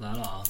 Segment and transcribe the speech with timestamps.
[0.00, 0.42] 来了啊！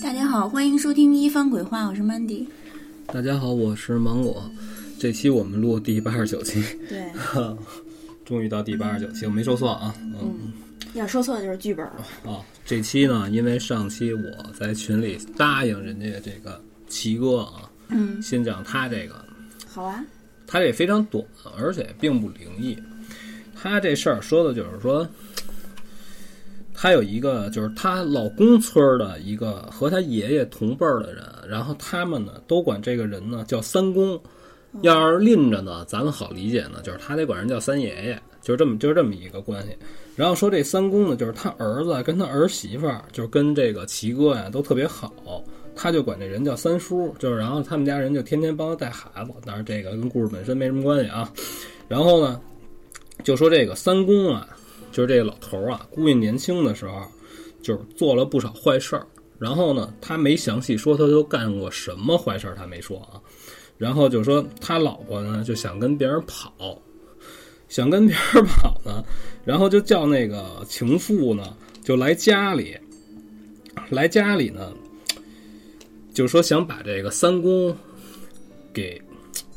[0.00, 2.46] 大家好，欢迎收听《一番鬼话》，我是 Mandy。
[3.06, 4.48] 大家好，我是芒果。
[4.96, 7.10] 这期我们录第八十九期，对，
[8.24, 9.92] 终于到第八十九期，我没说错啊。
[9.98, 10.33] 嗯
[10.94, 12.04] 要说错的就是剧本了。
[12.24, 19.24] 啊，这期呢，因为上期我在群里答应人家这个齐哥啊，嗯，先讲他这个，
[19.68, 20.04] 好啊，
[20.46, 21.24] 他这非常短，
[21.58, 22.78] 而且并不灵异。
[23.54, 25.08] 他这事儿说的就是说，
[26.72, 34.20] 他有一个就是他老公村儿的一个和他爷爷同辈儿的人，然后他们呢都管这个人呢叫三公。
[34.82, 39.76] 要是拎着呢，咱们好理解呢，就是他得管人叫三爷爷，就是这么就是这么一个关系。
[40.14, 45.12] 然后说这三公呢，就是他儿子跟他儿媳妇儿，就是跟这个齐哥呀都特别好，
[45.74, 51.32] 他就管这人叫三叔，就是然后他们家人就天天帮他带孩子，当然这个跟故事本身没什么关系啊。
[51.88, 52.40] 然后呢，
[53.24, 54.46] 就说这个三公啊，
[54.92, 57.02] 就是这个老头啊，估计年轻的时候
[57.60, 59.04] 就是做了不少坏事儿。
[59.36, 63.20] 然后呢，他没详细说他都干过什么坏事儿，他没说啊。
[63.76, 66.80] 然后就说他老婆呢就想跟别人跑，
[67.74, 69.04] 想跟别人跑呢，
[69.44, 71.42] 然后就叫那个情妇呢
[71.82, 72.78] 就来家里，
[73.90, 74.72] 来家里呢，
[76.12, 77.76] 就说想把这个三公
[78.72, 79.02] 给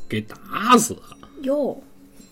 [0.08, 0.96] 给打死。
[1.42, 1.80] 哟，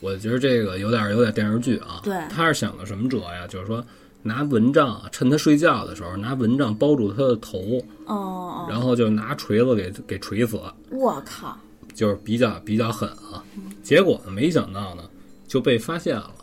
[0.00, 2.00] 我觉得这个有点有点电视剧啊。
[2.02, 3.46] 对他是想的什么辙呀？
[3.46, 3.80] 就是说
[4.24, 7.60] 拿蚊帐啊，趁他睡觉的时候拿蚊帐包住他的头，
[8.06, 10.60] 哦哦，然后就拿锤子给给锤死。
[10.90, 11.56] 我靠，
[11.94, 13.44] 就是比较比较狠啊。
[13.84, 15.04] 结果呢，没想到呢
[15.46, 16.34] 就被发现了。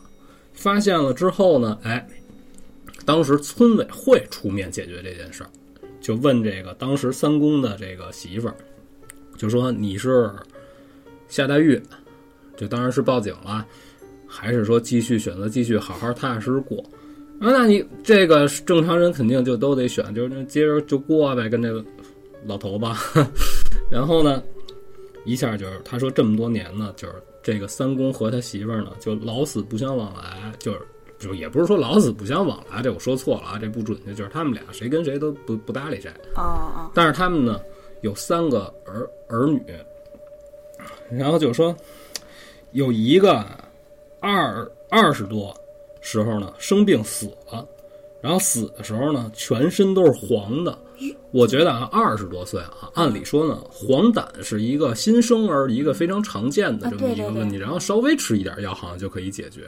[0.53, 2.07] 发现了之后呢，哎，
[3.05, 5.49] 当时村委会出面解决这件事儿，
[5.99, 8.55] 就问这个当时三公的这个媳妇儿，
[9.35, 10.31] 就说你是
[11.27, 11.81] 下大狱，
[12.55, 13.65] 就当然是报警了，
[14.27, 16.77] 还是说继续选择继续好好踏踏实实过？
[17.39, 21.83] 啊，那你这个正常人肯定就都得选，就是接着就过呗，跟这个
[22.45, 22.99] 老头吧。
[23.89, 24.41] 然后呢，
[25.25, 30.79] 一下就是他说这么多年呢，就是这个三公和他媳妇儿呢，就老死不相往来，就是
[31.19, 36.09] 就也不是说老死不相往来，这我说错了啊，这不准确，就是他们俩谁跟谁都不不搭理谁。
[36.35, 36.41] 哦
[36.75, 37.59] 哦，但是他们呢
[38.01, 39.61] 有三个儿儿女，
[41.11, 41.75] 然后就说
[42.71, 43.45] 有一个
[44.19, 45.53] 二二十多
[45.99, 47.67] 时候呢生病死了，
[48.21, 50.77] 然后死的时候呢全身都是黄的。
[51.31, 59.67] 我觉得啊，二十多岁啊，按理说呢，黄疸是一个新生儿一个非常常见的这么一个问题，然后稍微吃一点药好像就可以解决。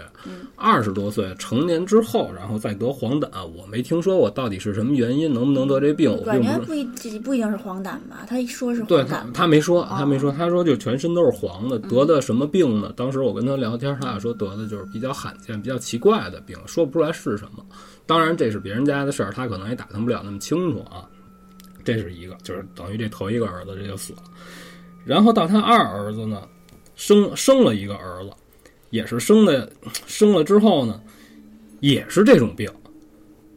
[0.56, 8.26] 二十多岁成年之后，然后再得黄疸，我没听说过到底是什么原因，能不能得这病，我觉不一这不一定是黄疸吧？
[8.28, 12.94] 他一说是黄对疸他，，他没说，他没说，他说就全身都是黄的，得的什么病呢？
[12.96, 17.66] 当时我跟他聊天，他俩说得的就是比较罕见、比较奇怪的病，说不出来是什么。
[18.06, 21.10] 当然这是别人家的事儿，他可能也打听不了那么清楚啊。
[21.86, 24.24] 这是一个，就是等于这头一个儿子这就死了，
[25.06, 26.42] 然后到他二儿子呢，
[26.96, 28.32] 生生了一个儿子，
[28.90, 29.72] 也是生的，
[30.08, 31.00] 生了之后呢，
[31.80, 32.70] 也是这种病，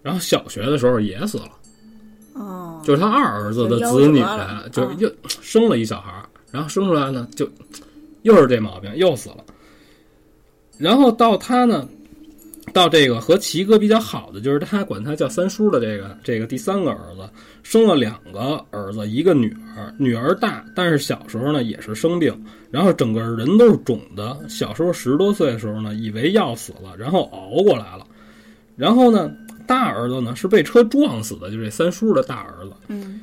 [0.03, 1.51] 然后小学的时候也死了。
[2.35, 4.23] 哦，就是他二儿子的子女
[4.71, 7.51] 就是又生了一小孩儿，然后生出来呢，就
[8.23, 9.45] 又是这毛病，又死了。
[10.77, 11.89] 然后到他呢，
[12.73, 17.29] 到这个和齐哥比较好的，就是他管他叫三叔的这个这个第三个儿子，
[17.63, 22.35] 生了两个儿子，一个女儿，女儿大，但是小时候呢也是生病，
[22.71, 24.39] 然后整个人都是肿的。
[24.49, 28.07] 小时候十多岁的时候呢，以为要死了，然后熬过来了。
[28.77, 29.31] 然后呢，
[29.67, 32.73] 大儿子呢是被车撞死的，就这三叔的大儿子。
[32.87, 33.21] 嗯，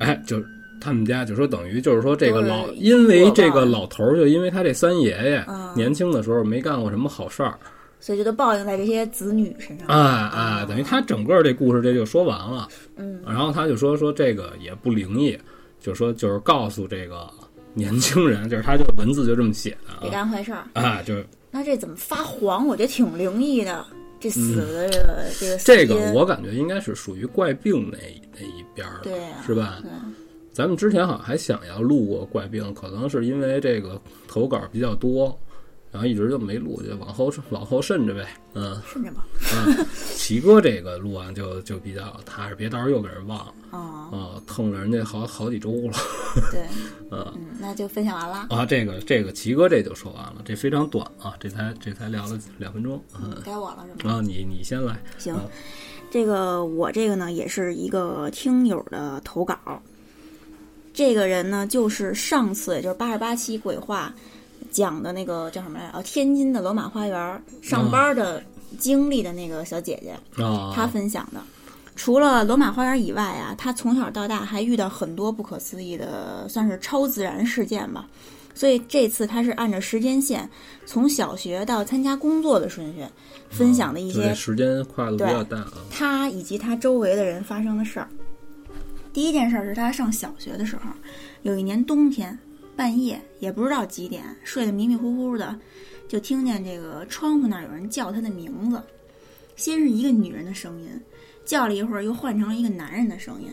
[0.00, 0.44] 哎，就是
[0.80, 7.56] 他们家就说等于就是说这个老，因为这个老头儿，就因为他这三爷爷啊年轻的时候没干过什么好事儿，
[8.04, 9.88] 所以就都报应在这些子女身上。
[9.88, 12.68] 哎哎，等于他整个这故事这就说完了。
[12.96, 15.38] 嗯，然后他就说说这个也不灵异，
[15.80, 17.26] 就说就是告诉这个
[17.72, 20.58] 年轻人，就是他就文字就这么写别的干坏事儿。
[20.74, 22.66] 啊，啊，就是那这怎么发黄？
[22.66, 23.82] 我觉得挺灵异的。
[24.20, 27.98] 这死的这个、这个这个我感觉应该是属于怪病那
[28.38, 29.78] 那一边儿的，对呀是吧？
[29.82, 29.90] 对
[30.52, 35.38] 咱们之前好像还想要录过怪病，可能是因为这个投稿比较多，
[35.94, 38.26] 然后一直就没录，就往后往后慎着呗。
[38.54, 39.24] 嗯顺着吧。
[39.54, 39.86] 嗯，
[40.16, 45.92] 齐哥这个录完就就比较踏实，别到时候又给人忘了哦，啊，蹭了人家好好几周了。
[46.50, 46.62] 对，
[47.12, 48.48] 嗯嗯，那就分享完了。
[48.50, 53.00] 啊，这个这个齐哥这就说完了，这非常短啊，这才这才聊了两分钟。
[53.14, 54.14] 嗯，该我了是吗？
[54.14, 55.00] 啊，你你先来。
[55.16, 55.44] 行啊，
[56.10, 59.56] 这个我这个呢也是一个听友的投稿。
[60.92, 64.12] 这个人呢，就是上次也就是八十八期鬼话
[64.74, 65.98] 讲的那个叫什么来着？
[65.98, 68.42] 哦，天津的罗马花园上班的
[68.76, 71.40] 经历的那个小姐姐，啊，她分享的。
[71.94, 78.08] 除了罗马花园以外啊，她从小到大还遇到很多不可思议的，算是超自然事件吧。
[78.52, 80.48] 所以这次她是按照时间线，
[80.84, 83.04] 从小学到参加工作的顺序，
[83.50, 85.72] 分享的一些时间跨度比较大啊。
[85.88, 88.08] 他以及她周围的人发生的事儿。
[89.12, 90.82] 第一件事儿是她上小学的时候，
[91.42, 92.36] 有一年冬天
[92.76, 95.58] 半夜，也不知道几点，睡得迷迷糊糊的，
[96.08, 98.82] 就听见这个窗户那儿有人叫他的名字。
[99.56, 100.88] 先是一个女人的声音，
[101.44, 103.48] 叫了一会儿，又换成了一个男人的声音，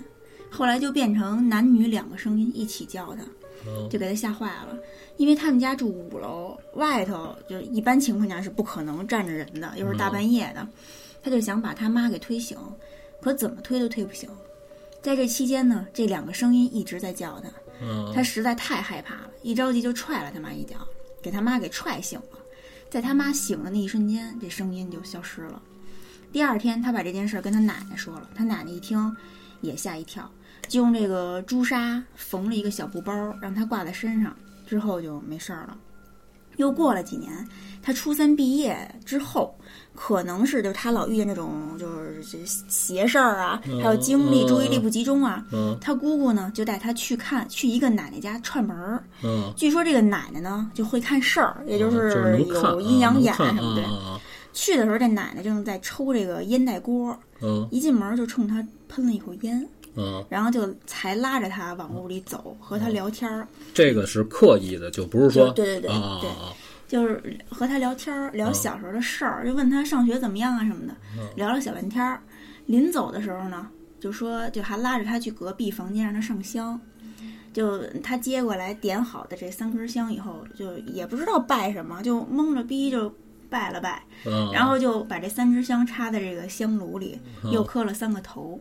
[0.49, 3.23] 后来就变成男女两个声音一起叫他。
[3.63, 4.75] 嗯就给他吓坏了，
[5.17, 10.67] 因为他们家住五楼，外头就是一般情况下是不可能站着人的，又是大半夜的，
[11.21, 12.57] 他就想把他妈给推醒，
[13.21, 14.27] 可怎么推都推不醒。
[14.99, 17.51] 在这期间呢，这两个声音一直在叫他，
[18.13, 20.75] 他实在太害怕了，一着急就踹了他妈一脚，
[21.21, 22.39] 给他妈给踹醒了。
[22.89, 25.61] 在他妈醒的那一瞬间，这声音就消失了。
[26.31, 29.15] 第二天，他把这件事儿跟他奶奶说了，他奶奶一听
[29.61, 30.29] 也吓一跳，
[30.67, 34.35] 就用这个朱砂缝了一个小布包，让他挂在身上，
[34.67, 35.77] 之后就没事儿了。
[36.57, 37.47] 又过了几年，
[37.81, 39.55] 他初三毕业之后，
[39.95, 45.45] 可能是就是他老遇见这种就是这邪事儿啊，还有精力、嗯注意力不集中啊。
[45.51, 49.03] 嗯他姑姑呢就带他去看，去一个奶奶家串门儿。
[49.23, 53.83] 嗯，据说这个奶奶呢就会看事儿，也就是有阴阳眼啊什么的。
[54.53, 66.53] 去的时候，这奶奶正在抽这个烟袋锅，嗯一进门就冲他喷了一口烟，嗯，然后就才拉着他往屋里走，和他聊天儿，这个是刻意的，就不是说对对对对啊啊
[66.91, 70.93] 就是和他聊天儿，聊嗯小时候的事儿，就问他上学怎么样啊什么的，
[71.37, 72.21] 聊了小半天儿。
[72.65, 73.65] 临走的时候呢，
[73.97, 76.77] 就说就还拉着他去隔壁房间让他上香。
[77.53, 83.13] 就他接过来点好的这三根香以后，就也不知道拜什么，就蒙着逼就
[83.49, 88.59] 拜了拜，嗯，然后就把这三支香插在这个香炉里，嗯又磕了三个头。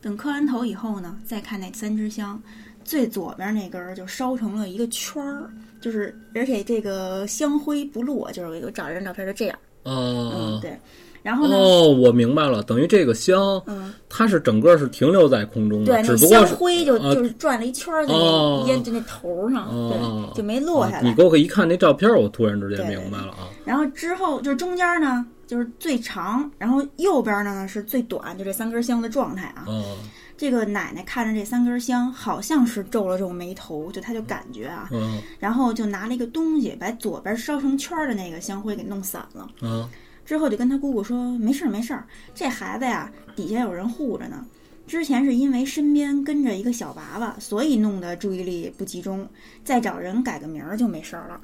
[0.00, 2.42] 等磕完头以后呢，再看那三支香，
[2.82, 5.50] 最左边那根儿就烧成了一个圈儿，
[5.80, 10.78] 就是而且这个香灰不落，就是我找了张照片就这样，嗯，哦对。
[11.22, 21.12] 然后呢，哦，我明白了，等于这个香，嗯，它是整个是停留在空中的，对，那只不过是香灰就啊就是转了一圈儿在哦那烟就那头上，哦对，就没落下啊你。
[21.14, 23.50] 给我一看那照片，我突然之间明白了啊。
[23.64, 29.64] 然后之后就是中间呢就是最长，然后右边呢呢是最短，就这三根香的状态啊。
[29.66, 29.96] 哦，
[30.36, 39.48] 这个奶奶看着这三根香，好像是皱了皱眉头，就她就感觉啊，嗯然后就拿了一个东西把左边烧成圈儿的那个香灰给弄散了。
[39.62, 39.88] 嗯
[40.24, 42.04] 之后就跟她姑姑说：“没事儿没事儿，
[42.34, 44.44] 这孩子呀底下有人护着呢。
[44.84, 49.28] 之前是因为身边跟着一个小娃娃，所以弄得注意力不集中，
[49.64, 51.40] 再找人改个名儿就没事儿了。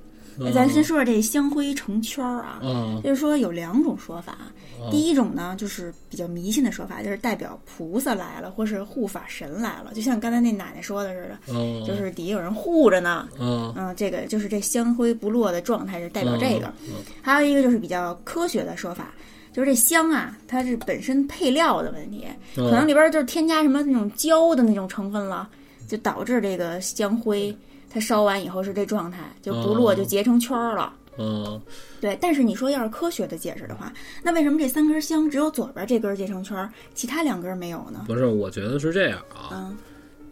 [0.53, 4.33] 咱先说说这香灰成圈儿啊，啊就是说有两种说法。
[4.81, 13.29] 哦第一种呢，就是比较迷信的说法，就是代表菩萨来了，或是护法神来了，就像刚才那奶奶说的似的，哦，就是底下有人护着呢。
[13.39, 16.67] 啊嗯，这个就是这香灰不落的状态是代表这个。
[16.89, 19.15] 嗯还有一个就是比较科学的说法，
[19.53, 22.27] 就是这香啊，它是本身配料的问题，
[22.57, 25.49] 嗯可能里边就是添加什么那种胶的那种成分了，
[25.87, 27.57] 就导致这个香灰
[27.93, 30.93] 它烧完以后是这状态，就不落哦就结成圈儿了。
[31.19, 31.61] 嗯
[32.01, 38.05] 对，但是你说要是科学的解释的话，那为什么这三根香只有左边这根结成圈儿，其他两根没有呢？
[38.07, 39.51] 不是，我觉得是这样啊。
[39.53, 39.77] 嗯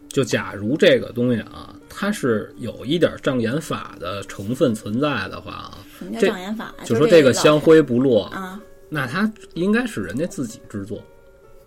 [0.08, 6.84] 就假如这个东西啊，它是有一点障眼法的成分存在的话啊，什么叫障眼法呀？
[6.84, 11.00] 就说这个香灰不落，啊，那它应该是人家自己制作。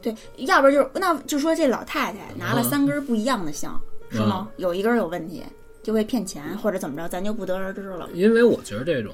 [0.02, 4.50] 对，要不然就是那就说这老太太拿了啊三根不一样的香，是吗？
[4.58, 5.42] 有一根有问题，
[5.84, 8.10] 就会骗钱或者怎么着，咱就不得而知了。
[8.14, 9.14] 因为我觉得这种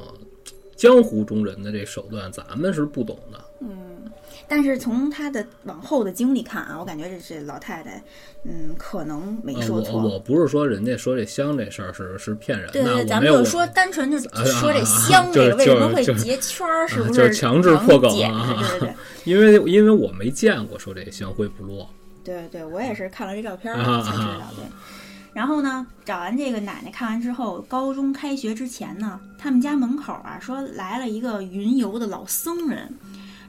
[0.77, 3.43] 江湖中人的这手段，咱们是不懂的。
[3.61, 3.87] 嗯
[4.51, 8.01] 但是从他的往后的经历看啊，我感觉这这老太太，
[8.43, 10.01] 嗯，可能没说错。
[10.01, 18.95] 我不是说人家说这香这事儿是是骗人的，对对，咱们就说单纯就啊说这啊香这个为什么会就是结圈儿，是啊不就是强制破梗啊对对对。
[19.31, 21.87] 因为因为我没见过说这香灰不落。
[22.23, 24.51] 对对，我也是看了这照片才知道啊。
[24.55, 24.65] 对，
[25.33, 32.91] 然后呢，找完这个奶奶看完之后，高中开学之前呢，他们家门口啊说来了一个云游的老僧人，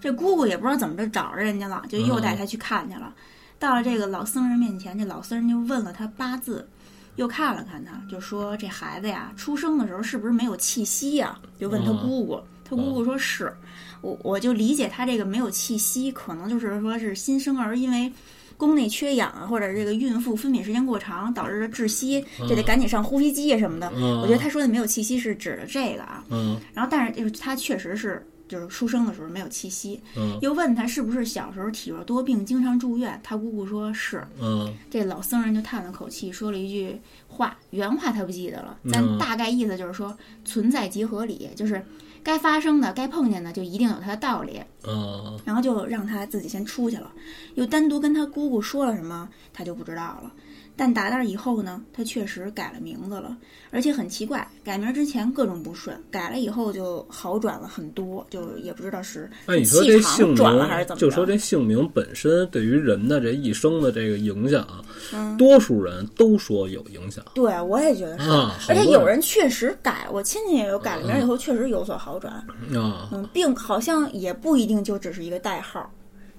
[0.00, 3.12] 这姑姑也不知道怎么着找着人家了，就又带他去看去了。
[3.58, 6.68] 到了这个老僧人面前，这老僧人就问了他八字，
[7.16, 11.38] 又看了看他，就说这孩子呀，出生的时候是不是没有气息呀？
[11.58, 12.40] 就问他哦姑姑。
[12.62, 13.52] 他姑姑说是，
[14.00, 18.12] 我我就理解他这个没有气息，可能就是说是新生儿因为
[18.60, 23.90] 宫内缺氧啊，或者这个孕妇分娩时间过长导致的窒息，这得赶紧上呼吸机啊什么的。
[23.96, 26.22] 嗯我觉得他说的没有气息是指的这个啊。
[26.28, 33.18] 嗯然后，但是就是他确实是就是出生的时候没有气息，嗯又问他是不是小时候体弱多病，经常住院。
[33.24, 34.22] 他姑姑说是。
[34.40, 36.94] 嗯这老僧人就叹了口气，说了一句
[37.26, 40.14] 话，原话他不记得了，但嗯大概意思就是说，
[40.44, 41.82] 存在即合理，就是
[42.22, 44.60] 该发生的、该碰见的，就一定有它的道理。
[44.86, 47.12] 嗯然后就让他自己先出去了，
[47.54, 50.32] 又单独跟他姑姑说了什么，他就不知道了。
[50.80, 53.36] 但打那儿以后呢，他确实改了名字了，
[53.70, 60.98] 而且很奇怪，改名之前各种不顺，改了以后就好转了很多，就也不知道是那你说这姓转了还是怎，么？
[60.98, 64.66] 就说这姓名本身对于人的这一生的这个影响，
[65.12, 68.30] 嗯多数人都说有影响对，我也觉得是。
[68.30, 72.32] 啊，而且有人确实改，我亲戚也有改了名以后确实有所好转，
[72.74, 75.92] 啊，嗯，并好像也不一定就只是一个代号，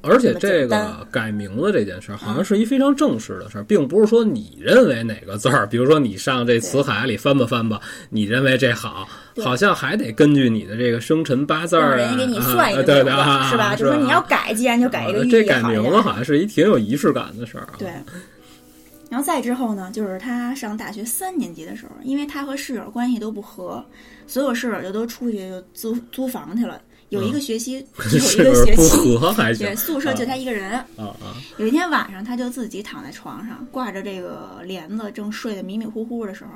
[0.03, 7.79] 而且这个改名字这件事儿，好像是一非常正式的事儿，并不是说你认为哪个字儿，比如说你上这词海里翻吧翻吧，
[8.10, 9.08] 你认为这好，
[9.43, 13.75] 好像还得根据你的这个生辰八字儿啊，人家给你算一个啊对对啊，是吧？
[13.75, 17.74] 就说你要改，既然就改一个这改名字好像是一挺有仪式感的事儿啊。
[17.77, 17.89] 对。
[19.10, 23.84] 然后再之后呢，就是他上大学三年级的时候，因为他和室友关系都不和，
[24.25, 26.81] 所有室友就都出去就租租房去了。
[27.12, 29.18] 有一个学期， 只有一是个学期，
[29.60, 30.72] 对，宿舍就他一个人。
[30.72, 36.51] 啊啊有一天晚上，他就自己躺在床上，挂着这个帘子，正睡得迷迷糊糊的时候，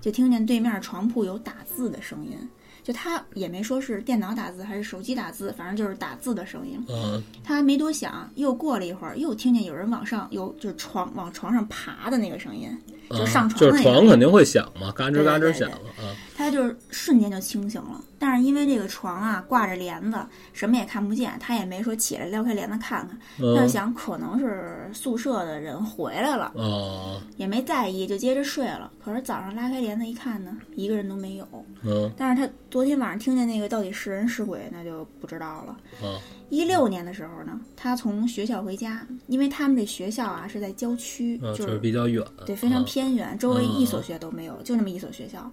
[0.00, 2.36] 就听见对面床铺有打字的声音。
[2.82, 6.82] 就他也没说是电脑打字还是手机打字，反正就是打字的声音。
[6.88, 12.78] 啊他没多想，又过了一会儿，又听见有人往上有就是床往床上爬的那个声音，啊！
[13.10, 16.14] 就上床就是床肯定会响嘛，嘎吱嘎吱响了啊。
[16.36, 18.00] 他就是瞬间就清醒了。
[18.18, 20.18] 但是因为这个床啊挂着帘子，
[20.52, 28.90] 什么也看不见，他也没说起来撩开帘子看看，他就嗯想可能是宿舍的人回来了，啊也没在意，就接着睡了。
[29.04, 31.46] 可是早上拉开帘子一看呢，一个人都没有。
[31.82, 35.76] 嗯但是他昨天晚上听见那个到底是人是鬼，那就不知道了。
[36.06, 36.16] 啊
[36.50, 45.50] 一六年的时候呢，他从学校回家，因为他们这学校啊是在郊区，啊，就就是比较远，对非常啊偏远，周围一所学校都没有，就那么一所学校。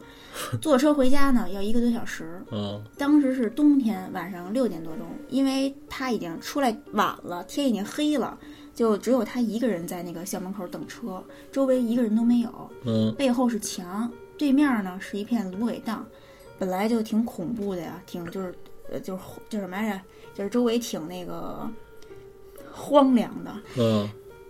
[0.60, 2.42] 坐车回家呢要一个多小时。
[2.52, 8.38] 嗯当时是冬天，晚上六点多钟，因为他已经出来晚了，天已经黑了，
[8.74, 12.50] 就只有他一个人在那个校门口等车，周围一个人都没有。
[12.86, 16.06] 嗯背后是墙，对面呢是一片芦苇荡，
[16.58, 18.54] 本来就挺恐怖的呀，挺就是
[18.92, 20.02] 呃就是叫什么来着，
[20.38, 21.68] 就是周围挺那个
[22.72, 24.08] 荒凉的，嗯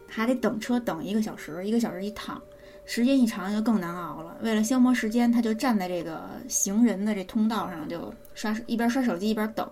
[0.10, 2.42] 还得等车等一个小时，一个小时一趟，
[2.86, 4.36] 时间一长就更难熬了。
[4.42, 9.66] 为了消磨时间，他就站在这个行人的这通道上，就刷一边刷手机一边等。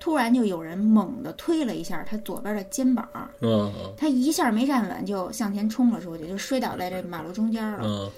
[0.00, 3.08] 突然就有人猛地推了一下他左边的肩膀，
[3.40, 7.80] 嗯他一下没站稳，就向前冲了出去，就摔倒在这马路中间了。
[7.84, 8.10] 嗯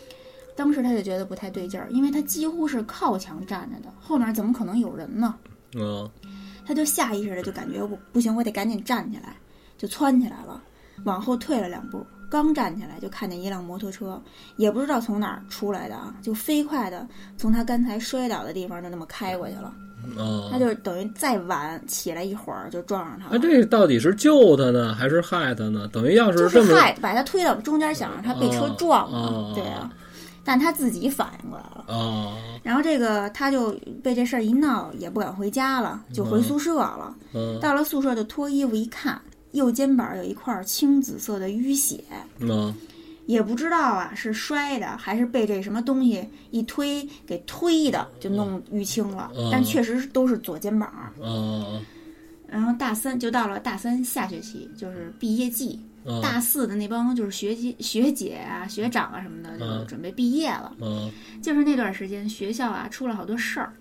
[0.57, 5.35] 当时他就觉得不太对劲儿，因为他几乎是靠墙站着的，后面怎么可能有人呢？
[5.75, 6.11] 嗯
[6.67, 9.37] 他就下意识的就感觉我不行，我得赶紧站起来，
[9.79, 10.61] 就窜起来了，
[11.05, 14.21] 往后退了两步，刚站起来就看见一辆摩托车，
[14.57, 17.07] 也不知道从哪儿出来的啊，就飞快的
[17.37, 19.73] 从他刚才摔倒的地方就那么开过去了，
[20.19, 23.43] 啊，他就等于再晚起来一会儿就撞上他了那了。
[23.43, 25.89] 这到底是救他呢，还是害他呢？
[25.93, 29.91] 等于要是这么害把他推到中间，想让他被车撞了，哦对啊，
[30.47, 31.85] 但他自己反应过来了。
[31.95, 33.73] 啊然后这个他就
[34.03, 37.15] 被这事儿一闹，也不敢回家了，就回宿舍了。
[37.35, 39.21] 嗯到了宿舍就脱衣服一看，
[39.53, 42.03] 右肩膀有一块青紫色的淤血，
[42.41, 42.75] 嗯
[43.27, 49.31] 也不知道啊是摔的还是被这什么东西一推给推的，就弄淤青了。
[49.37, 50.89] 嗯但确实都是左肩膀。
[50.89, 51.13] 啊
[52.49, 55.81] 然后大三就到了大三下学期，就是毕业季。
[56.07, 60.73] 啊大四的那帮就是学姐、学姐啊、学长啊什么的，就嗯准备毕业了。
[60.81, 61.11] 嗯
[61.43, 63.73] 就是那段时间，学校啊出了好多事儿，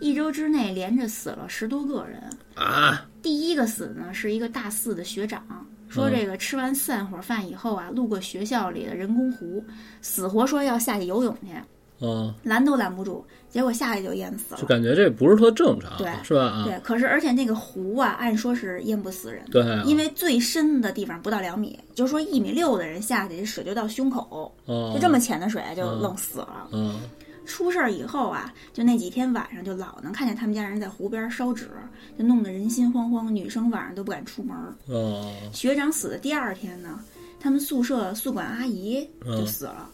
[0.00, 2.22] 一周之内连着死了十多个人。
[2.54, 5.44] 啊第一个死呢是一个大四的学长，
[5.88, 9.62] 说这个吃完散伙饭以后啊，路过学校里的人工湖，
[10.00, 11.52] 死活说要下去游泳去，
[12.00, 12.34] 啊！
[12.42, 14.60] 拦都拦不住，结果下去就淹死了。
[14.60, 16.44] 就感觉这不是特正常，对是吧？
[16.44, 26.68] 啊，对，可是而且那个湖啊，按说是淹不死人，对啊，因为最深的地方不到两米，就是说一米六的人下去，这水就到胸口，哦就这么浅的水就愣死了。
[26.72, 27.00] 嗯
[27.46, 31.70] 出事儿以后啊，就那几天晚上就老能看见他们家人在湖边烧纸，
[32.18, 34.56] 就弄得人心惶惶，女生晚上都不敢出门。
[34.88, 36.98] 哦学长死的第二天呢，
[37.38, 39.88] 他们宿舍宿管阿姨就嗯死了，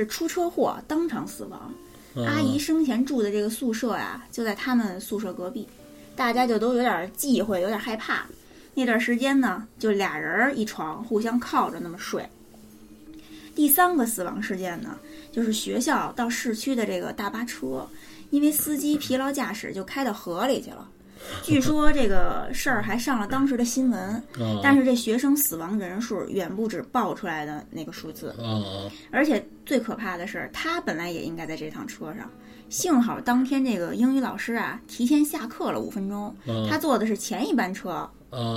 [0.00, 1.72] 是出车祸当场死亡。
[2.26, 5.68] 阿姨生前住的这个宿舍呀，就在他们宿舍隔壁，
[6.14, 8.26] 大家就都有点忌讳，有点害怕。
[8.74, 12.26] 那段时间呢，就俩人一床，互相靠着那么睡。
[13.54, 14.98] 第三个死亡事件呢，
[15.32, 17.86] 就是学校到市区的这个大巴车，
[18.30, 20.88] 因为司机疲劳驾驶，就开到河里去了。
[21.42, 24.22] 据说这个事儿还上了当时的新闻，
[24.62, 28.34] 但是这学生死亡人数远不止报出来的那个数字。
[29.10, 32.30] 而且最可怕的是，他本来也应该在这趟车上，
[32.68, 36.34] 幸好当天这个英语老师啊提前下课了五分钟，
[36.68, 38.08] 他坐的是前一班车。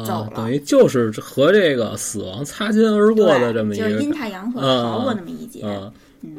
[0.06, 5.64] 走了，等于就是和这个死亡擦肩而过的这么一个，就是阴差阳错逃过那么一劫。
[6.22, 6.38] 嗯，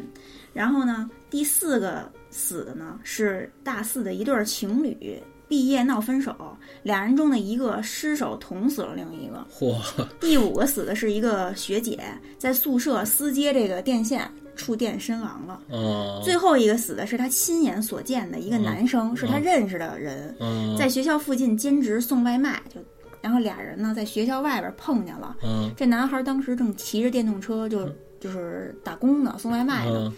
[0.53, 6.33] 然后呢，第四个死的呢是大四的一对情侣，毕业闹分手，
[6.85, 9.45] 俩人中的一个失手捅死了另一个。
[9.53, 10.07] 嚯！
[10.21, 11.99] 第五个死的是一个学姐，
[12.39, 15.61] 在宿舍私接这个电线，触电身亡了。
[15.71, 16.23] 哦。
[16.25, 20.33] 最后一个死的是他亲眼所见的一个男生，是他认识的人，
[20.79, 22.81] 在学校附近兼职送外卖，就。
[23.21, 25.37] 然后俩人呢，在学校外边碰见了。
[25.43, 27.87] 嗯，这男孩当时正骑着电动车，就
[28.21, 30.11] 就是打工呢，送外卖呢。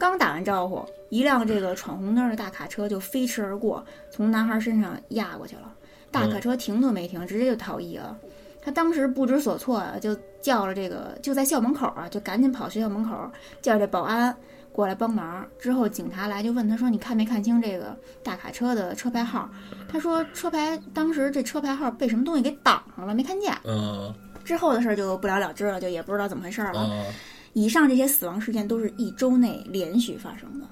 [0.00, 5.74] 刚打完招呼，一辆这个闯红灯的大卡车就飞驰而过，从男孩身上压过去了。
[6.10, 8.16] 大卡车停都没停，直接就逃逸了。
[8.62, 13.14] 他当时不知所措啊，就叫了这个，就在校门口啊，就赶紧跑学校门口
[13.60, 14.34] 叫这保安。
[14.72, 19.50] 过来帮忙之后，警察来就问他说：“你看没看清这个大卡车的车牌号？”
[19.86, 24.14] 他说：“车牌当时这车牌号被什么东西给挡上了，没看见。”嗯。
[24.42, 27.04] 之后的事儿就不了了之了，就也不知道怎么回事了。
[27.52, 30.66] 以上这些死亡事件都是一周内连续发生的，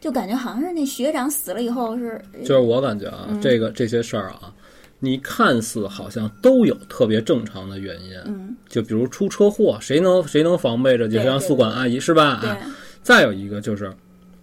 [0.00, 2.20] 就感觉好像是那学长死了以后是。
[2.44, 4.52] 就是我感觉啊，这个这些事儿啊，
[5.00, 8.14] 你看似好像都有特别正常的原因。
[8.26, 8.56] 嗯。
[8.68, 11.08] 就比如出车祸，谁能谁能防备着？
[11.08, 12.24] 就像宿管阿姨是吧？
[12.24, 12.58] 啊。
[13.02, 13.90] 再有一个就是，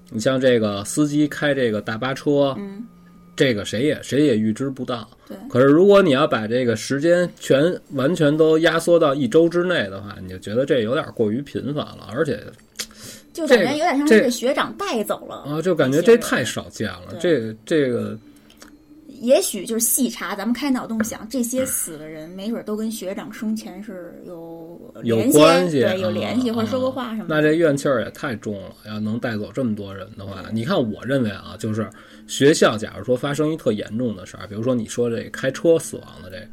[0.10, 2.84] 你像这个司机开这个大巴车，嗯，
[3.36, 5.10] 这个谁也谁也预知不到。
[5.28, 5.36] 对。
[5.50, 12.40] 可是如果你要把这个时间全完全都压缩到一周之内的话，你就觉得这有点过于频繁了，而且
[13.34, 17.16] 就感觉有点像是学长带走了啊，就感觉这太少见了。
[17.20, 18.18] 这这个。
[19.26, 27.26] 也许就是细查，咱们开脑洞想，这些死的人没准都跟学长生前是有有关系，对，有联系或者说过话什么。
[27.28, 31.90] 那这怨气儿也太重了，要能带走这么多人的话，你看，我认为啊，就是
[32.28, 36.46] 学校，假如说发生一特严重的事儿，比如说你说这开车死亡的这个，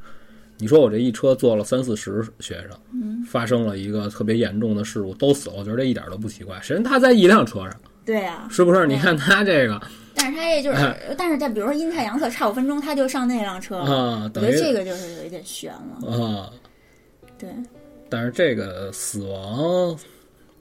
[0.57, 6.59] 你说我这一车坐了三四十学生，嗯，发生了一个特别严重的事故，都死了，我觉得这一点都不奇怪。
[6.63, 7.77] 谁他在一辆车上？
[8.05, 8.87] 对呀，是不是？
[8.87, 9.79] 你看他这个。
[10.23, 14.31] 但是他也就是，但是在比如说阴差阳错差五分钟，他就上那辆车了。
[14.35, 16.09] 我觉得这个就是有一点悬了。
[16.09, 16.49] 啊，
[17.37, 17.49] 对。
[18.09, 19.99] 但是这个死亡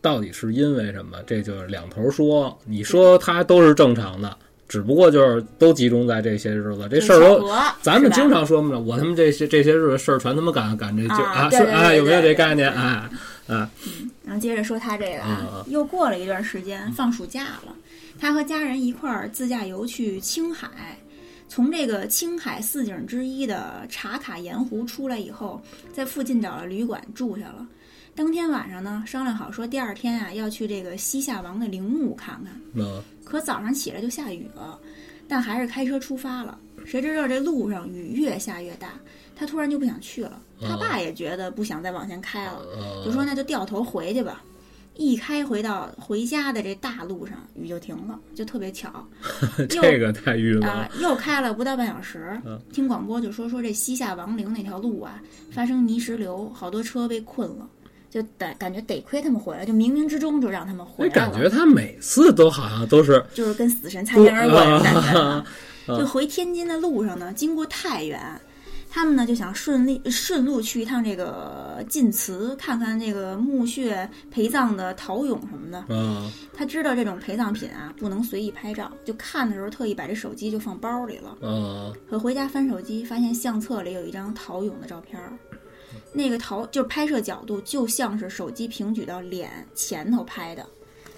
[0.02, 1.20] 到底是因为什么？
[1.28, 2.58] 这就是两头说。
[2.66, 4.36] 你说他都是正常的，
[4.68, 6.88] 只不过就是都集中在这些日子。
[6.90, 7.48] 这事儿都，
[7.84, 13.08] 咱们经常说嘛，我他妈这些这些日子事儿全他妈赶赶这就啊是啊，有没有这概念啊
[13.48, 13.70] 啊？
[14.26, 17.76] 然后接着说他这个啊，又过了一段时间，放暑假了。
[18.22, 20.96] 他和家人一块儿自驾游去青海，
[21.50, 25.60] 从这个青海四景之一的茶卡盐湖出来以后，
[25.92, 27.68] 在附近找了旅馆住下了。
[28.14, 32.54] 当天晚上呢，商量好说第二天啊要去这个西夏王的陵墓看看。
[32.76, 33.02] 嗯。
[33.26, 34.80] 可早上起来就下雨了，
[35.28, 36.60] 但还是开车出发了。
[36.86, 38.94] 谁知道这路上雨越下越大，
[39.36, 40.40] 他突然就不想去了。
[40.62, 42.62] 他爸也觉得不想再往前开了，
[43.04, 44.44] 就说那就掉头回去吧。
[44.96, 49.06] 一开回到回家的这大路上，雨就停了，就特别巧。
[49.70, 50.90] 这个太郁闷了。
[51.00, 52.40] 又开了不到半小时，
[52.72, 57.68] 听广播就说说这西夏王陵那条路啊，发生泥石流，好多车被困了，
[58.10, 61.32] 就得感觉得亏他们回来，就冥冥之中就让他们回来了。
[61.32, 65.46] 感觉他每次都好像都是就是跟死神擦肩而过的感觉。
[65.98, 68.20] 就回天津的路上呢，经过太原。
[68.94, 75.86] 他们呢就想顺利顺路去一趟这个晋祠，看看这个墓穴陪葬的陶俑什么的。
[75.88, 81.38] 嗯，他知道这种陪葬品啊不能随意拍照，就看的时候特意把这手机就放包里了。
[81.42, 85.32] 嗯，可回家翻手机，发现相册里有一张陶俑的照片儿，
[86.12, 90.68] 那个陶就是拍摄角度就像是手机平举到脸前头拍的。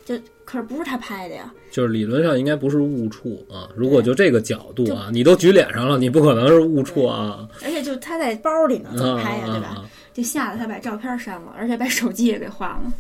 [0.05, 1.53] 就可是不是他拍的呀？
[1.71, 3.69] 就是理论上应该不是误触啊。
[3.75, 7.47] 如果就这个角度啊，你都举脸上了，你不可能是误触啊。
[7.63, 9.45] 而且就他在包里呢，怎么拍呀？
[9.47, 9.85] 对吧？
[10.13, 12.93] 就吓得他把照片删了，而且把手机也给换了。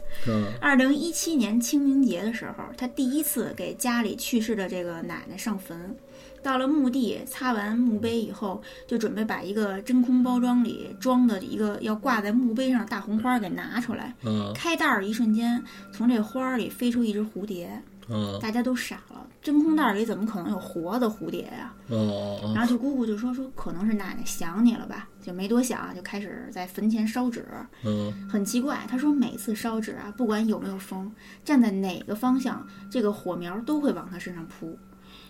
[0.59, 5.95] 二零一七年清明节的时候，他第一次给家里去世的这个奶奶上坟。
[6.43, 14.13] 到了墓地，擦完墓碑以后，就准备把一个真空包装里装的一个要挂在墓碑上的大红花给拿出来。
[14.25, 27.45] 嗯，开袋儿一瞬间，从这花儿里飞出一只蝴蝶，嗯大家都傻了，真空袋里怎么可能有活的蝴蝶呀、哦哦然后就姑姑就说说可能是奶奶想你了吧，就没多想，就开始在坟前烧纸。
[27.85, 31.09] 嗯很奇怪，她说每次烧纸啊，不管有没有风，
[31.45, 34.77] 站在哪个方向，这个火苗都会往她身上扑。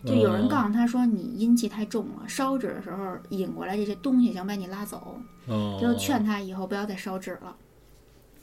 [0.05, 7.55] 就有人告诉他说你阴气太重了，烧纸的时候引过来这些东西想把你拉走，哦，就劝他以后不要再烧纸了。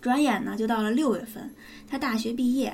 [0.00, 1.54] 转眼呢，就到了六月份，
[1.86, 2.72] 他大学毕业，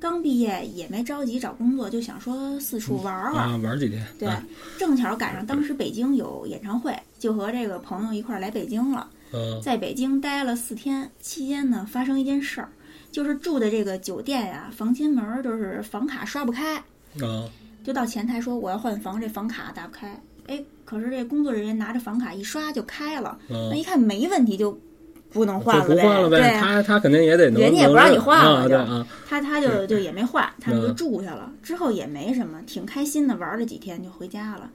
[0.00, 3.50] 刚毕业也没着急找工作，就想说四处玩玩。
[3.50, 4.42] 啊玩几天，对啊，
[4.78, 9.08] 正巧赶上当时北京有演唱会，就和这个朋友一块儿来北京了。
[9.34, 12.68] 嗯在北京待了四天，期间呢发生一件事儿，
[13.10, 17.48] 就是住的这个酒店呀，房间门儿就是房卡刷不开，啊
[17.82, 20.20] 就到前台说我要换房，这房卡打不开。
[20.48, 24.76] 哎，可是这工作人员拿着房卡一刷就开了，那嗯，一看没问题就
[25.30, 31.52] 不能换就不换了对呗，他他肯定也得能，人家也不让你换了就啊啊，他他就就也没换，他们就嗯住下了。
[31.62, 34.68] 之后也没什么，挺开心的，玩了几天就回家了。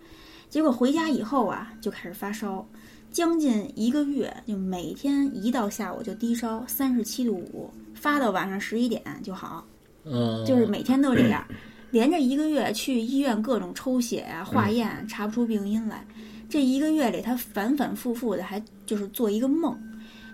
[0.49, 2.65] 结果回家以后啊，就开始发烧，
[3.11, 9.65] 将近一个月，就每天一到下午就低烧三十七度五，发到晚上十一点就好，
[10.05, 11.45] 嗯，就是每天都这样。
[11.91, 16.05] 连着一个月去医院各种抽血啊、化验，查不出病因来。
[16.49, 19.77] 这一个月里，他反反复复的还就是做一个梦，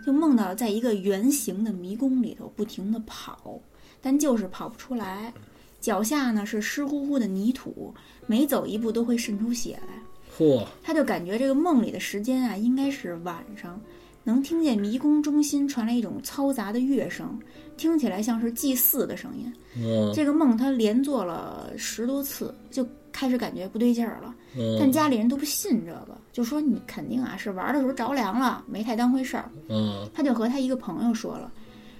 [0.06, 3.60] 就梦到在一个圆形的迷宫里头不停的跑，
[4.02, 5.34] 但就是跑不出来。
[5.80, 7.94] 脚下呢是湿乎乎的泥土，
[8.26, 10.02] 每走一步都会渗出血来。
[10.38, 13.80] 嚯，他就感觉这个梦里的时间啊，应该是晚上，
[14.24, 17.40] 能听见迷宫中心传来一种嘈杂的乐声，
[17.78, 19.52] 听起来像是祭祀的声音。
[19.76, 24.34] 嗯这个梦他连做了十多次，就开始感觉不对劲儿了。
[24.80, 29.50] 但嗯家里人都不信这个，就说你肯定啊是玩的时候着凉了，没太当回事儿。
[29.68, 31.52] 嗯他就和他一个朋友说了，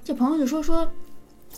[0.04, 0.90] 这朋友就说说，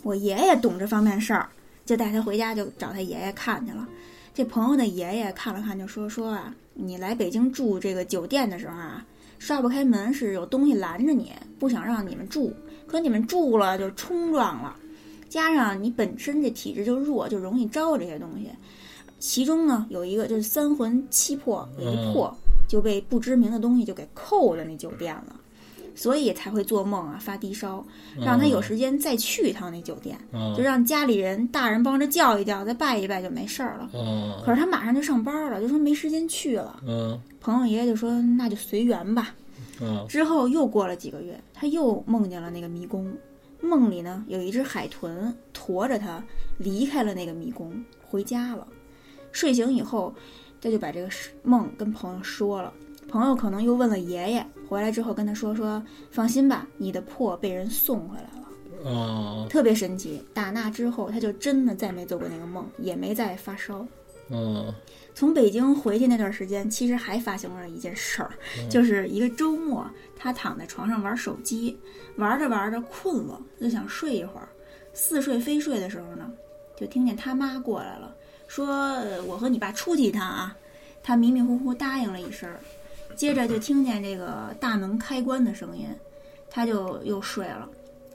[0.04, 1.50] 我爷爷懂这方面事儿，
[1.86, 3.88] 就带他回家就找他爷爷看去了。
[4.34, 9.06] 这朋友的爷爷看了看，就说说啊，你来北京住这个酒店的时候啊，
[9.46, 12.52] 刷不开门是有东西拦着你，不想让你们住，
[12.88, 14.76] 可你们住了就冲撞了，
[15.30, 18.50] 加上你本身这体质就弱，就容易招这些东西。
[19.20, 22.36] 其中呢有一个就是三魂七魄，有一魄
[22.68, 25.40] 就被不知名的东西就给扣在那酒店了。
[25.96, 27.84] 所以才会做梦啊，发低烧，
[28.20, 33.90] 让他有时间再去一趟那酒店，嗯就让家里人大人帮着叫一叫，再拜一拜就没事儿了。
[33.94, 36.80] 哦可是他马上就上班了，就说没时间去了。
[36.86, 39.34] 嗯朋友爷爷就说那就随缘吧。
[39.82, 43.12] 嗯之后又过了几个月，他又梦见了那个迷宫，
[43.62, 46.24] 梦里呢有一只海豚驮着他
[46.58, 47.74] 离开了那个迷宫，
[48.06, 48.68] 回家了。
[49.32, 50.14] 睡醒以后，
[50.62, 52.72] 他就把这个事梦跟朋友说了。
[53.08, 60.22] 朋友可能又问了爷爷，回来之后跟他说说，放心吧，你的破被人送回来了，哦特别神奇。
[60.34, 63.86] 打那之后，他就真的再没做过那个梦，也没再发烧。
[64.30, 64.74] 哦
[65.14, 68.32] 从北京回去那段时间，其实还发生了一件事儿，
[68.70, 71.80] 就是一个周末，他躺在床上玩手机，
[72.18, 74.50] 玩着玩着困了，就想睡一会儿。
[74.94, 76.30] 似睡非睡的时候呢，
[76.76, 78.14] 就听见他妈过来了，
[78.48, 78.68] 说
[79.00, 80.54] ：“呃我和你爸出去一趟啊。”
[81.02, 82.60] 他迷迷糊糊答应了一声儿，
[83.16, 85.88] 接着就听见这个大门开关的声音，
[86.50, 87.68] 他就又睡了。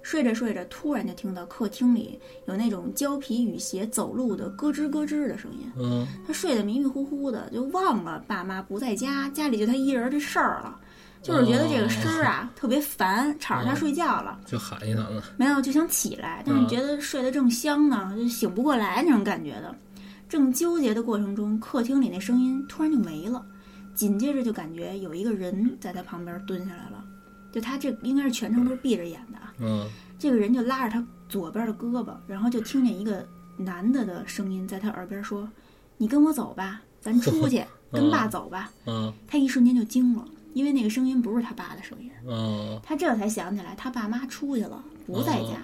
[0.02, 5.70] 睡着睡着，突然就听到客厅里有那种胶皮雨鞋走路的咯吱咯吱的声音。
[5.76, 10.80] 嗯他睡得迷迷糊糊的，就忘了爸妈不在家，家里就他一人儿这事儿了，
[11.22, 14.40] 就是觉得这个声儿啊、特别烦，吵着他睡觉了。
[14.46, 19.76] 就喊一嗓子，没有就想起来，但是觉得睡得正香呢，就醒不过来那种感觉的。
[20.30, 23.44] 正纠结的过程中，客厅里那声音突然就没了，
[23.94, 27.04] 紧接着就感觉有一个人在他旁边蹲下来了，
[27.52, 29.54] 就他这应该是全程都是闭着眼的啊。
[29.58, 33.26] 嗯这个人就拉着他左边的胳膊，然后就听见一个
[33.56, 35.48] 男的的声音在他耳边说
[35.96, 42.10] ：“你跟我走吧，咱出去， 跟爸走吧。”嗯他一瞬间就惊了，因为那个声音不是他爸的声音。
[42.28, 45.56] 嗯他这才想起来，他爸妈出去了，不在家。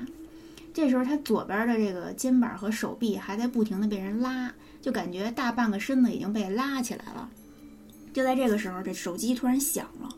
[0.73, 7.29] 这时候他左边的这个肩膀和手臂还在不停地被人拉，就感觉大半个身子已经被拉起来了。
[8.17, 10.09] 就在这个时候，这手机突然响了，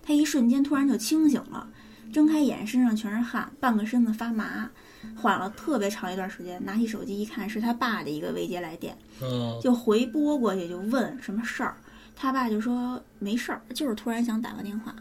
[0.00, 1.66] 他一瞬间突然就清醒了，
[2.12, 4.70] 睁开眼，身上全是汗，半个身子发麻，
[5.16, 11.74] 缓了特别长一段时间，拿起手机一看，是他爸的一个未接来电，嗯就回拨过去，就问什么事儿。
[12.14, 14.94] 他爸就说没事儿，就是突然想打个电话，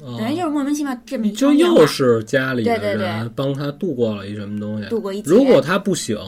[0.00, 4.88] 等于就是莫名其妙这么一就又是家里的人帮他度过了一什么东西。
[4.88, 5.22] 度过一。
[5.24, 6.18] 如果他不醒，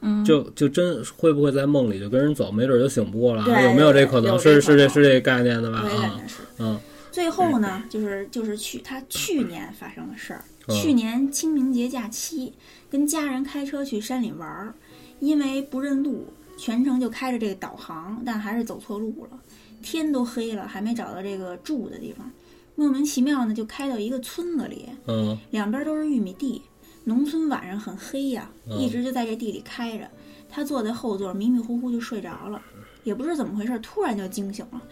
[0.00, 4.32] 嗯，就就真会不会在梦里就跟人走，没准就醒不过来，对有没有这可能？
[4.32, 5.78] 有是这是这是这概念的吧？
[5.78, 6.20] 啊。
[6.58, 6.80] 嗯
[7.10, 10.44] 最后呢，就是就是去他去年发生的事儿。
[10.68, 12.52] 嗯去年清明节假期，
[12.90, 14.74] 跟家人开车去山里玩儿，
[15.20, 16.26] 因为不认路，
[16.58, 19.38] 全程就开着这个导航，但还是走错路了。
[19.80, 22.30] 天都黑了，还没找到这个住的地方，
[22.74, 26.60] 莫名其妙呢就开到一个村子里，嗯两边都是玉米地。
[27.08, 30.10] 农村晚上很黑呀、嗯一直就在这地里开着。
[30.48, 32.60] 他坐在后座，迷迷糊糊就睡着了，
[33.04, 34.82] 也不知怎么回事，突然就惊醒了。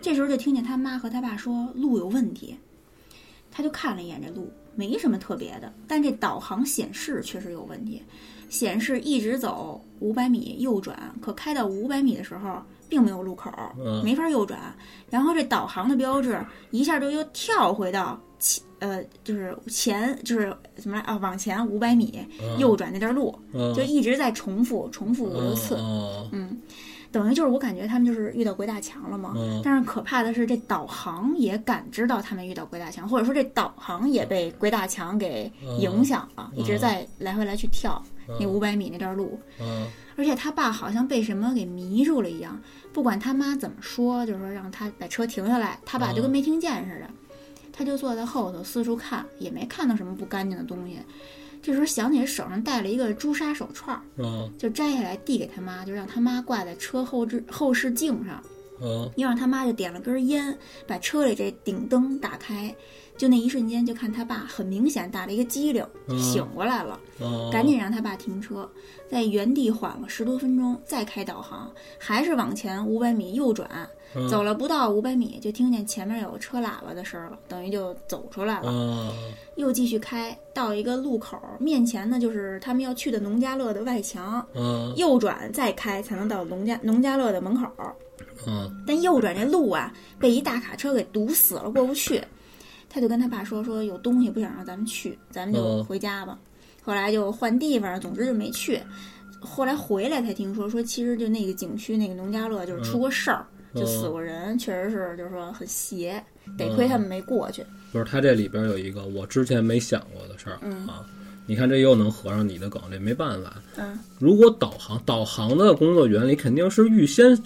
[0.00, 2.56] 这时候就听见他妈和他爸说路有问题，
[3.50, 8.02] 他就看了一眼这路，没什么特别的，但这导航显示确实有问题，
[8.48, 14.02] 显示一直走五百米右转，可开到五百米的时候并没有路口，嗯。
[14.04, 14.58] 没法右转。
[15.10, 16.38] 然后这导航的标志
[16.70, 22.58] 一下就又跳回到前呃，就是前就是怎么来啊，往前五百米嗯。
[22.58, 25.76] 右转那段路，嗯，就一直在重复重复五六次。
[25.78, 26.28] 嗯。
[26.32, 26.60] 嗯，
[27.14, 29.32] 等于就是我感觉他们就是遇到鬼打墙了嘛。
[29.36, 38.02] 嗯但是可怕的是，这导航也感知到他们遇到鬼打墙，或者说这导航也被鬼打墙给影响了，一直在来回来去跳
[38.40, 39.38] 那五百米那段路。
[39.60, 42.60] 嗯而且他爸好像被什么给迷住了一样，
[42.92, 47.08] 不管他妈怎么说，就是说让他把车停下来，他爸就跟没听见似的。
[47.72, 50.98] 他就坐在后头四处看，也没看到什么不干净的东西。
[51.64, 53.98] 这时候想起手上戴了一个朱砂手串
[54.58, 58.38] 就摘下来递给他妈，就让他妈挂在车后置后视镜上。
[58.82, 59.10] 嗯。
[59.16, 60.54] 又让他妈就点了根烟，
[60.86, 62.74] 把车里这顶灯打开，
[63.16, 68.70] 就那一瞬间，就看他爸很明显打了一个激灵，就醒过来了，嗯，赶紧让他爸停车，
[69.08, 78.70] 在原地缓了十多分钟，再开导航，还是往前五百米右转，嗯走了不到五百米，就听见前面有车喇叭的声儿了，等于就走出来了。
[78.70, 79.12] 嗯
[79.56, 87.66] 又继续开，到一个路口，面前呢就是他们要去的农家乐的外墙，嗯右转再开才能到农家农家乐的门口。
[88.46, 92.22] 嗯但右转这路啊，被一大卡车给堵死了，过不去。
[92.88, 96.38] 他就跟他爸说：“说有东西不想让咱们去，咱们就嗯回家吧。
[96.80, 98.80] 后来就换地方，总之就没去。
[99.40, 106.22] 后来回来才听说，说其实就那个景区那个农家乐就是出过事儿，嗯就死过人，确实是就是说很邪，
[106.56, 107.64] 得亏他们没过去。
[107.92, 111.04] 不是，他这里边有一个我之前没想过的事儿、嗯啊。
[111.46, 113.62] 你看，这又能合上你的梗，这没办法。
[113.76, 117.38] 嗯，如果导航，导航的工作原理肯定是预先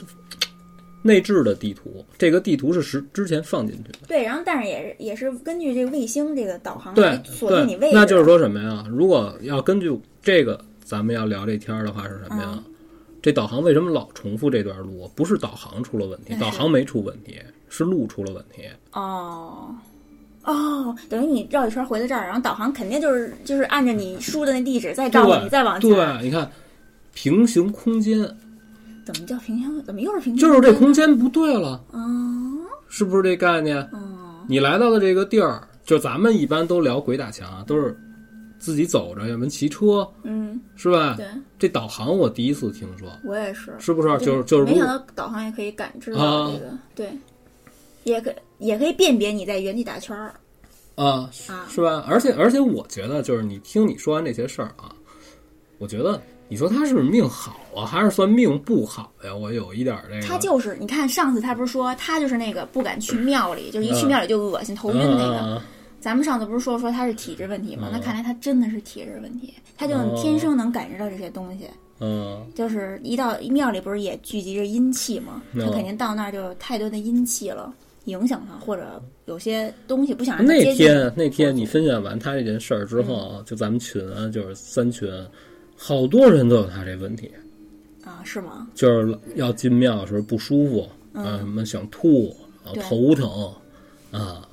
[1.03, 3.99] 内置的地图，这个地图是时之前放进去的。
[4.07, 7.97] 对，然后但是也是也是根据这个卫星这个导航锁定你位对，置。
[7.97, 8.87] 那就是说什么呀？
[8.89, 9.91] 如果要根据
[10.23, 12.53] 这个，咱们要聊这天儿的话是什么呀？
[12.55, 12.65] 嗯
[13.29, 15.07] 这导航为什么老重复这段路？
[15.15, 17.39] 不是导航出了问题，导航没出问题，
[17.69, 18.63] 是路出了问题。
[18.93, 19.75] 哦。
[20.45, 25.91] 哦，等于你绕一圈回到这儿，然后导航肯定就是就是按照你输的那地址再告诉你再往前。
[25.91, 26.51] 对，你看
[27.13, 28.19] 平行空间，
[29.05, 29.85] 怎么叫平行？
[29.85, 30.39] 怎么又是平行？
[30.39, 32.01] 就是这空间不对了，哦
[32.89, 33.77] 是不是这概念？
[33.93, 37.95] 哦，你来到的这个地儿，就咱们一般都聊鬼打墙，都是
[38.59, 41.15] 自己走着，要么骑车，嗯，是吧？
[41.17, 41.27] 对
[41.59, 44.09] 这导航我第一次听说，我也是，是不是？
[44.19, 47.19] 就是就是没想到导航也可以感知到啊这个，对，
[48.05, 50.35] 也可也可以辨别你在原地打圈儿
[50.97, 51.67] 啊，啊。
[51.69, 52.05] 是吧？
[52.09, 54.93] 而且而且，我觉得就是你听你说完这些事儿啊，
[55.79, 59.35] 我觉得你说他是命好啊，还是算命不好呀？
[59.35, 65.39] 我有一点儿这个，他就是，你看上次他不是说他就是那个不敢去庙里，就是一去嗯庙里就恶心头晕那个。
[65.43, 65.61] 嗯
[66.01, 67.89] 咱们上次不是说说他是体质问题吗？
[67.91, 71.67] 嗯那看来他真的是体质问题，他就哦天生能感知到这些东西。
[72.01, 75.43] 嗯就是一到庙里不是也聚集着阴气吗？
[75.53, 80.75] 嗯他肯定到那儿就有太多的阴气了，影响他，或者有些东西不想让他那。
[80.75, 85.11] 天那天你分享完他这件事儿之后啊，就咱们群啊，就是三群，
[85.77, 87.29] 好多人都有他这问题，
[88.05, 88.69] 啊，是吗？
[88.75, 92.29] 就是要进庙的时候不舒服，啊，什么想吐，
[92.65, 93.53] 啊头疼，
[94.13, 94.48] 啊。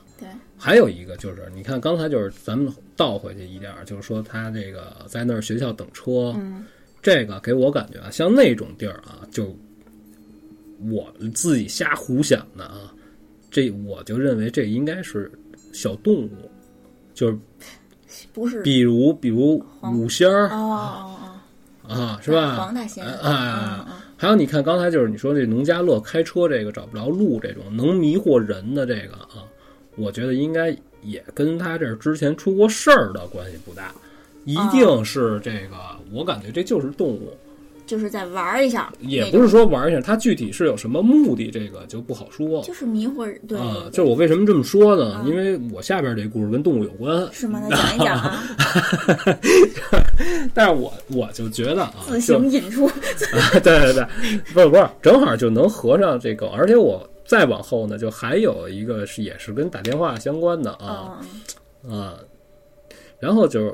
[0.57, 6.63] 对，还有一个就是，你看刚才就是咱们倒回去一点儿，就是说他这个在那儿学校等车，嗯。
[7.01, 9.55] 这个给我感觉啊，像那种地儿啊，就
[10.89, 12.91] 我自己瞎胡想的啊，
[13.51, 15.31] 这我就认为这应该是
[15.71, 16.49] 小动物，
[17.13, 17.37] 就是
[18.33, 21.15] 不是比如比如五仙儿哦哦
[21.87, 21.93] 哦。
[21.93, 22.55] 啊，是吧？
[22.55, 23.93] 黄大仙，哎嗯哎，嗯。
[24.17, 29.45] 还有你看刚才就是你说这农家乐开车这个找不着路这种能迷惑人的这个啊，
[29.95, 33.93] 我觉得应该也跟他这之前出过事儿的关系不大，
[34.43, 35.75] 一定是这个，
[36.11, 37.31] 我感觉这就是动物。
[37.87, 43.59] 就是在玩儿一下，也不是说玩一下，它具体是有什么目的，这个就不好说就是迷惑人，对。
[43.91, 45.21] 就是我为什么这么说呢？
[45.23, 47.61] 嗯因为我下边这故事跟动物有关，是吗？
[47.69, 48.43] 那讲一讲啊，
[50.51, 52.89] 但是我我就觉得啊，自行引出，
[53.61, 54.07] 对对对，
[54.51, 61.19] 不是不是，正好就能合上这个，而且我再往后呢，就还有一个是也是跟打电话相关的啊
[61.83, 62.19] 嗯啊，
[63.19, 63.73] 然后就是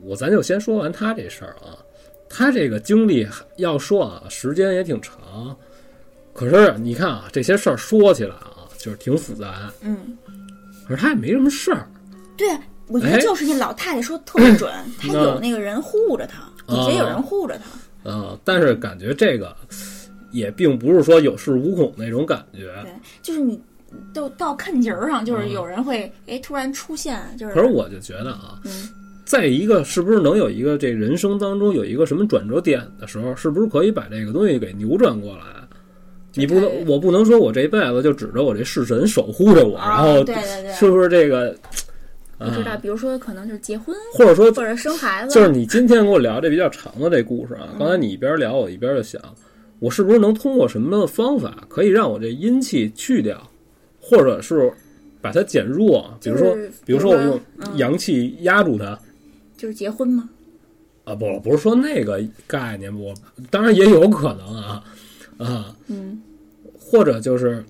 [0.00, 1.78] 我咱就先说完他这事儿啊，
[2.28, 5.56] 他这个经历要说啊，时间也挺长。
[6.32, 9.72] 可是你看啊，这些事儿说起来啊，就是挺复杂。
[9.80, 10.16] 嗯，
[10.86, 11.88] 可是他也没什么事儿。
[12.36, 12.46] 对，
[12.88, 14.70] 我觉得哎就是那老太太说特别准，
[15.00, 17.64] 她那有那个人护着她，底下有人护着她。
[18.02, 19.56] 呃，但是感觉这个
[20.30, 22.72] 也并不是说有恃无恐那种感觉。
[22.82, 23.60] 对，就是你
[24.12, 28.88] 都到坎节儿上，就是有人会哎突然出现，就是可是我就觉得啊，嗯
[29.24, 35.42] 在一个是不是能有一个这人生当中有一个什么转折点的时候，是不是可以把这个东西给扭转过来？
[36.34, 41.56] 你不能，我不能说我这一辈子就指着我这侍神守护着我，然啊，后对对对，是不是这个？
[42.38, 49.18] 不知道，啊，比如说可能就是结婚或者说或者生孩子，就是你今天跟我聊这比较长的这故事啊，嗯刚才你一边聊我一边就想，
[49.78, 53.50] 我是不是能通过什么方法可以让我这阴气去掉，
[54.00, 54.72] 或者是
[55.20, 56.16] 把它减弱？
[56.22, 58.98] 比如说，就是比如说我用嗯阳气压住它。
[59.56, 60.28] 就是结婚吗？
[61.04, 63.14] 啊，不，不是说那个概念，我
[63.50, 64.84] 当然也有可能啊，
[65.38, 66.20] 啊，嗯
[66.78, 67.64] 或者就是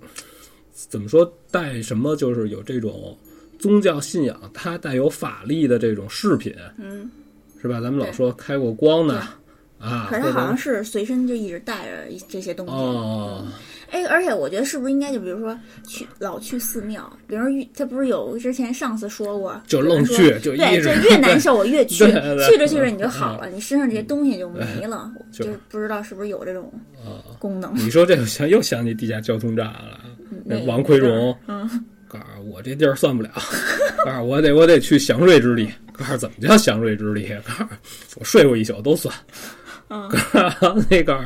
[0.72, 3.16] 怎么说，带什么就是有这种
[3.58, 7.10] 宗教信仰，它带有法力的这种饰品，嗯，
[7.60, 7.80] 是吧？
[7.80, 9.24] 咱们老说开过光的对
[9.78, 12.72] 啊，可是他好像是随身就一直带着一这些东西。
[12.72, 13.46] 哦，
[13.90, 26.72] 哎，而且我觉得是不是应该就比如说去老去寺庙，比如说遇他不是有之前上次说过，就愣去，就对，越难受我越去，去着去着你就好了，你身上这些东西就没了，就就是不知道是不是有这种
[27.04, 27.20] 啊。
[27.38, 27.72] 功能。
[27.76, 30.00] 你说这个想又想起地下交通站了，
[30.44, 31.68] 那那王奎荣，嗯，
[32.08, 33.30] 告诉我这地儿算不了，
[34.04, 35.68] 告诉我得我得去祥瑞之地。
[35.92, 37.28] 告诉怎么叫祥瑞之地？
[37.46, 37.52] 告
[38.08, 39.14] 诉我睡过一宿都算。
[39.88, 40.08] 嗯
[40.60, 41.24] 告诉那告诉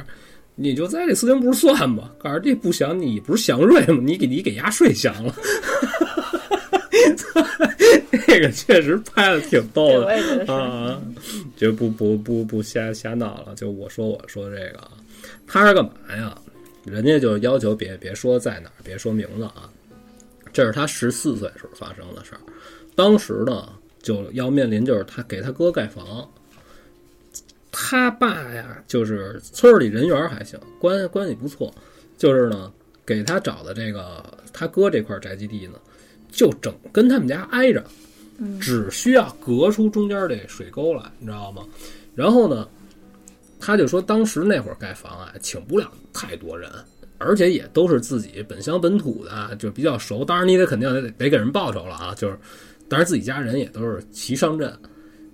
[0.55, 2.13] 你就在这四平不是算吧？
[2.19, 4.01] 告诉这不祥，你不是祥瑞吗？
[4.03, 5.35] 你给你给压睡祥了。
[8.27, 10.53] 这个确实拍的挺逗，的。
[10.53, 11.01] 啊，
[11.57, 13.55] 就不不不不瞎瞎闹了。
[13.55, 14.93] 就我说我说这个啊，
[15.47, 16.37] 他是干嘛呀？
[16.85, 19.69] 人家就要求别别说在哪儿，别说名字啊。
[20.53, 22.41] 这是他十四岁时候发生的事儿。
[22.95, 23.69] 当时呢，
[24.03, 26.29] 就要面临就是他给他哥盖房，
[27.91, 31.75] 他爸呀，就是村儿里人缘还行，关关系不错，
[32.17, 32.73] 就是呢
[33.05, 35.73] 给他找的这个他哥这块宅基地呢，
[36.31, 37.85] 就整跟他们家挨着，
[38.61, 41.67] 只需要隔出中间这水沟来，你知道吗？
[42.15, 42.69] 然后呢，
[43.59, 46.71] 他就说当时那会儿盖房啊，请不了太多人，
[47.19, 50.25] 而且也都是自己本乡本土的，就比较熟。
[50.25, 52.39] 当然你得肯定得得给人报酬了啊，就是，
[52.89, 54.73] 当然自己家人也都是齐上阵。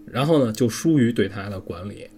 [0.07, 2.09] 然后呢，就疏于对他的管理，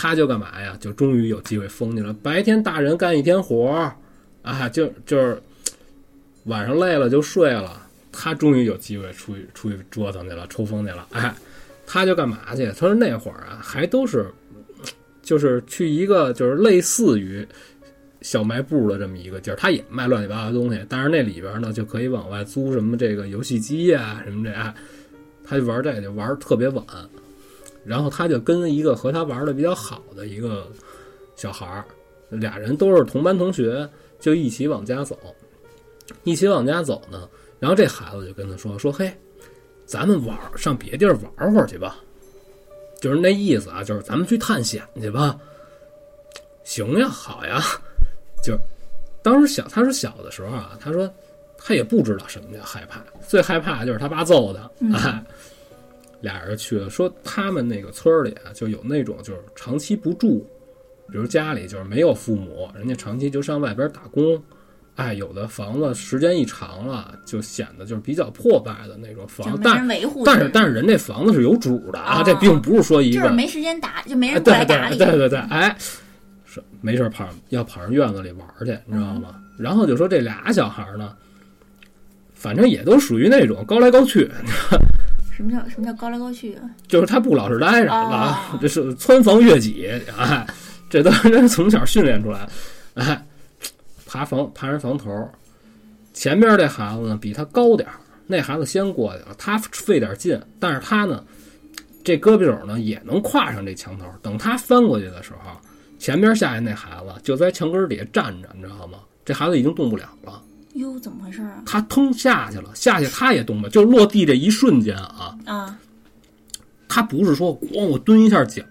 [0.00, 0.76] 他就干嘛呀？
[0.78, 2.12] 就终于有机会疯去了。
[2.22, 3.96] 白天大人干一天活儿，
[4.42, 5.36] 啊，就就是
[6.44, 7.82] 晚上累了就睡了。
[8.12, 11.04] 他终于有机会出去出去折腾去了，抽风去了。
[11.10, 11.34] 哎，
[11.84, 12.66] 他就干嘛去？
[12.66, 14.24] 他说那会儿啊，还都是
[15.20, 17.44] 就是去一个就是类似于
[18.22, 24.72] 小卖部的这么一个地儿，他也卖乱七八糟东西，但是那里边呢就可以往外租什么这个游戏机呀、什么的，哎，
[25.44, 26.84] 他就玩这个就玩特别晚。
[27.88, 30.70] 然后他就跟一个和他玩的比较好的一个
[31.34, 31.84] 小孩儿，
[32.28, 33.88] 俩人都是同班同学，
[34.20, 35.18] 就一起往家走。
[36.24, 39.10] 一起往家走呢，然后这孩子就跟他说：“说嘿，
[39.86, 41.96] 咱们玩儿上别地儿玩会儿去吧。”
[43.00, 45.38] 就是那意思啊，就是咱们去探险去吧。
[46.64, 47.62] 行呀，好呀，
[48.42, 48.58] 就是
[49.22, 51.10] 当时小他是小的时候啊，他说
[51.56, 54.70] 他也不知道什么叫害怕，最害怕的就是他爸揍他。
[54.94, 55.22] 哎，
[56.20, 60.46] 俩人去了，说他们那个村儿里啊，就有那种就是长期不住，
[61.10, 64.42] 比如家里就是没有父母，人家长期就上外边打工。
[64.96, 69.88] 哎，有的房子时间一长了，就显得就是比较破败的那种房，没但
[70.24, 74.98] 但是但是人这房子是有主的啊，哦这并不是说一个就是没时间打，就没哎，人过对对来打理。
[74.98, 75.76] 对对对，哎，
[76.44, 79.40] 是没事儿跑要跑上院子里玩去，你知道吗？
[79.56, 81.14] 然后就说这俩小孩呢，
[82.34, 84.28] 反正也都属于那种高来高去，
[85.38, 86.68] 什么叫什么叫高来高去啊？
[86.88, 90.44] 就是他不老实待着哦啊，这是蹿房越脊，哎，
[90.90, 92.48] 这都是人从小训练出来，
[92.94, 93.24] 哎，
[94.04, 95.30] 爬房爬人房头，
[96.12, 97.94] 前边这孩子呢比他高点儿，
[98.26, 101.22] 那孩子先过去了，他费点劲，但是他呢，
[102.02, 105.52] 这胳膊肘呢也能跨上这墙头，等他翻过去的时候，
[106.00, 108.98] 前边下来那孩子就在墙根儿底下站着，你知道吗？
[109.24, 110.42] 这孩子已经动不了了，
[110.78, 111.62] 哟，怎么回事啊？
[111.66, 115.78] 他腾下去了，下去他也动不了，就落地这一瞬间啊，啊
[116.88, 118.62] 他不是说咣我蹲一下脚。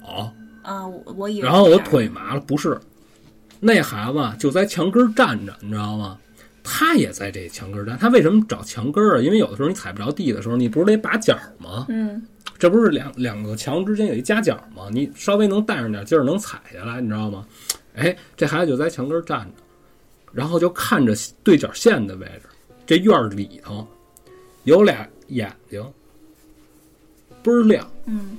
[0.64, 2.78] 啊，我我以为然后我腿麻了，不是，
[3.60, 6.18] 那孩子就在墙根儿站着，你知道吗？
[6.64, 7.98] 他也在这墙根儿站。
[7.98, 9.22] 他为什么找墙根儿啊？
[9.22, 11.86] 因为有的时候你踩不着地的时候，你不是得把脚吗？
[11.88, 12.22] 嗯，
[12.58, 14.90] 这不是两两个墙之间有一夹角吗？
[14.92, 17.46] 你稍微能带上点劲儿，能踩下来，你知道吗？
[17.96, 19.64] 哎，这孩子就在墙根站着，
[20.38, 22.44] 然后就看着对角线的位置，
[22.86, 23.88] 这院儿里头
[24.66, 25.84] 有俩眼睛，
[27.42, 27.90] 倍儿亮。
[28.06, 28.38] 嗯，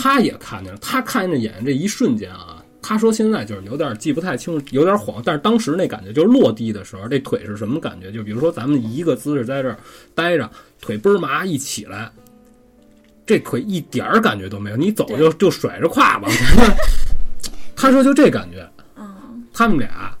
[0.00, 8.12] 他也看见了，他看见眼睛这一瞬间啊，他说现在就是有点记不太清楚，有点晃，但是当时那感觉就是落地的时候，这腿是什么感觉？
[8.12, 9.76] 就比如说咱们一个姿势在这儿
[10.14, 10.48] 待着，
[10.80, 12.08] 腿倍儿麻，一起来，
[13.26, 16.28] 这腿一点儿感觉都没有，你走就就甩着胯吧。
[17.74, 20.16] 他说就这感觉，嗯，他们俩，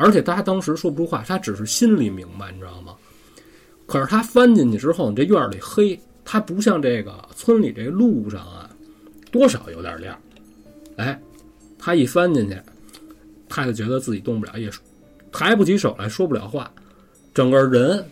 [0.00, 2.94] 而且他当时说不出话，他只是心里明白，你知道吗？
[3.86, 8.70] 可是他翻进去之后，你这院儿里黑，他不像这个村里这路上啊，
[9.30, 10.18] 多少有点亮。
[10.96, 11.20] 哎，
[11.78, 12.56] 他一翻进去，
[13.46, 14.70] 他就觉得自己动不了，也
[15.30, 16.72] 抬不起手来，说不了话，
[17.34, 18.02] 整个人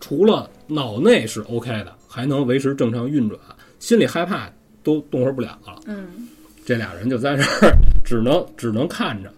[0.00, 3.40] 除了脑内是 OK 的，还能维持正常运转，
[3.78, 5.80] 心里害怕都动活不了了。
[5.86, 6.28] 嗯，
[6.66, 7.74] 这俩人就在这儿，
[8.04, 9.32] 只能只能看着，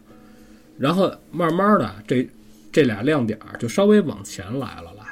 [0.80, 2.26] 然后慢慢的，这
[2.72, 5.04] 这俩亮点儿就稍微往前来了来，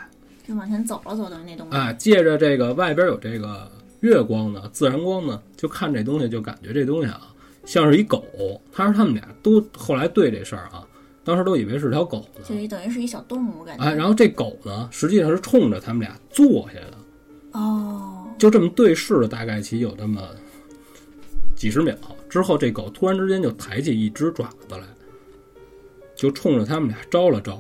[0.47, 1.77] 就往前走了走的那东西。
[1.77, 7.21] 哎，借着这个外边有这个月光呢，自然光呢，就看这东西，就感觉这东西啊，
[7.67, 8.25] 像是一狗。
[8.73, 10.83] 他说他们俩都后来对这事儿啊，
[11.23, 13.85] 当时都以为是条狗就呢，等于是一小动物感觉。
[13.85, 16.97] 哎，然后这狗呢，实际上是冲着他们俩坐下的，
[17.53, 20.23] 哦，就这么对视了，大概其有那么
[21.55, 21.95] 几十秒
[22.31, 24.81] 之后，这狗突然之间就抬起一只爪子来，
[26.19, 27.59] 就冲着他们俩招了招。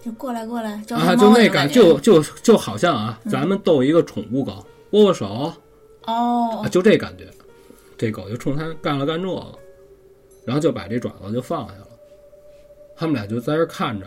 [0.00, 5.58] 就过来过来，招啊，就那感就就就好像啊，咱们逗一个宠物狗握握手啊，
[6.06, 7.26] 哦，就这感觉，
[7.96, 9.58] 这狗就冲他干了干这个，
[10.44, 11.88] 然后就把这爪子就放下了，
[12.94, 14.06] 他们俩就在这看着，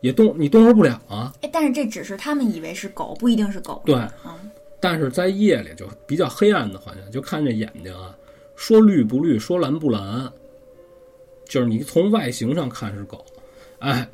[0.00, 3.82] 也动你动弹不了啊，哎，但是这只是他们以为是狗，不一定是狗。
[3.84, 8.16] 对嗯，但是在夜里就比较黑暗的环境，就看这眼睛啊，
[8.56, 10.32] 说绿不绿，说蓝不蓝，
[11.52, 13.22] 就是你从外形上看是狗，
[13.80, 14.08] 哎，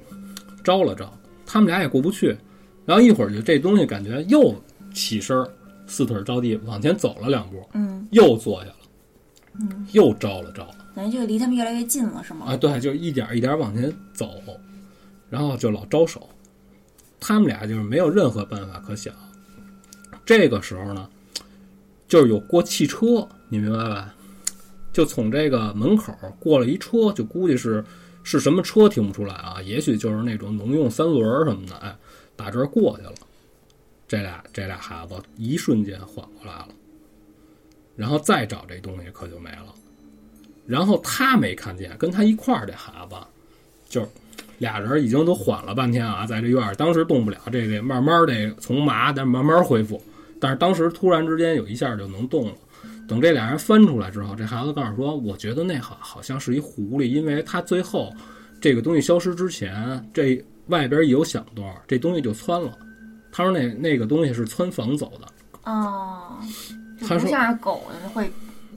[0.64, 1.08] 招了招，
[1.46, 2.36] 他们俩也过不去，
[2.84, 4.52] 然后一会儿就这东西感觉又
[4.92, 5.48] 起身儿，
[5.86, 8.76] 四腿着地往前走了两步，嗯，又坐下了，
[9.60, 12.46] 嗯，又招了招，等于就离他们越来越近了，是吗？
[12.48, 14.42] 啊，对，就一点儿一点儿往前走，
[15.30, 16.28] 然后就老招手，
[17.20, 19.14] 他们俩就是没有任何办法可想。
[20.26, 21.08] 这个时候呢，
[22.08, 24.12] 就是有过汽车，你明白吧？
[24.98, 27.84] 就从这个门口过了一车，就估计是
[28.24, 31.96] 是什么车听不出来啊，也许就是那种农用三轮什么的，哎，
[32.34, 33.14] 打这过去了。
[34.08, 36.68] 这俩这俩孩子一瞬间缓过来了，
[37.94, 39.72] 然后再找这东西可就没了。
[40.66, 43.14] 然后他没看见，跟他一块儿这孩子，
[43.88, 44.04] 就
[44.58, 50.02] 俩人已经都缓了半天啊，在这院儿，当时动不了，这得慢慢得从麻，但慢慢恢复。
[50.40, 52.54] 但是当时突然之间有一下就能动了。
[53.08, 58.14] 等这俩人翻出来之后，这孩子告诉说：“我觉得那好好像是一狐狸，因为他最后
[58.60, 62.76] 这个东西消失之前，这外边一有响动，这东西就窜了。
[63.32, 65.26] 他说那那个东西是窜房走的。
[65.64, 66.38] 哦，
[67.00, 68.30] 他说不像是狗的会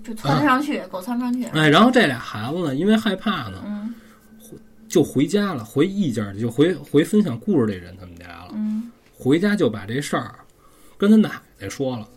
[0.03, 1.43] 就窜不上去，狗窜不上去。
[1.47, 3.93] 哎，然后这俩孩子呢，因为害怕呢，嗯
[4.87, 8.51] 就回家了，回一家就回回分享故事这人他们家了。
[8.53, 10.33] 嗯回家就把这事儿
[10.97, 11.29] 跟他奶
[11.59, 12.07] 奶说了，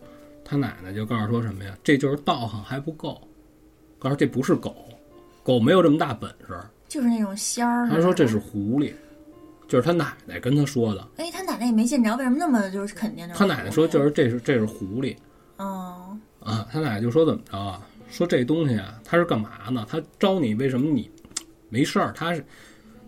[0.45, 1.75] 他奶奶就告诉说什么呀？
[1.83, 3.19] 这就是道行还不够，
[3.99, 4.73] 告诉这不是狗，
[5.43, 6.57] 狗没有这么大本事。
[6.87, 7.89] 就是那种仙儿。
[7.89, 8.93] 他说这是狐狸，
[9.67, 11.05] 就是他奶奶跟他说的。
[11.17, 13.33] 哎，他奶奶也没见着，为什么那么就是肯定的？
[13.33, 15.17] 他奶奶说就是这是这是狐狸
[15.57, 17.81] 哦，啊，他奶奶就说怎么着啊？
[18.07, 19.83] 说这东西啊，他是干嘛呢？
[19.89, 21.09] 他招你为什么你
[21.69, 22.13] 没事儿？
[22.15, 22.45] 他是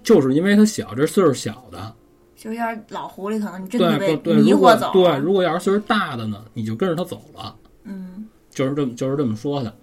[0.01, 1.95] 就是因为他小，这岁数小的，
[2.37, 4.91] 就是要是老狐狸，可能你真的被对对，迷如果惑走。
[4.93, 7.55] 对，如果要是岁数大的呢，你就跟着他走了。
[7.83, 9.75] 嗯就是这么就是这么说的。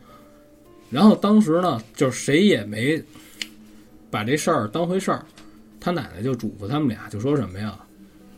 [0.90, 3.02] 然后当时呢，就是谁也没
[4.10, 5.24] 把这事儿当回事儿，
[5.80, 7.76] 他奶奶就嘱咐他们俩，就说什么呀，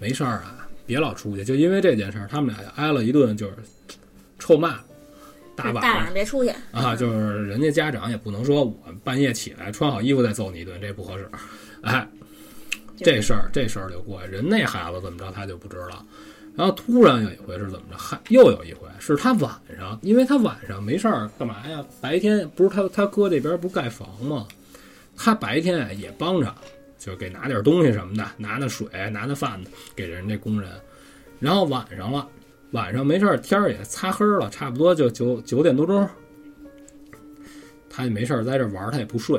[0.01, 1.45] 没事儿啊，别老出去。
[1.45, 3.57] 就因为这件事儿，他们俩挨了一顿就是
[4.39, 4.79] 臭骂，
[5.55, 11.29] 大晚大晚上上别出去啊，就是人家家长也不能说我半夜起来穿好衣服再揍你一顿，这不合适。
[11.83, 12.07] 哎，
[12.99, 16.05] 这事儿这事儿就过去，人那孩子怎么着他就不知道。
[16.57, 17.97] 然后突然有一回是怎么着？
[17.99, 21.85] 还又有一回是他晚上，因为他晚上没事儿干嘛呀？
[22.01, 24.47] 白天不是他他哥这边不盖房吗？
[25.15, 26.55] 他白天也帮着，
[26.99, 29.61] 就给拿点东西什么的，拿拿水，拿拿饭
[29.95, 30.71] 给人家工人。
[31.39, 32.27] 然后晚上了，
[32.71, 36.09] 晚上没事儿，天儿也擦黑了，差不多就九九点多钟，
[37.91, 39.39] 他也没事儿在这玩，他也不睡，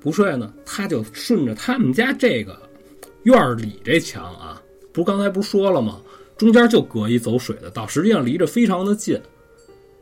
[0.00, 2.56] 不睡呢，他就顺着他们家这个
[3.24, 4.60] 院儿里这墙啊，
[4.92, 6.00] 不是刚才不是说了吗？
[6.36, 9.20] 中间就隔一走水的道，实际上离着非常的近。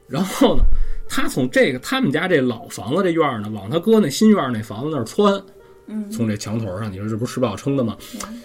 [0.09, 0.63] 然后呢，
[1.09, 5.41] 他从这个他们家这老房子这院儿呢，往他哥那新院儿那房子那儿窜，
[5.87, 7.97] 嗯从这墙头上，你说这不是吃饱撑的吗？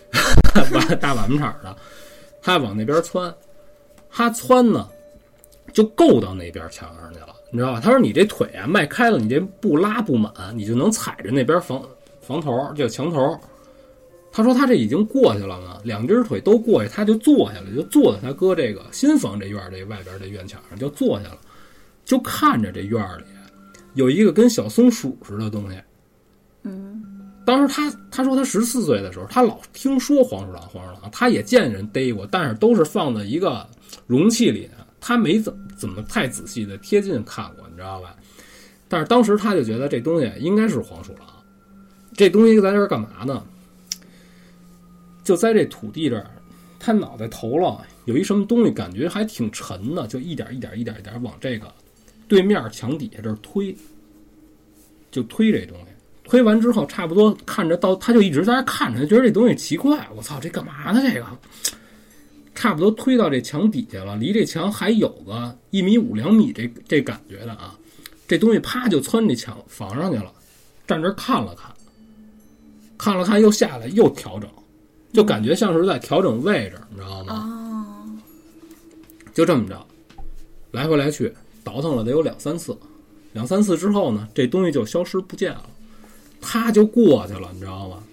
[0.72, 1.76] 碗大碗场的，
[2.42, 3.34] 他往那边窜，
[4.12, 4.88] 他窜呢，
[5.74, 7.80] 就够到那边墙上去了，你知道吧？
[7.80, 11.82] 他说你这腿啊迈开了，你这步拉不满，你就能踩着那边房
[12.20, 13.40] 房头就墙头。
[14.36, 21.38] 他说他这已经过去了呢，两只腿都过去，他就坐下了，就坐在他哥这个新房这院儿这外边这院墙上就坐下了，
[22.04, 23.24] 就看着这院儿里
[23.94, 25.80] 有一个跟小松鼠似的东西。
[26.64, 27.02] 嗯
[27.46, 33.66] 当时他他说他十四岁的时候，他老听说黄鼠狼，黄鼠狼，他也见人逮过，但是都是放在一个
[34.06, 38.14] 容器里的，他没怎么怎么太仔细的贴近看过，你知道吧？
[38.90, 41.22] 但是当时他就觉得这东西应该是黄鼠狼，
[42.14, 43.42] 这东西在这儿干嘛呢？
[45.26, 46.32] 就在这土地这儿，
[46.80, 51.70] 他脑袋头了有一什么东西，感觉还挺沉的，就一点一点一点一点往这个
[52.28, 53.76] 对面墙底下这儿推，
[55.12, 55.86] 就推这东西。
[56.24, 60.08] 推完之后，差不多看着到，他就一直在那看着，觉得这东西奇怪。
[60.16, 61.02] 我操，这干嘛呢？
[61.04, 61.26] 这个
[62.56, 67.78] 差不多推到这墙底下了，离这墙还有个一米五两米这这感觉的啊。
[68.28, 70.32] 这东西啪就窜这墙房上去了，
[70.88, 71.72] 站这看了看，
[72.98, 74.50] 看了看又下来又调整，
[75.16, 77.34] 就感觉像是在调整位置，你知道吗？
[77.34, 78.06] 哦，
[79.34, 79.84] 就这么着，
[80.72, 82.78] 来回来去倒腾了得有两三次，
[83.34, 85.64] 两三次之后呢，这东西就消失不见了，
[86.42, 88.04] 他就过去了，你知道吗？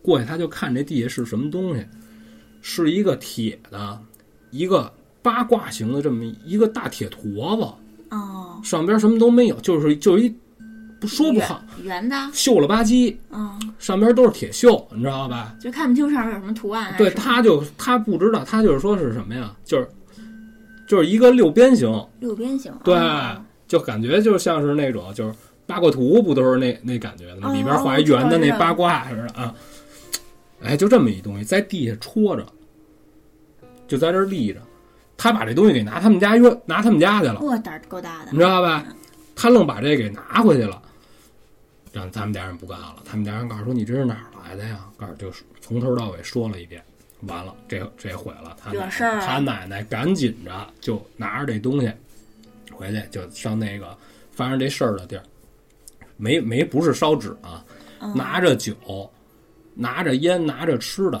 [0.00, 1.86] 过去他就看这地下是什么东西，
[2.62, 4.00] 是一个铁的，
[4.50, 4.90] 一个
[5.20, 10.34] 八卦形的这么一个大铁坨子，哦，上边什么都没有，就是就是一
[11.00, 15.54] 不说不好，圆圆的，锈了吧唧，嗯，上边都是铁锈，你知道吧？
[15.60, 16.92] 就看不清上面有什么图案。
[16.98, 19.54] 对，他就他不知道，他就是说是什么呀？
[19.64, 19.88] 就是
[20.88, 21.88] 就是一个六边形，
[22.18, 22.72] 六边形。
[22.82, 23.36] 对哦
[23.68, 25.34] 就感觉就像是那种就是
[25.66, 27.50] 八卦图，不都是那那感觉的吗？
[27.50, 29.54] 哦里边画一圆的那八卦似的啊。
[30.62, 32.44] 哎，就这么一东西在地下戳着，
[33.86, 34.60] 就在这立着。
[35.16, 38.38] 他把这东西给拿他们家约拿他们家去了，哇，胆儿够大的你。
[38.38, 38.84] 知道吧？
[39.36, 40.80] 他愣把这给拿回去了，
[41.98, 43.02] 让他们家人不干了。
[43.04, 46.82] 他们家人告诉说：“你这是哪儿来的呀？”告诉就是从头到尾说了一遍。
[47.22, 48.56] 完了，这这毁了。
[48.62, 51.92] 他奶惹事儿他奶奶赶紧着就拿着这东西
[52.70, 53.98] 回去，就上那个
[54.30, 55.24] 发生这事儿的地儿，
[56.16, 57.64] 没没不是烧纸啊，
[58.00, 59.10] 嗯拿着酒，
[59.74, 61.20] 拿着烟，拿着吃的，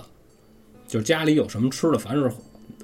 [0.86, 2.30] 就家里有什么吃的，凡是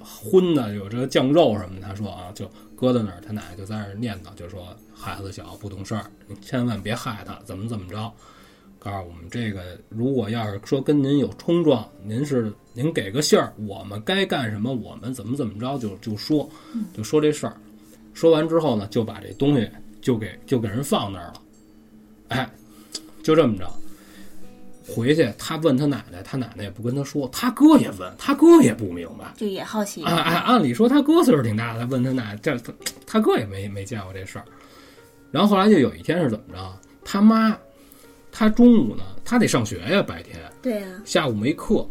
[0.01, 8.11] 荤的，有这个酱肉什么的，他说啊，就搁在那儿，他奶奶就在那儿念叨，就说孩子小不懂事儿，你千万别害他，怎么怎么着。
[8.79, 16.49] 告诉我们这个，如果要是说跟您有冲撞，您是您给个信儿，我们该干什么，我们怎么怎么着就就说，
[16.97, 17.57] 就说这事儿。
[18.15, 19.69] 说完之后呢，就把这东西
[20.01, 21.35] 就给就给人放那儿了，
[22.29, 22.51] 哎，
[23.23, 23.71] 就这么着。
[24.87, 29.33] 回去他问他奶奶，他奶奶也不跟他说，他哥也问，他哥也不明白。
[29.35, 30.05] 就也好奇。
[30.05, 32.71] 哎哎，按理说他哥岁数挺大的，问他奶这他
[33.07, 34.45] 他哥也没没见过这事儿。
[35.35, 36.79] 然后后来就有一天是怎么着？
[37.05, 37.59] 他妈，
[38.31, 41.85] 他中午呢，他得上学呀，白天对呀，下午没课，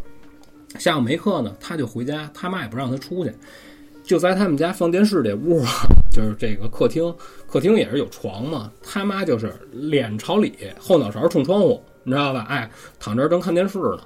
[0.79, 3.33] 下午没课呢，他就回家，他妈也不让他出去，
[4.01, 5.69] 就在他们家放电视这屋啊，
[6.09, 7.13] 就是这个客厅，
[7.45, 12.45] 客厅也是有床嘛，他妈就是脸朝里，后脑勺冲窗户，你知道吧？
[12.47, 13.99] 哎，躺这儿正看电视呢，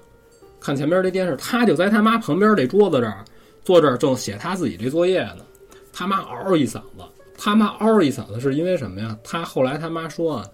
[0.59, 3.23] 看前边这电视，他就在他妈旁边这桌子这儿
[3.63, 5.45] 坐这儿正写他自己这作业呢，
[5.93, 7.03] 他妈嗷一嗓子，
[7.37, 9.17] 他妈嗷一嗓子是因为什么呀？
[9.23, 10.45] 他后来他妈说啊。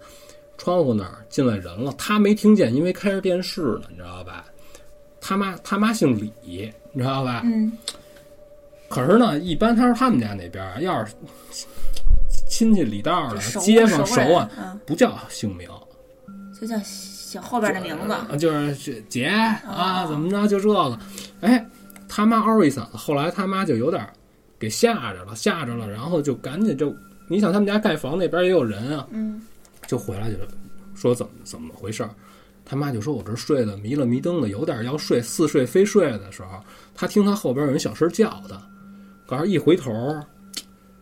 [0.56, 4.44] 窗户那儿进来人了，他没听见，因为开着电视呢，你知道吧？
[5.20, 6.32] 他妈他妈姓李，
[6.92, 7.42] 你知道吧？
[7.44, 7.72] 嗯，
[8.88, 11.12] 可是呢，一般他说他们家那边儿要是
[12.48, 15.68] 亲戚里道的、街坊熟啊，嗯，不叫姓名，
[16.58, 18.12] 就叫小后边的名字。
[18.12, 20.98] 啊就是这姐啊，怎么着就这个，
[21.40, 21.66] 哎，
[22.08, 24.12] 他妈嗷一嗓子，后来他妈就有点儿
[24.58, 26.94] 给吓着了，吓着了，然后就赶紧就，
[27.28, 29.42] 你想他们家盖房那边也有人啊，嗯，
[29.86, 30.36] 就回来就
[30.94, 32.10] 说怎么怎么回事儿，
[32.64, 36.62] 他妈就说我这睡得迷了迷瞪的，有点要睡，似睡非睡的时候，
[36.94, 38.60] 他听他后边有人小声叫他，
[39.26, 39.92] 可是一回头，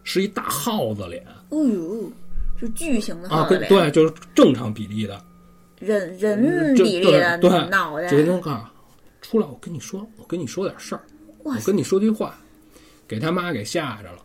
[0.03, 1.25] 是一大耗子脸。
[1.51, 2.11] 哦呦，
[2.59, 5.23] 是巨型的啊，对就是正常比例的，
[5.79, 7.37] 人人比例的
[7.69, 8.09] 脑袋。
[8.09, 8.67] 就，跟他告诉
[9.21, 11.03] 出来，我跟你说，我跟你说点事儿，
[11.45, 12.41] 我跟你说句话，
[13.07, 14.19] 给他妈给吓着了。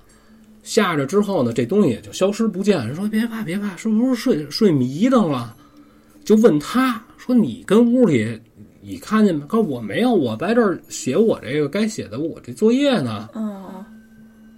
[0.63, 2.86] 吓着之后呢，这东西也就消失不见。
[2.86, 5.55] 人说别怕别怕，是不是睡睡迷瞪了？
[6.25, 8.38] 就问他说：“你跟屋里
[8.82, 9.45] 你看见没？
[9.45, 13.30] 可我没有，我在这儿写我这个该写的我这作业呢。
[13.34, 13.86] 哦，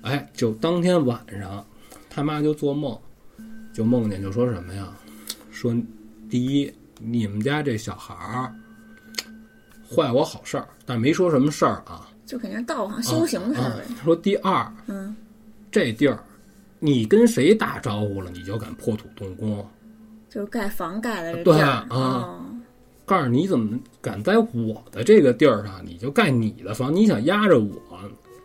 [0.01, 1.63] 哎，就当天晚上，
[2.09, 2.97] 他妈就做梦，
[3.72, 4.88] 就梦见就说什么呀？
[5.51, 5.76] 说
[6.28, 8.51] 第一，你们家这小孩儿
[9.88, 12.09] 坏我好事儿，但没说什么事儿啊。
[12.30, 13.84] 就肯定是道行修行的呗。
[14.03, 15.15] 说第二，嗯，
[15.71, 16.23] 这地儿
[16.77, 19.67] 你跟谁打招呼了，你就敢破土动工？
[20.30, 22.45] 就是盖房盖的这对地儿啊哦
[23.03, 26.95] 告诉你怎么敢在我的这个地儿上，你就盖你的房？
[26.95, 27.75] 你想压着我，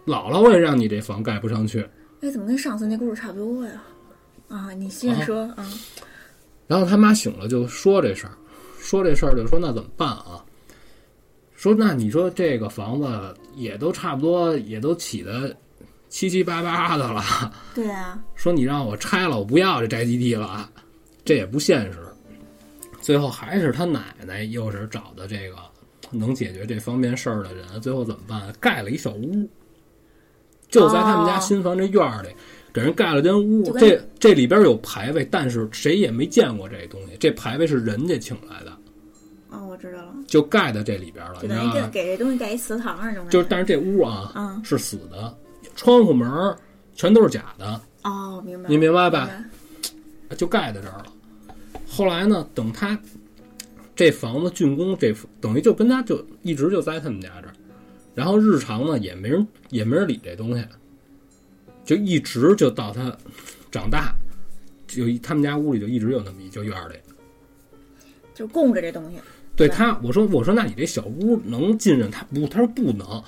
[0.07, 1.87] 姥姥我也让你这房盖不上去。
[2.22, 3.82] 哎，怎么跟上次那故事差不多呀？
[4.49, 5.70] 啊，你接着说啊。
[6.66, 8.32] 然后他妈醒了就说这事儿，
[8.78, 10.43] 说这事儿就说那怎么办啊？
[11.65, 15.57] 说那你说这个房子也都差不多，也都起的
[16.11, 17.25] 七七八八的了。
[17.75, 20.71] 对啊，说你让我拆了，我不要这宅基地了啊，
[21.25, 22.01] 这也不现实。
[23.01, 25.57] 最后还是他奶奶又是找的这个
[26.11, 28.53] 能解决这方面事儿的人，最后怎么办？
[28.61, 29.49] 盖了一小屋，
[30.69, 32.29] 就在他们家哦新房这院儿里，
[32.75, 38.74] 给人盖了间屋这这里边有牌位，但是谁也没见过这东西，这牌位是人家请来的，
[40.27, 43.29] 就盖在这里边了，就等于给这东西盖一祠堂那种。
[43.29, 45.37] 就是，但是这屋啊，嗯是死的，
[45.77, 46.57] 窗户门
[46.95, 48.68] 全都是假的，哦，明白。
[48.68, 49.29] 你明白吧？
[50.29, 51.07] 白就盖在这儿了。
[51.87, 52.99] 后来呢，等他
[53.95, 57.55] 这房子竣工，这等于就跟他就一直就在他们家这儿，
[58.14, 60.64] 然后日常呢也没人也没人理这东西，
[61.85, 63.16] 就一直就到他
[63.70, 64.14] 长大，
[64.87, 66.97] 就他们家屋里就一直有那么一就院儿里。
[68.35, 69.18] 就供着这东西。
[69.57, 72.11] 对对他，我说我说那你这小屋能进人？
[72.11, 73.22] 他不，他说不能。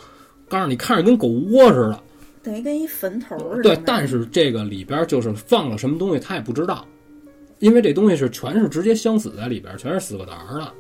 [0.48, 2.02] 告诉你，看着跟狗窝似的。
[2.42, 3.62] 等于跟一坟头似的。
[3.62, 6.86] 对，但是这个里边就是放了什么东西，他也不知道，
[7.58, 10.72] 因为这东西是全是直接相死在里边，全是死个儿的。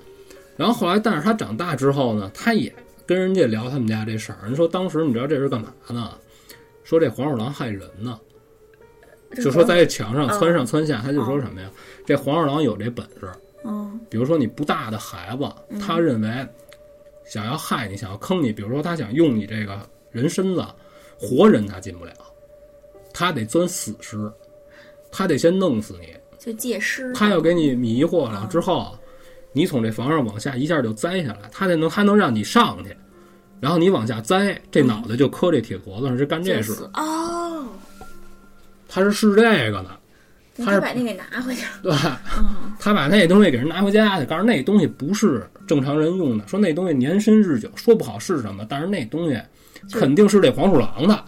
[0.56, 2.72] 然后后来，但是他长大之后呢，他也
[3.04, 4.38] 跟人家聊他们家这事儿。
[4.44, 6.12] 人说当时你知道这是干嘛呢？
[6.84, 8.16] 说这黄鼠狼害人呢，
[9.42, 11.68] 就说在这墙上嗯窜上窜下，他就说什么呀？
[12.06, 13.28] 这黄鼠狼有这本事，
[13.66, 14.00] 嗯。
[14.08, 16.48] 比如说你不大的孩子，他认为
[17.24, 19.78] 想要害你，想要坑你，比如说他想用你这个
[20.10, 20.64] 人身子，
[21.18, 22.12] 活人他进不了，
[23.12, 24.30] 他得钻死尸，
[25.10, 27.12] 他得先弄死你，就借尸。
[27.14, 28.96] 他要给你迷惑了嗯之后，
[29.52, 32.96] 你从这房上往下一下就栽下来，他才能他能让你上去，
[33.60, 37.66] 然后你往下栽，这脑袋就磕这铁坨子上，是干这事，哦，
[38.86, 39.98] 他是试这个呢，
[40.64, 41.70] 他是把那给拿回去了。
[41.82, 41.92] 对。
[42.38, 49.40] 嗯他把那东西给人拿回家去，告诉那东西不是正常人用的，说那东西年深日久，说不好是什么，但是那东西
[49.92, 51.24] 肯定是这黄鼠狼的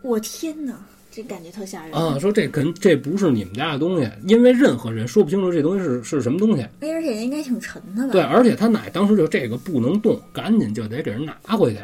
[0.00, 0.72] 我天哪，
[1.10, 2.18] 这感觉特吓人啊！！
[2.18, 6.62] 说这肯这不是你们家的东西，因为任何人说不清楚这东西是是什么东西。
[6.80, 8.12] 哎，而且应该挺沉的吧？
[8.12, 11.80] 对，而且他奶当时就这个不能动，赶紧就得给人拿回去。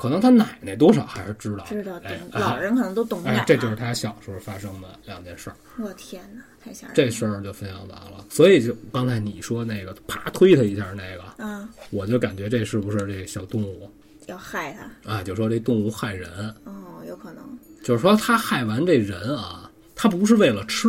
[0.00, 5.56] 可能他奶奶多少还是知道，知道懂哎，老人可能都懂点儿。，哎这就是他小时候发生的两件事儿。
[5.78, 6.94] 我天哪，太吓人！
[6.96, 13.90] 这事儿就分享完了，所以就刚才你说那个啪推他一下那个，啊，我就感觉这是不是这小动物
[14.26, 14.74] 要害
[15.04, 15.22] 他啊？
[15.22, 17.44] 就说这动物害人，哦，有可能
[17.82, 20.88] 就是说他害完这人啊，他不是为了吃，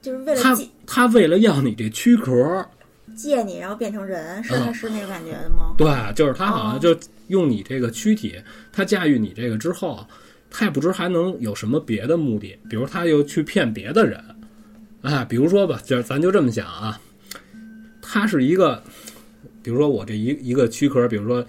[0.00, 2.66] 就是为了他他为了要你这躯壳，
[3.14, 5.74] 借你，然后变成人，是是那个感觉的吗？
[5.78, 6.96] 对，就是他好像哦就
[7.28, 8.40] 用你这个躯体，
[8.72, 10.06] 他驾驭你这个之后，
[10.50, 14.22] 他也不知还能有什么别的目的，比如他又去骗别的人，
[15.02, 17.00] 啊，比如说吧，就是咱就这么想啊，
[18.00, 18.82] 他是一个，
[19.62, 21.44] 比如说我这一一个躯壳，比如说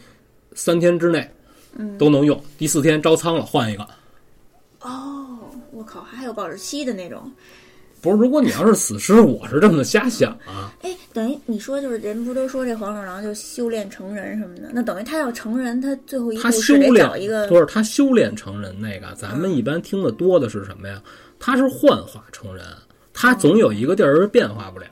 [0.53, 1.29] 三天之内
[1.75, 3.87] 嗯，都能用，第四天招仓了换一个。
[4.81, 7.31] 哦，我靠，还有保质期的那种。
[8.03, 10.73] 不是，如果你要是死尸，我是这么瞎想啊。
[10.81, 14.69] 哎，等于你说就是人不都说这黄鼠狼就修炼成人什么的？
[14.73, 21.01] 那等于他要成人，他最后一步他修是得炼找一个不是他修炼成人那个，咱们一般听的多的是什么呀？
[21.39, 22.65] 他是幻化成人，
[23.13, 24.85] 他总有一个地儿是变化不了，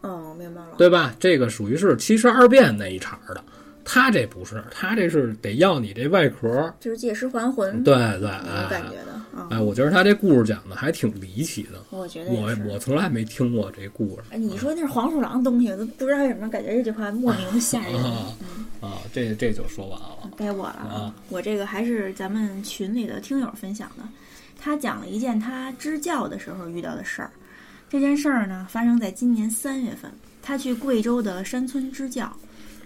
[0.00, 0.68] 哦，明白了。
[0.76, 1.14] 对吧？
[1.20, 3.42] 这个属于是七十二变那一茬儿的，
[3.84, 6.72] 他这不是，他这是得要你这外壳。
[6.80, 9.48] 就是借尸还魂，对对，有感哎觉的啊。
[9.50, 18.02] 哎，我觉得他这故事讲的还挺离奇的，我觉得我我从来没听过这故事哎，你说那是黄鼠狼东西，都不知道为什么感觉这句话莫名的吓人。
[18.02, 18.34] 啊
[18.80, 20.30] 啊，这这就说完了。
[20.36, 21.14] 该我了啊！
[21.28, 24.02] 我这个还是咱们群里的听友分享的，
[24.58, 27.30] 他讲了一件他支教的时候遇到的事儿。
[27.88, 30.10] 这件事儿呢，发生在今年三月份，
[30.42, 32.30] 他去贵州的山村支教，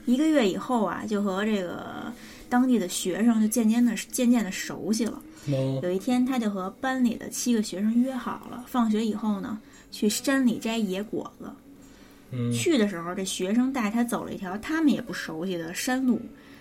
[0.07, 2.13] 一个月以后啊，就和这个
[2.49, 5.21] 当地的学生就渐渐的渐渐的熟悉了。
[5.47, 9.59] 嗯有一天，他就和班里的七个学生约好了，放学以后呢，
[9.91, 11.51] 去山里摘野果子。
[12.33, 16.21] 嗯去的时候，这学生带他走了一条他们也不熟悉的山路，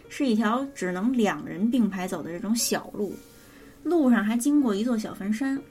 [0.10, 3.14] 是一条只能两人并排走的这种小路。
[3.84, 5.62] 路上还经过一座小坟山，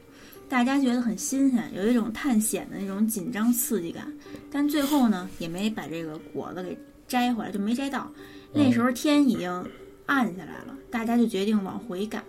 [0.49, 4.13] 大家觉得很新鲜，有一种探险的那种紧张刺激感。
[4.51, 6.79] 但最后呢，也没把这个果子给
[7.09, 8.11] 摘回来，就没摘到。
[8.53, 9.51] 那时候天已经
[10.07, 12.23] 暗下来了，大家就决定往回赶。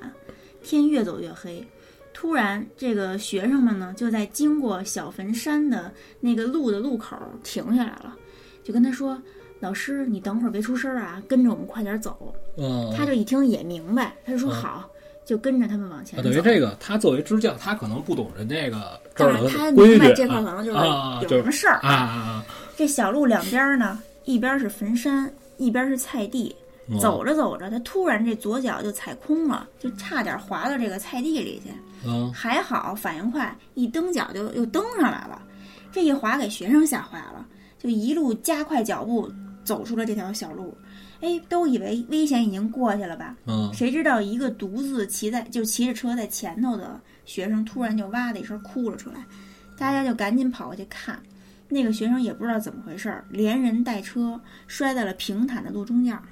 [0.64, 1.66] 天越走越黑，
[2.14, 8.16] 突然这个学生们呢，就在经过小坟山的那个路的路口停下来了，
[8.64, 9.22] 就跟他说
[9.60, 14.90] ：“老师，你等会儿别出声啊，跟着我们快点走。”嗯，他就一听也明白，他就说嗯好，
[15.26, 16.30] 就跟着他们往前啊，走。
[16.30, 21.80] 等于这个他作为支教，他可能不懂人这个这儿的明白这块儿可能就是啊，有什么事儿。
[21.82, 22.46] 啊啊
[22.76, 26.56] 这小路两边呢，一边是坟山，一边是菜地。
[26.92, 26.98] 啊！
[27.00, 31.72] 走着走着，他突然这左脚就踩空了，就差点滑到这个菜地里去。
[32.06, 35.42] 嗯还好反应快，一蹬脚就又蹬上来了。
[35.92, 37.46] 这一滑给学生吓坏了，
[37.78, 39.30] 就一路加快脚步
[39.64, 40.76] 走出了这条小路。
[41.22, 43.36] 哎，都以为危险已经过去了吧？
[43.46, 49.26] 嗯谁知道一个独自骑在就骑着车在前头的学生突然就哇的一声哭了出来，
[49.78, 51.20] 大家就赶紧跑过去看。
[51.68, 56.24] 那个学生也不知道怎么回事儿，连人带车摔在了平坦的路中间儿，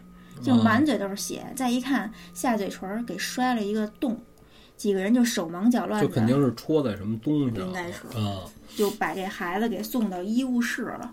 [0.44, 1.46] 就满嘴都是血。
[1.56, 4.20] 再一看下嘴唇儿给摔了一个洞，
[4.76, 8.42] 几个人就手忙脚乱的，就肯定是戳在什么东西上了，应该是啊
[8.76, 11.12] 就把这孩子给送到医务室了。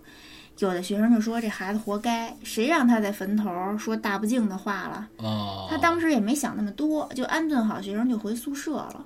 [0.61, 5.09] 有的学生就说这孩子活该，谁让他在坟头儿说大不敬的话了？
[5.29, 5.67] 啊！
[5.69, 9.05] 他当时也没想那么多，就安顿好学生就回宿舍了。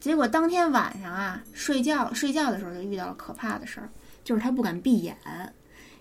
[0.00, 3.90] 结果当天晚上啊，睡觉睡觉的时候就遇到了可怕的事儿，
[4.24, 5.14] 就是他不敢闭眼，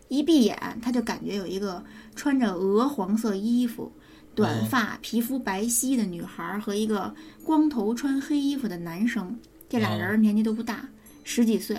[0.08, 1.84] 一闭眼他就感觉有一个
[2.16, 3.92] 穿着鹅黄色衣服、
[4.34, 9.38] 短发、皮肤白皙的女孩和一个光头穿黑衣服的男生，
[9.68, 10.88] 这俩人年纪都不大，
[11.24, 11.78] 十几岁。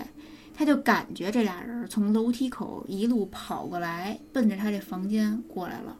[0.55, 5.97] 他就感觉这俩人从楼梯口一路跑过来，奔着他这房间过来了。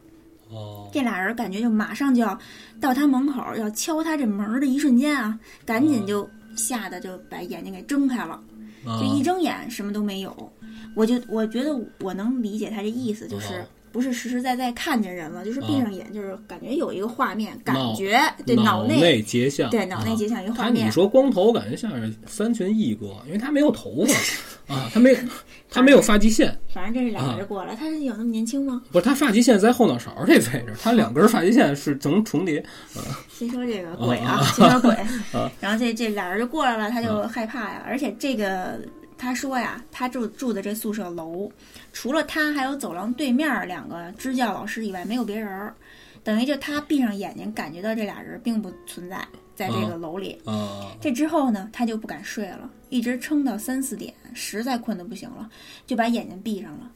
[0.49, 2.37] 哦，这俩人感觉就马上就要
[2.81, 8.43] 到他门口，要敲他这门儿的一瞬间啊，赶紧就吓得就把眼睛给睁开了，啊
[8.85, 10.51] 就一睁眼什么都没有。
[10.95, 20.91] 我就我觉得我能理解他这意思，就是哦不是实实在在看见人了，就是闭上眼，就是感觉有一个画面，感觉对脑内结像，对脑内啊结像一个画面你。
[20.91, 25.15] 说光头，感觉像是三群一哥，因为他没有头发啊，他没
[25.69, 28.81] 他没有发际线，反正这是俩啊人过来，他有那么年轻吗？
[28.91, 32.63] 不是他发际线在后脑勺这位置，他两根发际线是能重叠。
[33.29, 34.91] 先说这个鬼啊啊，先说鬼
[35.31, 37.83] 啊，然后这这俩人就过来了，他就害怕呀。
[37.85, 38.79] 而且这个
[39.17, 41.49] 他说呀，他住住的这宿舍楼，
[41.91, 45.75] 除了他还有走廊对面两个支教老师以外，没有别人儿。
[46.23, 49.25] 等于就他闭上眼睛，感觉到这俩人并不存在
[49.55, 50.37] 在这个楼里。
[50.45, 55.49] 啊这之后呢，他就不敢睡了，一直撑到三四点，实在困得不行了，
[55.87, 56.91] 就把眼睛闭上了。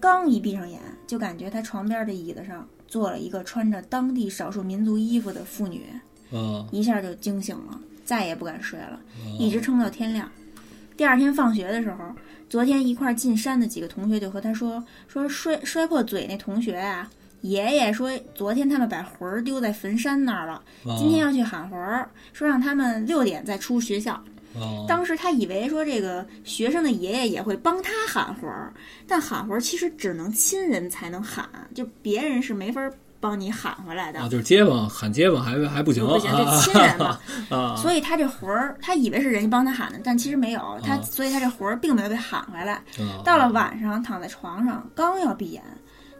[0.00, 5.86] 刚一闭上眼，就感觉他床边的椅子上坐了一个穿着当地少数民族衣服的妇女，
[6.32, 9.00] 啊一下就惊醒了，再也不敢睡了，
[9.38, 10.28] 一直撑到天亮。
[10.96, 12.04] 第二天放学的时候，
[12.48, 20.52] 昨天一块儿进山的几个同学就和他说，说摔摔破嘴那同学啊，爷爷说昨天他们把魂儿丢在坟山那儿了，
[20.86, 20.96] 啊！
[20.98, 24.12] 今天要去喊魂儿，说让他们六点再出学校。
[24.56, 28.72] 啊当时他以为说这个学生的爷爷也会帮他喊魂儿，
[29.04, 32.88] 但喊魂儿其实只能亲人才能喊，就别人是没法
[33.24, 34.20] 帮你喊回来的。
[34.20, 37.18] 啊，就是街坊喊街坊还还不行，不行，啊这亲人嘛，
[37.48, 42.74] 啊所以他这魂儿，他以为是人家帮他喊的，但其实没有，他，啊所以他这魂儿并没有被喊回来。
[42.98, 45.62] 啊到了晚上，躺在床上，刚要闭眼，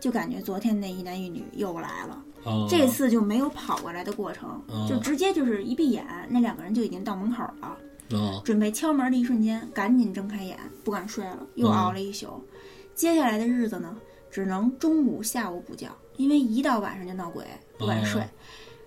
[0.01, 2.19] 就感觉昨天那一男一女又来了。
[2.45, 7.77] 啊这次就没有跑过来的过程，啊就直接就是一闭眼，那两个人就已经到门口了。
[8.19, 12.43] 啊准备敲门的一瞬间，赶紧睁开眼，不敢睡了，又熬了一宿。
[12.95, 13.97] 接下来的日子呢，
[14.31, 17.45] 只能中午、下午补觉，因为一到晚上就闹鬼，
[17.79, 18.21] 不敢睡。
[18.21, 18.29] 哦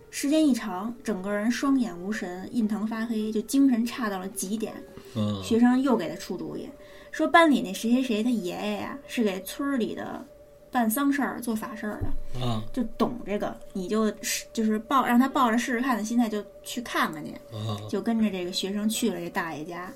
[0.09, 4.73] 时间一长，整个人双眼无神，印堂发黑，就精神差到了极点。
[5.15, 6.67] 嗯学生又给他出主意，
[7.11, 10.25] 说班里那谁谁谁他爷爷呀，是给村儿里的
[10.71, 12.07] 办丧事儿、做法事儿的，
[12.41, 17.33] 嗯就懂这个，你就是就是抱让他抱着试试看的心态就去看看去。
[17.51, 19.91] 啊就跟着这个学生去了这大爷家。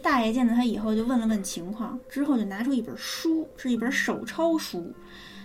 [0.00, 4.92] 大爷见到他以后，就问了问情况，之后就拿出一本书，是一本手抄书，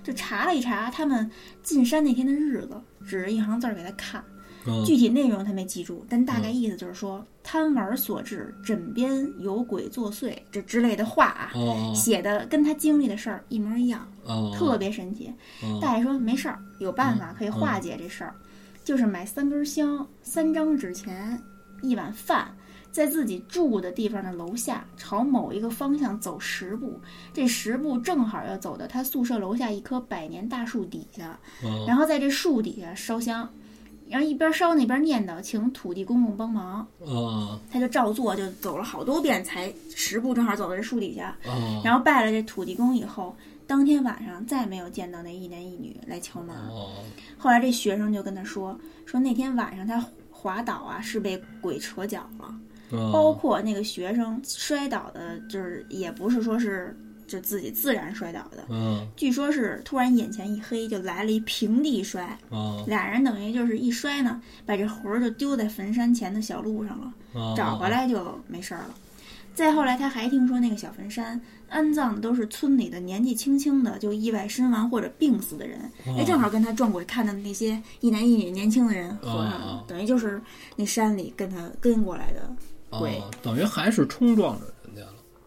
[0.08, 1.30] 就查了一查他们
[1.62, 4.22] 进山那天的日子，指着一行字儿给他看，
[4.66, 15.28] 啊具体内容他没记住，但大概意思就是说贪玩所致，枕边有鬼作祟这之类的话啊，啊写的跟他经历的事儿一模一样，啊特别神奇。
[15.62, 18.34] 啊大爷说没事儿，有办法可以化解这事儿，
[18.86, 21.38] 就是买三根香、三张纸钱、
[21.82, 22.56] 一碗饭，
[22.92, 27.00] 在自己住的地方的楼下，朝某一个方向走十步，
[27.34, 33.48] 这十步正好要走到他宿舍楼下一棵百年大树底下，嗯然后在这树底下烧香，
[34.10, 36.88] 然后一边烧那边念叨，请土地公公帮忙。
[37.06, 41.38] 啊他就照做，就走了好多遍，才十步正好走到这树底下。
[41.46, 43.36] 啊然后拜了这土地公以后，
[43.68, 46.56] 当天晚上再没有见到那一男一女来敲门。
[46.56, 47.04] 哦
[47.38, 50.04] 后来这学生就跟他说，说那天晚上他
[50.38, 52.56] 滑倒啊，是被鬼扯脚了。
[53.12, 56.96] 包哦括那个学生摔倒的，就是也不是说是
[57.28, 62.24] 就自己自然摔倒的，嗯据说是突然眼前一黑，就来了一平地摔。
[62.50, 67.42] 啊俩人等于就是一摔呢，把这魂儿就丢在坟山前的小路上了。
[67.42, 68.96] 啊找回来就没事儿了。
[69.54, 75.80] 再后来，他还听说那个小坟山安葬的都是村里的年纪轻轻的就意外身亡或者病死的人，
[76.18, 80.42] 哎，正好跟他撞鬼看到的那些一男一女年轻的人合上了哦，等于就是
[80.76, 82.50] 那山里跟他跟过来的
[82.90, 84.74] 鬼，哦等于还是冲撞着。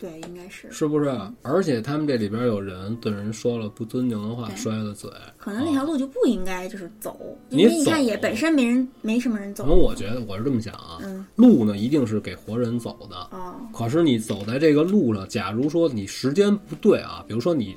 [0.01, 1.15] 对，应该是，是不是？
[1.43, 5.11] 而且他们这里边有人对人说了不尊敬的话，摔了嘴。
[5.37, 7.21] 可能那条路就不应该就是走，
[7.51, 13.17] 你因为你看也本身没人没什么人走可能，我觉得我是这么想啊，嗯，路呢一定是给活人走的。
[13.37, 17.77] 哦，可是你走在这个路上，假如说你时间不对啊，比如说你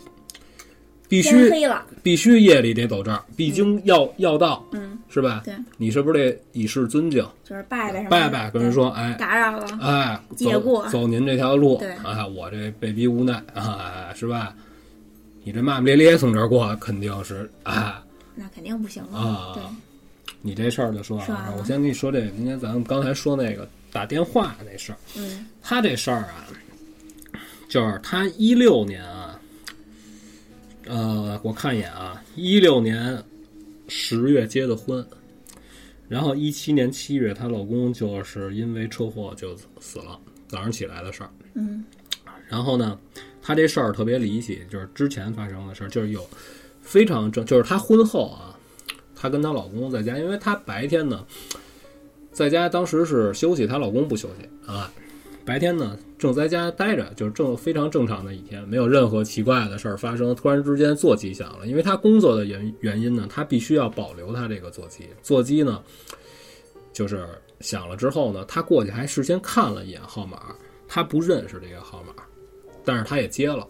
[1.14, 5.43] 必须黑了，必须夜里得走这儿，必经要要道，嗯，是吧？
[5.45, 14.55] 对，你是不是得以示尊敬，就是拜拜什么，拜拜，跟人说，哎打扰了，哎，走借过走您这条路对，啊，我这被逼无奈啊，是吧？
[15.43, 18.03] 你这骂骂咧咧从这儿过，肯定是啊。
[18.34, 19.61] 那肯定不行了，啊对，
[20.41, 26.47] 你这事儿就说完了，我先跟你说这个，今天咱们刚才说那个打电话那事儿，嗯他这事儿啊，
[27.70, 29.23] 就是他一六年啊，
[30.86, 33.24] 呃，我看一眼啊，一六年
[33.88, 35.06] 十月结的婚，
[36.08, 41.30] 然后一七年七月她老公就是因为车祸就死了，早上起来的事儿。
[41.54, 41.84] 嗯
[42.50, 43.00] 然后呢，
[43.42, 46.24] 她这事儿特别离奇，就是之前发生的事儿，就是有
[46.82, 48.56] 非常正，就是她婚后啊，
[49.16, 51.26] 她跟她老公在家，因为她白天呢
[52.32, 54.92] 在家当时是休息，她老公不休息啊，
[55.46, 60.34] 白天呢正在家待着，就是正非常正常的一天，没有任何奇怪的事儿发生。
[60.34, 65.82] 突然之间座机响了，因为他工作的原原因呢，他必须要保留他这个座机，座机呢
[66.94, 67.28] 就是
[67.60, 70.56] 响了之后呢，他过去还事先看了一眼号码，
[70.88, 72.14] 他不认识这个号码。
[72.86, 73.66] 但是他也接了，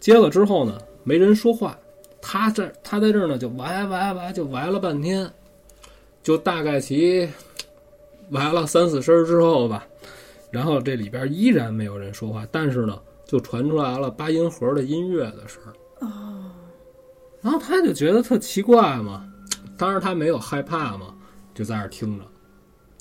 [0.00, 1.78] 接了之后呢，没人说话，
[2.22, 5.30] 他这他在这儿呢就喂喂喂，就喂了半天，
[6.22, 7.28] 就大概其
[8.30, 9.86] 玩了三四声之后吧，
[10.50, 15.72] 然后这里边依然没有人说话，但是呢，就传出来了八音盒的音乐的声儿，
[16.06, 16.50] 哦，
[17.42, 19.28] 然后他就觉得特奇怪嘛，
[19.76, 21.14] 当然他没有害怕嘛，
[21.54, 22.24] 就在那儿听着，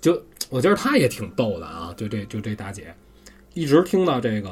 [0.01, 2.93] 就我觉得他也挺逗的啊，就这就这大姐，
[3.53, 4.51] 一直听到这个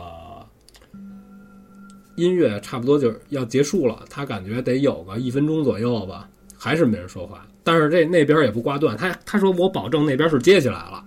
[2.16, 11.04] 音乐差不多就要结束了，他感觉得有个一分钟左右吧，还是没人说话，但是这那边也不挂断，他他说我保证那边是接起来了，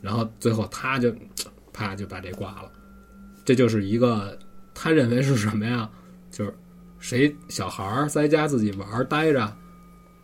[0.00, 1.12] 然后最后他就
[1.72, 2.72] 啪就把这挂了，
[3.44, 4.38] 这就是一个
[4.74, 5.88] 他认为是什么呀？
[6.30, 6.54] 就是
[6.98, 9.56] 谁小孩儿在家自己玩儿待着，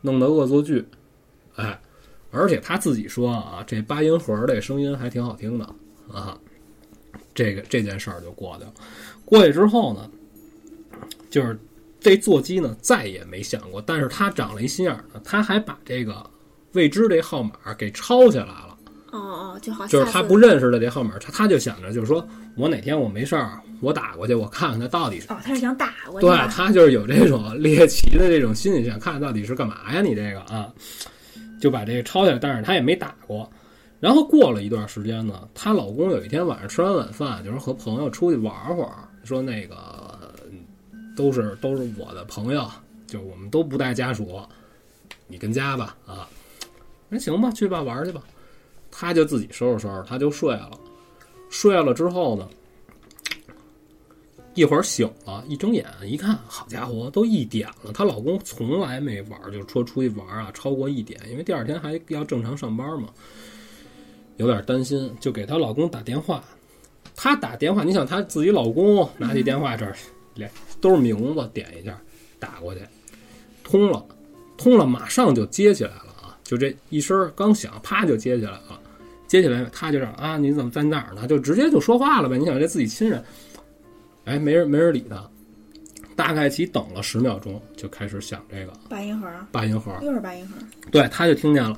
[0.01, 0.85] 弄的恶作剧，
[1.55, 1.81] 哎，
[2.31, 5.65] 而且他自己说啊，这八音盒这声音还挺好听的
[6.13, 6.37] 啊，
[7.33, 8.75] 这个这件事儿就过去了。
[9.25, 10.11] 过去之后呢，
[11.31, 11.59] 就是
[12.01, 16.29] 这座机呢再也没响过，但是他长了一心眼儿呢，他还把这个
[16.73, 18.74] 未知这号码给抄下来了。
[19.15, 25.33] 哦哦，就好，就是他不认识的这号码，他他就想着，就是说我哪天我没事儿，我打过去，我看看他到底是。
[25.33, 30.03] 哦，他是想打过去对吧，他就是有这种猎奇的这种心理，想看到底是干嘛呀？
[30.03, 30.73] 你这个啊，
[31.61, 33.49] 就把这个抄下来，但是他也没打过。
[34.01, 39.77] 然后过了一段时间呢，她老公有一天晚上吃完晚饭，就是和朋友出去玩会儿，说那个
[40.53, 40.59] 嗯
[41.17, 42.69] 都是都是我的朋友，
[43.07, 44.41] 就我们都不带家属，
[45.27, 46.29] 你跟家吧啊。
[47.09, 48.21] 那行吧，去吧，玩去吧。
[48.97, 50.71] 她就自己收拾收拾，她就睡了。
[51.51, 52.49] 睡了之后呢，
[54.55, 57.93] 一会儿醒了，一睁眼一看，好家伙，都一点了。
[57.93, 63.09] 她老公从来没玩，就是说出去玩啊，超过一点，因为第二天还要正常上班嘛，
[64.37, 66.43] 有点担心，就给她老公打电话。
[67.17, 69.97] 她打电话，你想她自己老公拿起电话这儿，
[70.35, 70.49] 连
[70.81, 72.01] 都是名字，点一下
[72.39, 72.81] 打过去，
[73.65, 74.05] 通了，
[74.57, 76.39] 通了，马上就接起来了啊！
[76.45, 78.81] 就这一声刚响，啪就接起来了。
[79.27, 81.27] 接起来，他就让啊，你怎么在哪儿呢？
[81.27, 82.39] 就直接就说话了呗。
[82.39, 83.23] 你想这自己亲人，
[84.25, 85.23] 哎，没人没人理他。
[86.17, 89.93] 大概其等了十秒钟，就开始响这个八音盒，八音盒。
[90.01, 90.55] 又是八音盒，
[90.93, 91.77] 对，他就听见了，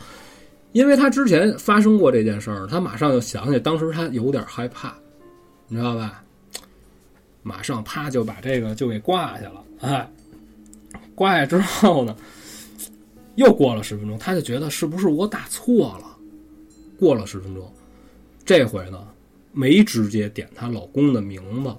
[0.73, 4.95] 因为他之前发生过这件事儿，他马上就想起当时他有点害怕，
[5.69, 6.23] 你知道吧？
[7.43, 10.07] 马上啪就把这个就给挂下了，哎，
[11.15, 12.15] 挂下之后呢，
[13.37, 16.06] 又过了十分钟，他就觉得是不是我打错了？
[16.99, 17.73] 过了十分钟，
[18.45, 18.99] 这回呢，
[19.53, 21.75] 没直接点她老公的名字，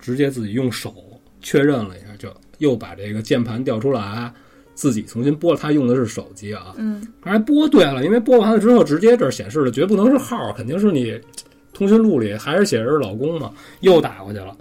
[0.00, 0.94] 直接自己用手
[1.40, 4.32] 确认了一下，就又把这个键盘调出来，
[4.74, 5.58] 自己重新拨了。
[5.58, 11.20] 他用的是手机啊，嗯，还拨对了，因为拨完了之后，直接这显示的绝不能是号，肯定是你
[11.72, 14.56] 通讯录里还是写着是老公嘛，又打过去了。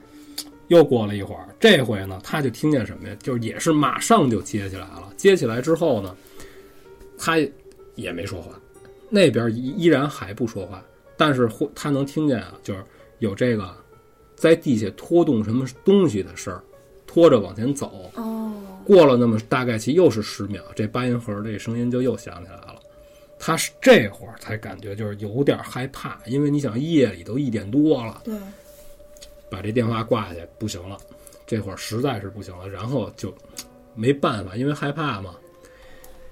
[0.67, 3.15] 又过了一会儿，这回呢，他就听见什么呀？
[3.19, 5.13] 就是也是马上就接起来了。
[5.15, 6.13] 接起来之后呢，
[7.17, 7.37] 他
[7.95, 8.51] 也没说话，
[9.09, 10.83] 那边依依然还不说话，
[11.15, 12.83] 但是或他能听见啊，就是
[13.19, 13.75] 有这个
[14.35, 16.63] 在地下拖动什么东西的事儿，
[17.05, 18.11] 拖着往前走。
[18.15, 18.53] 哦，
[18.85, 22.75] 过了那么大概其又是十秒，这八音盒这声音就又响起来了。
[23.39, 28.35] 他是这会儿才感觉就是有点害怕，因为你想夜里都一点多了，对，
[29.47, 30.97] 把这电话挂下去不行了，
[31.45, 33.31] 这会儿实在是不行了，然后就
[33.93, 35.35] 没办法，因为害怕嘛，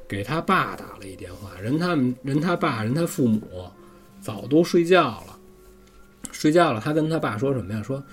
[0.08, 3.41] 给他爸打了一电话，人他们人他爸人他父母
[4.20, 5.38] 早都睡觉了，
[6.32, 7.82] 睡觉了，他跟他爸说什么呀？
[7.84, 8.03] 说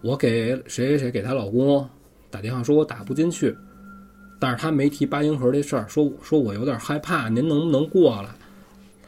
[0.00, 1.88] 我给谁谁谁给她老公
[2.30, 3.56] 打电话，说我打不进去，
[4.40, 8.30] 但是他没提八音盒这事儿，说说我有点害怕，您能不能过来？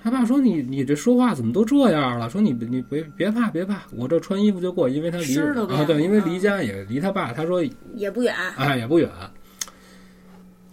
[0.03, 2.29] 他爸说你你这说话怎么都这样了？
[2.29, 7.65] 说你你别别怕别怕，我这穿衣服就过，因为他离啊对，因为离家也离他爸，他说
[7.95, 8.35] 也不远。
[8.57, 9.09] 哎也不远。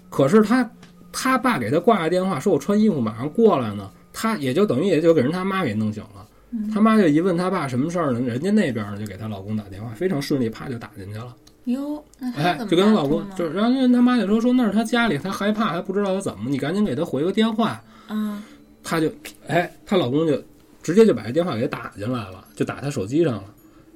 [0.10, 0.70] 可是他
[1.12, 6.28] 他爸给他挂个电话，说我穿衣服马上过来呢，他也就等于也就给人他妈给弄醒了。
[6.74, 11.34] 他妈就一问他爸什么事儿呢，人家那边呢就给她老公打电话，非常顺利，啪就打进去了。
[11.64, 12.04] 哟，
[12.36, 17.82] 哎就跟她老公就是，然后人他妈就说说那是他家里，他害怕还不知道他怎么，你赶紧给他回个电话。
[18.08, 18.44] 啊，
[18.84, 19.10] 她就
[19.48, 20.44] 哎，她老公就
[20.84, 23.46] 直接就把这电话给打进来了，就打她手机上了。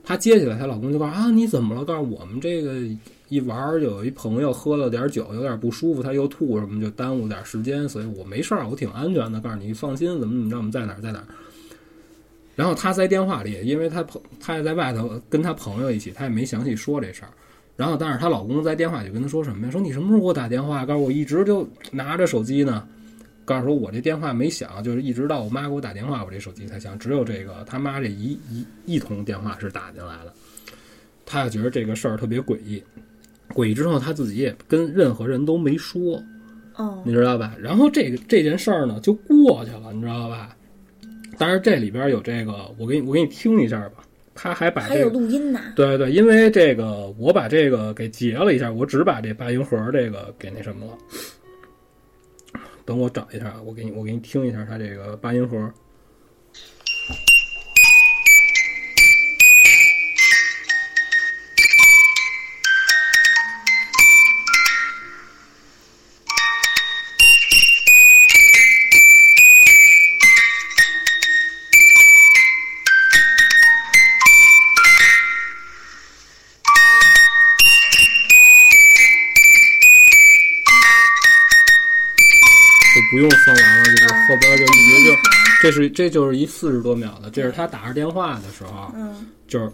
[0.01, 1.83] 她接起来，她老公就告诉啊你怎么了？
[1.83, 2.75] 告诉我们这个
[3.29, 9.39] 一玩儿有一朋友喝了点酒，有点不舒服，他又吐什么，就耽误点时间，所以我没事儿，我挺安全的。
[9.39, 11.25] 告诉你放心，怎么怎么着，我们在哪儿在哪儿。
[12.55, 17.29] 然后他在电话里，因为他朋他也在外头跟他朋友一起，他也没详细说这事儿。
[17.75, 19.71] 然后，但是她老公在电话里跟她说什么呀？
[19.71, 20.85] 说你什么时候给我打电话？
[20.85, 22.87] 告诉我一直就拿着手机呢。
[23.43, 26.97] 告诉我我这电话没响，就是一直到我妈给我打电话，我这手机才响。
[26.97, 30.33] 只有这个他妈这一一一通电话是打进来的。
[31.25, 32.81] 他就觉得这个事儿特别诡异，
[33.55, 36.21] 诡异之后他自己也跟任何人都没说，
[36.75, 37.55] 哦，你知道吧？
[37.59, 40.55] 然后这个这件事儿呢就过去了，你知道吧？
[41.37, 44.03] 但是这里边有这个，我给你我给你听一下吧。
[44.37, 45.61] 他还把还有这个录音呢。
[45.77, 50.97] 对对，因为这个我把这个给截了一下，我只把这八音盒这个给那什么了。
[52.83, 55.71] 等我找一下，我给你我给你听一下他这个八音盒。
[83.15, 85.11] 不用放完了，就是后边就一直就，
[85.61, 89.71] 这是这就是一四十多秒的，这是他打着电话的时候，嗯，就是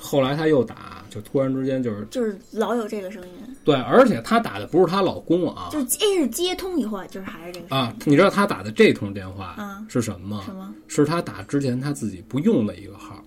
[0.00, 3.34] 后来他又打，就突然之间就是就是老有这个声音，
[3.64, 10.38] 对，而且他打的不是她老公啊就是接是接通以后，就是还是这个啊，你知道他打的这通电话啊是什么？
[10.38, 10.42] 吗？
[10.44, 10.74] 什么？
[10.88, 13.24] 是他打之前他自己不用的一个号，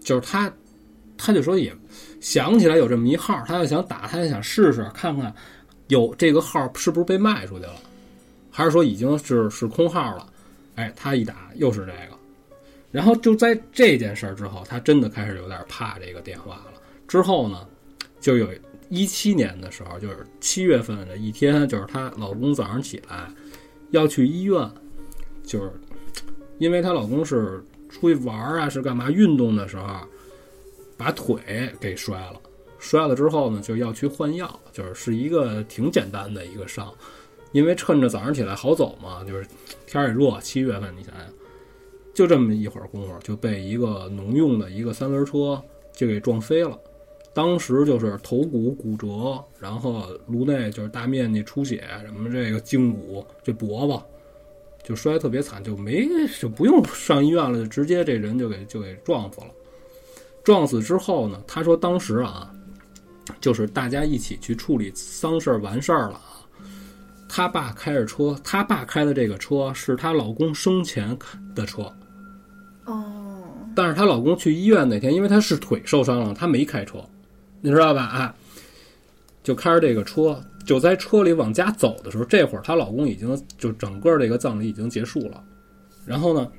[0.00, 0.52] 就是他，
[1.16, 1.72] 他就说也
[2.20, 5.32] 想起来有这么一号，他就想打，他就想试试看看
[5.88, 7.76] 有这个号是不是被卖出去了，
[8.50, 10.26] 还是说已经是是空号了？
[10.76, 12.16] 哎，他一打又是这个，
[12.92, 16.74] 然后就在这件事儿之后，他真的开始有点怕这个电话了。
[17.08, 17.66] 之后呢，
[18.20, 18.48] 就有
[18.90, 23.28] 一七年的时候，就是七月份的一天，就是她老公早上起来
[23.90, 24.70] 要去医院，
[25.42, 25.72] 就是
[26.58, 30.00] 因为她老公是出去玩啊，是干嘛运动的时候，
[30.96, 32.40] 把腿给摔了。
[32.78, 36.92] 摔了之后呢，就要去换药，就是是一个挺简单的一个伤，
[37.52, 39.46] 因为趁着早上起来好走嘛，就是
[39.86, 41.24] 天也热，七月份你想想，
[42.14, 45.62] 就这么一会儿功夫就被一个农用的一个三轮车
[45.92, 46.78] 就给撞飞了。
[47.34, 54.02] 当时就是头骨骨折，然后颅内就是大面积出血，什么这个胫骨这脖子
[54.82, 56.08] 就摔得特别惨，就没
[56.40, 59.46] 就不用上医院了，就直接这人就给就给撞死了。
[60.42, 62.52] 撞死之后呢，他说当时啊，
[63.40, 66.44] 就是大家一起去处理丧事儿完事儿了啊，
[67.28, 71.16] 她爸开着车，她爸开的这个车是她老公生前
[71.54, 71.92] 的车，
[72.84, 77.04] 哦，但是她老公去医院那天，因为他是腿受伤了，他没开车，
[77.60, 78.02] 你知道吧？
[78.02, 78.34] 啊，
[79.42, 85.44] 就开着这个车，就在车里往家走的时候，这会儿她老公已经就整个这个葬礼已经结束了，
[86.06, 86.50] 然后呢，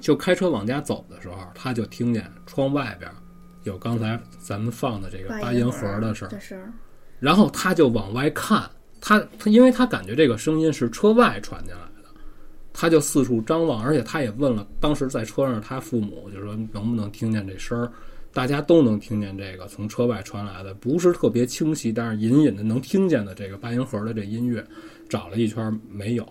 [0.00, 3.10] 就开车往家走的时候，她就听见窗外边
[3.66, 6.72] 有刚才咱们放的这个八音盒的事儿，
[7.18, 8.68] 然后他就往外看，
[9.00, 12.08] 他他因为他感觉这个声音是车外传进来的，
[12.72, 17.90] 他就四处张望，而且他也问了当时在车上他父母，就说能不能听见这声儿，
[18.32, 24.64] 大家都能听见这个从车外传来的，不是特别清晰，但是隐隐的能听见的这个八音盒的这音乐，
[25.08, 26.28] 找了一圈没有，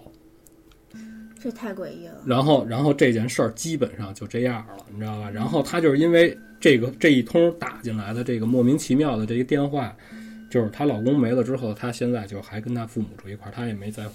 [1.40, 2.22] 这太诡异了。
[2.26, 5.30] 然后然后这件事儿基本上就这样了，你知道吧？
[5.30, 9.96] 然后他就是因为这个这一通打进来的这个莫名其妙的这个电话。
[10.50, 14.14] 就是她老公没了之后，她现在就还跟她父母住一块儿，她也没再婚。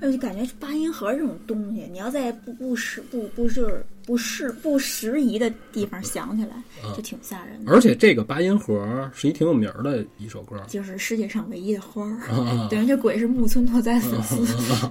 [0.00, 6.62] 哎，我就感觉八音盒这种东西，你要在不不适不不是不适不适宜的地方想起来，
[6.94, 7.72] 就挺吓人的。
[7.72, 14.46] 而且这个八音盒是一挺有名儿的一首歌，就是世界上唯一的花儿，啊等于这鬼是木村拓哉粉丝。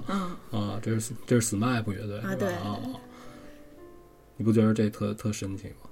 [0.08, 2.76] 嗯，啊，这是这是 SMAP 乐队啊对啊，
[4.36, 5.87] 你不觉得这特特神奇吗？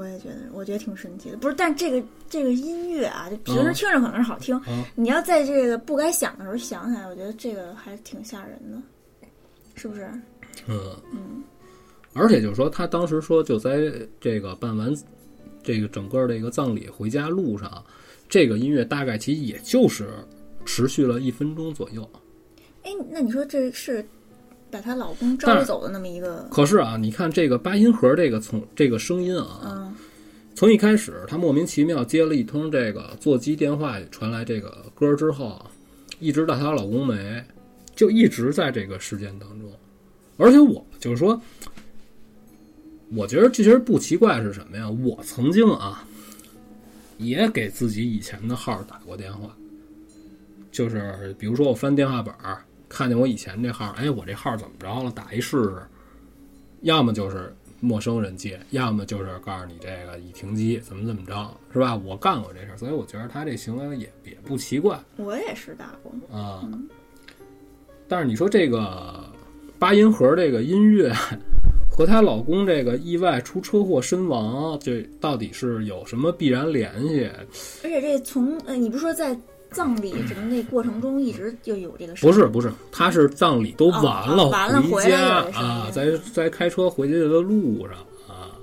[0.00, 1.36] 我也觉得，我觉得挺神奇的。
[1.36, 8.80] 不是，但这个这个音乐啊，就平时嗯听着可能是好听，啊你要在这个不该想的时候想起来，我觉得这个还挺吓人的，
[9.74, 10.10] 是不是？
[10.66, 11.42] 嗯嗯，
[12.14, 14.90] 而且就是说，他当时说就在这个办完
[15.62, 17.84] 这个整个这个葬礼回家路上，
[18.28, 20.08] 这个音乐大概其实也就是
[20.64, 22.08] 持续了一分钟左右。
[22.82, 24.02] 哎，那你说这是
[24.70, 26.46] 把她老公招走的那么一个？
[26.50, 29.94] 可是啊，你看这个八音盒这个从这个声音啊，嗯，
[30.54, 35.66] 从一开始她莫名其妙接了一通这个座机电话传来这个歌之后啊，
[36.18, 37.42] 一直到她老公没，
[37.96, 39.70] 就一直在这个事件当中。
[40.36, 41.40] 而且我就是说，
[43.14, 44.88] 我觉得这其实不奇怪是什么呀？
[44.88, 46.06] 我曾经啊，
[47.18, 49.54] 也给自己以前的号打过电话，
[50.72, 55.10] 就是比如说我翻电话本儿，看见我以前这号，哎，我这号怎么着了？
[55.10, 55.82] 打一试试。
[56.82, 61.94] 要么就是陌生人接，要么就是告诉你这个已停机，怎么怎么着，是吧？
[61.94, 66.12] 我干过这事儿，所以我觉得他这行为也也不奇怪我也是打过。
[66.36, 66.68] 啊。
[68.08, 69.24] 但是你说这个
[69.78, 71.12] 八音盒这个音乐
[71.88, 77.30] 和她老公这个意外出车祸身亡，这到底是有什么必然联系？
[77.84, 79.38] 而且这从呃，你不是说在
[79.70, 82.34] 葬礼整个那过程中一直就有这个声音？
[82.34, 87.96] 不是不是，他是葬礼都完了，哦完了回来家啊，在在开车回去的路上
[88.28, 88.56] 啊，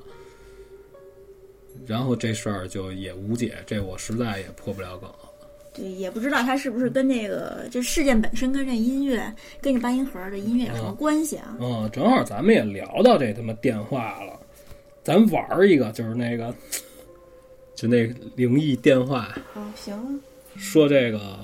[1.86, 5.10] 然后这事儿就也无解，这我实在也破不了梗。
[5.74, 9.32] 对，也不知道他是不是跟这个这事件本身跟这音乐
[9.62, 11.56] 跟这八音盒的音乐有什么关系啊？
[11.62, 14.40] 嗯，正好咱们也聊到这他妈电话了，
[15.04, 16.54] 咱玩儿一个，就是那个，
[17.76, 20.20] 就那灵异电话，哦，行，
[20.58, 21.40] 说这个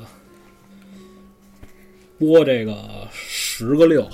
[2.19, 4.09] 播这个十个六，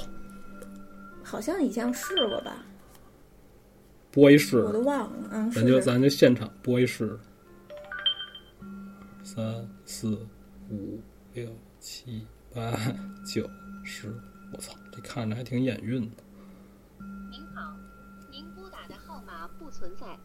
[1.24, 2.64] 好像以前试过吧，
[4.12, 5.30] 播一试我都忘了。
[5.32, 7.18] 嗯，咱就咱就现场播一试，
[9.24, 10.10] 三四
[10.70, 11.02] 五
[11.34, 12.72] 六七八
[13.26, 13.50] 九
[13.84, 14.14] 十，
[14.54, 16.24] 我操，这看着还挺眼晕的。
[17.32, 17.76] 您好，
[18.32, 20.18] 您拨打的号码不存在，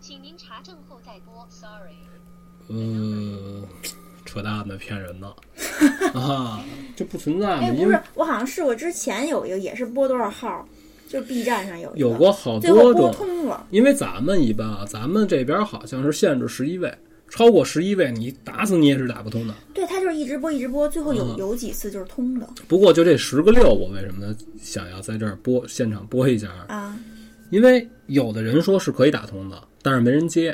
[0.00, 1.46] 请您查证后再拨。
[1.50, 1.96] Sorry。
[2.68, 3.66] 呃，
[4.24, 5.28] 扯淡的，骗人的
[6.18, 6.64] 啊，
[6.96, 7.62] 这不存在嘛？
[7.62, 10.66] 哎，不是，我好像试过，之前有一个也是拨多少号，
[11.08, 13.66] 就是 B 站上有一个有过好多种，通了。
[13.70, 16.92] 因为咱们一般啊，咱们这边好像是限制十一位，
[17.28, 19.54] 超过十一位你打死你也是打不通的。
[19.72, 26.48] 对，他就是一直播一直播，最后有、嗯有几次就是通的不过就这十个六，我为什么想要在这儿播现场播一下？
[26.68, 26.98] 啊。
[27.50, 30.52] 因为有的人说是可以打通的，但是没人接；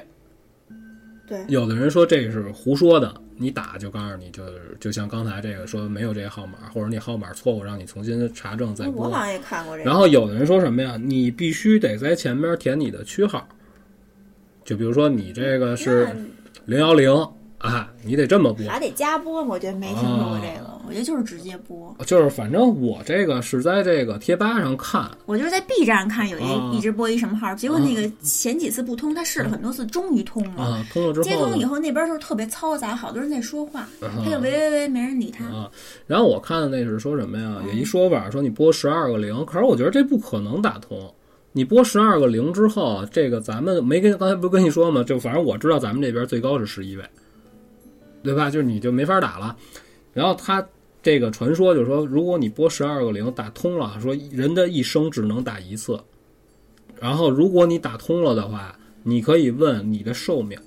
[1.28, 9.08] 对，有的人说这是胡说的，你打就告诉你，就是就像刚才这个说没有这个号码，或者你号码错误，让你重新查证再拨。
[9.08, 9.90] 我好像也看过这个。
[9.90, 10.96] 然后有的人说什么呀？
[10.96, 13.46] 你必须得在前面填你的区号，
[14.64, 16.08] 就比如说你这个是
[16.64, 17.10] 零幺零
[17.66, 18.66] 啊，你得这么播。
[18.66, 21.94] 还得加播，我觉得没听说过这个，我觉得就是直接播。
[22.06, 30.62] 就是反正我这个是在这个贴吧上看，我就是在 B 站看有一、啊一直播一什么号，结果那个前几次不通，他试了很多次，终于通了。
[30.62, 33.88] 啊，通了之后，接通以后，那边就是特别嘈杂，好多人在说话，啊
[34.24, 35.44] 他就喂喂喂，没人理他。
[35.46, 35.70] 啊，
[36.06, 37.62] 然后我看的那是说什么呀？
[37.66, 41.12] 有一说法说你拨十二个零，可是我觉得这不可能打通。
[41.52, 45.02] 你拨十二个零之后，这个咱们没跟刚才不是跟你说吗？
[45.02, 47.04] 就反正我知道咱们这边最高是十一位，
[48.26, 48.50] 对吧？
[48.50, 49.56] 就是你就没法打了。
[50.12, 50.66] 然后他
[51.02, 55.98] 这个传说就是说，如果你拨十二个零打通了，说人的一生只能打一次，
[57.00, 60.58] 然后如果你打通了的话，你可以问你的寿命。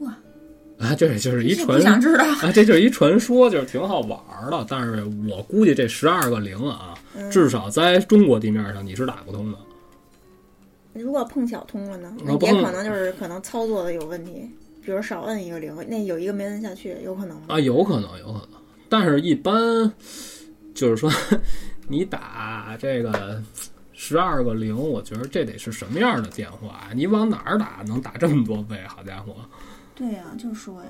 [0.00, 0.14] 哇！
[0.78, 2.24] 啊，这就是一传不想知道。
[2.24, 4.66] 啊，这就是一传说，就是挺好玩儿的。
[4.68, 9.58] 但是我估计这十二个零啊，嗯至少在中国地面上你是打不通的。
[10.94, 14.50] 如果碰巧通了呢，也可能就是可能操作的有问题，
[14.88, 17.44] 比如少摁一个零，那有一个没摁下去，有可能吗？
[17.48, 18.58] 啊，有可能，有可能，
[18.88, 19.92] 但是一般
[20.74, 21.12] 就是说，
[21.86, 23.38] 你打这个
[23.92, 26.88] 十二个零，我觉得这得是什么样的电话？
[26.94, 28.82] 你往哪儿打能打这么多倍？
[28.88, 29.36] 好家伙！
[29.94, 30.88] 对呀、就说呀，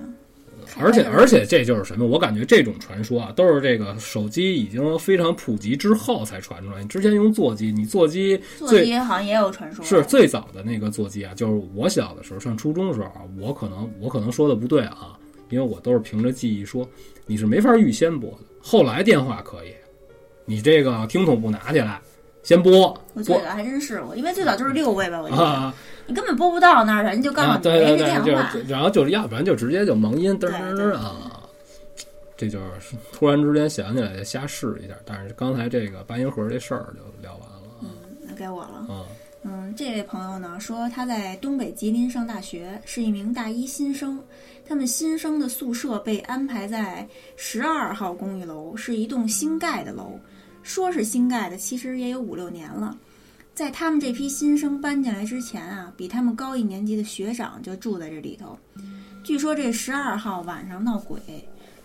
[0.78, 2.06] 而且而且这就是什么？
[2.06, 6.82] 我感觉这种传说啊，都是这个手机已经非常普及之后才传出来。
[6.82, 15.18] 你之前用座机，你座机座最机好像也有传说，是最早的那个座机啊，就是我小的时候上初中的时候啊，我可能我可能说的不对啊，
[15.50, 16.88] 因为我都是凭着记忆说，
[17.26, 18.38] 你是没法预先拨的。
[18.60, 19.68] 后来电话可以，
[20.44, 22.00] 你这个听筒不拿起来，
[22.48, 25.74] 先拨拨我最早还真试过，因为最早就是六位吧，我记得、啊
[26.06, 28.50] 你根本播不到那儿，人就告诉啊，你对对没这电，话。
[28.66, 31.42] 然后就是要不然就直接就盲音嘚嘚嘚啊，
[32.34, 34.94] 这就是突然之间想起来就瞎试一下。
[35.04, 37.90] 但是刚才这个八音盒这事儿就聊完了嗯，
[38.22, 38.86] 那该我了。
[38.88, 39.04] 嗯
[39.44, 44.18] 嗯，这位朋友呢说他在东北吉林上大学，是一名大一新生。
[44.66, 47.06] 他们新生的宿舍被安排在
[47.36, 50.18] 十二号公寓楼，是一栋新盖的楼。
[50.68, 52.94] 说是新盖的，其实也有五六年了。
[53.54, 58.56] 在他们这批新生搬进来之前啊，比他们高一年级的学长就住在这里头。
[59.24, 61.18] 据说这十二号晚上闹鬼，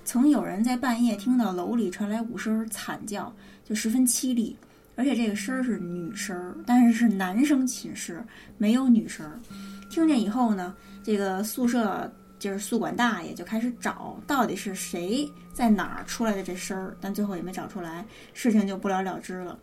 [0.03, 3.33] 曾有人在半夜听到楼里传来五声惨叫，
[3.63, 4.53] 就十分凄厉。
[4.97, 8.21] 而且这个声儿是女声儿，但是是男生寝室，
[8.57, 9.39] 没有女声儿。
[9.89, 19.57] 听见以后呢，这个宿舍就是宿管大爷就开始找，到底是谁在哪儿出来的这声儿，但最后也没找出来，事情就不了了之了。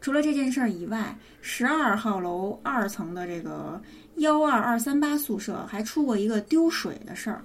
[0.00, 3.80] 除了这件事儿以外，十二号楼二层的这个
[4.16, 7.44] 幺二二三八宿舍还出过一个丢水的事儿。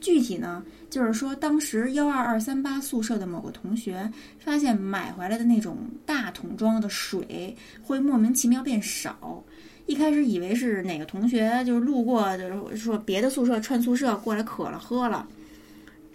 [0.00, 9.44] 具体呢，就是说当时幺二二三八宿舍的某个同学发现买回来的那种大桶装的水会莫名其妙变少。
[9.86, 15.26] 一开始以为是哪个同学就是路过，就是说别的宿舍串宿舍过来渴了喝了，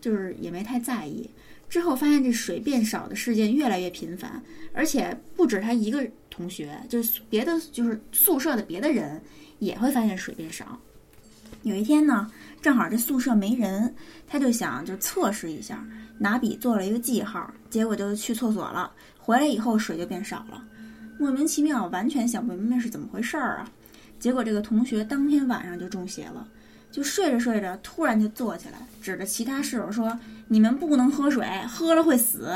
[0.01, 1.29] 就是也没太在意。
[1.69, 4.41] 之后发现这水变少的事件越来越频繁，
[4.73, 9.21] 而且不止他一个同学，就是别的就是宿舍的别的人
[9.59, 10.79] 也会发现水变少。
[11.61, 13.93] 有一天呢，正好这宿舍没人，
[14.27, 15.85] 他就想就测试一下，
[16.17, 18.91] 拿笔做了一个记号，结果就去厕所了。
[19.17, 20.63] 回来以后水就变少了，
[21.19, 23.69] 莫名其妙，完全想不明白是怎么回事儿啊。
[24.19, 26.47] 结果这个同学当天晚上就中邪了，
[26.89, 30.17] 就睡着睡着，突然就坐起来，指着其他室友说
[30.47, 32.51] ：“你们不能喝水，喝了会死。”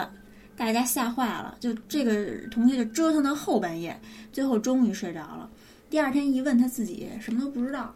[0.55, 3.99] 大家吓坏了，就这个同学就折腾到后半夜，
[4.31, 5.49] 最后终于睡着了。
[5.89, 7.93] 第二天一问他自己，什么都不知道。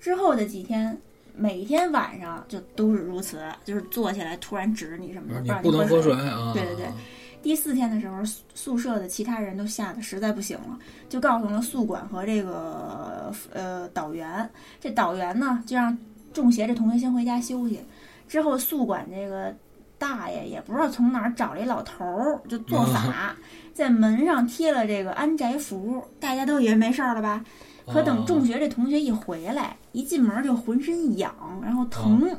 [0.00, 0.98] 之后的几天，
[1.36, 6.28] 每天晚上就都是如此，就是坐起来突然指着你什么的，不能喝水水。
[6.28, 6.52] 啊！
[6.54, 6.86] 对对对
[7.42, 14.48] 第四天的时候，宿宿舍的其他人都吓得实在不行了，就告诉了宿管和这个呃导员。
[14.80, 15.96] 这导员呢，就让
[16.32, 17.80] 中邪这同学先回家休息。
[18.28, 19.54] 之后，宿管这个
[19.98, 23.34] 大爷也不知道从哪儿找了一老头儿，就做法，
[23.72, 27.44] 在门上贴了这个安宅符，大家都以为没事儿了吧？
[27.86, 32.30] 可等中学这同学一回来，一进门就浑身痒，然后疼，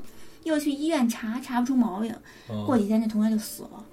[0.43, 2.15] 又去医院查，查不出毛病。
[2.47, 3.83] 哦过几天这同学就死了。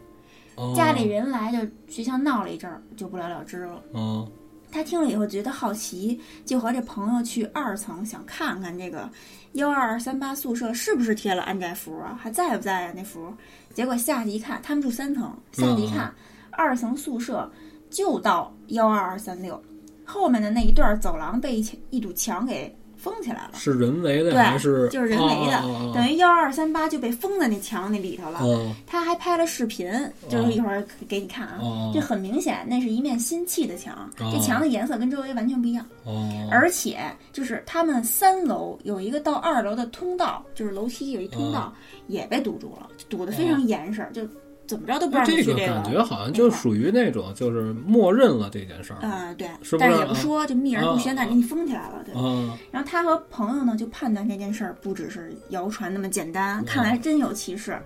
[0.59, 3.81] 哦家里人来就学校闹了一阵儿，就不了了之了。
[3.93, 4.29] 哦
[4.71, 9.09] 他听了以后觉得好奇，就和这朋友去二层想看看这个
[9.53, 13.33] 幺二二三八宿舍是不是贴了安宅符啊，还在不在啊那符？
[13.73, 16.13] 结果下去一看，他们住三层，下去一看，
[16.51, 17.51] 二层宿舍
[17.89, 19.59] 就到幺二二三六，
[20.05, 23.53] 后面的那一段走廊被一一堵墙给封起来了。
[23.55, 28.41] 是人为的对还是就是人为的哦等于幺二三八就被封在那墙那里头了。
[28.41, 29.91] 哦他还拍了视频，
[30.29, 31.59] 就是一会儿给你看啊。
[31.61, 35.85] 哦这很明显，那是一面新砌的墙，哦这墙的颜色跟周围完全不一样。
[36.05, 36.99] 哦，而且
[37.33, 41.73] 就是他们三楼有一个到二楼的通道，就是楼梯有一通道、
[42.07, 44.23] 也被堵住了，堵得非常严实，就
[44.69, 45.59] 怎么着都不那让你这个。
[45.59, 52.15] 感觉好像就属于那种就是默认了这件事儿嗯，对，是不是但是也不说，就秘而不宣，啊但是给你封起来了，对。
[52.15, 57.77] 啊然后他和朋友呢就判断这件事儿不只是谣传那么简单，看来真有其事。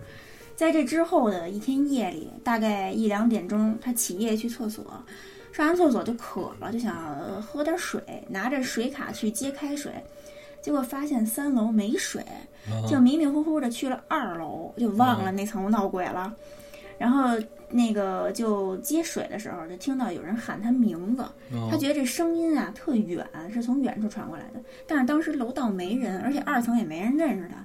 [0.54, 4.84] 在这之后的一天夜里，大概一两点钟，他起夜去厕所，
[5.52, 9.92] 上完厕所就渴了，就想呃喝点水，拿着水卡去接开水，
[10.60, 12.24] 结果发现三楼没水，
[12.88, 16.32] 就迷迷糊糊的去了二楼，就忘了那层闹鬼了。
[17.02, 17.36] 然后
[17.68, 21.22] 那个就接水的时候，就听到有人喊他名字，
[21.52, 24.60] 哦他觉得这声音啊特远，是从远处传过来的。
[24.86, 27.56] 但是当时楼道没人，而且二层也没人认识他。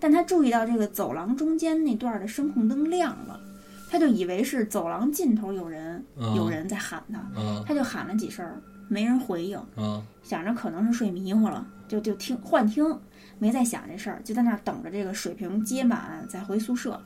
[0.00, 3.40] 但他注意到这个走廊中间那段的声控灯亮了，
[3.88, 8.44] 他就以为是走廊尽头有人，哦有人在喊他，啊他就喊了几声，
[8.88, 12.84] 没人回应，啊想着可能是睡迷糊了，就就听幻听，
[13.38, 17.00] 没再想这事儿，就在那儿等着这个水瓶接满再回宿舍。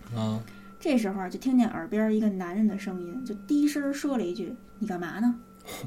[0.85, 0.87] 啊！
[0.87, 5.35] 这时候就听见耳边一个男人的声音，就低声说了一句：“你干嘛呢？”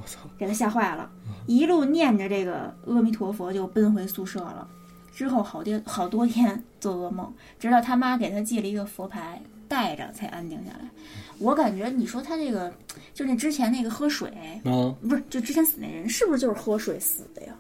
[0.01, 0.21] 我操！
[0.39, 1.07] 给他吓坏了，
[1.45, 4.67] 一路念着这个阿弥陀佛就奔回宿舍了。
[5.13, 10.89] 之后好多好多天做噩梦，直到他妈给他寄了一个佛牌，带着才安定下来。
[11.37, 12.73] 我感觉你说他这个，
[13.13, 14.29] 就那之前那个喝水，
[14.63, 17.55] 啊不是就之前死那人，是不是就是喝水死的呀？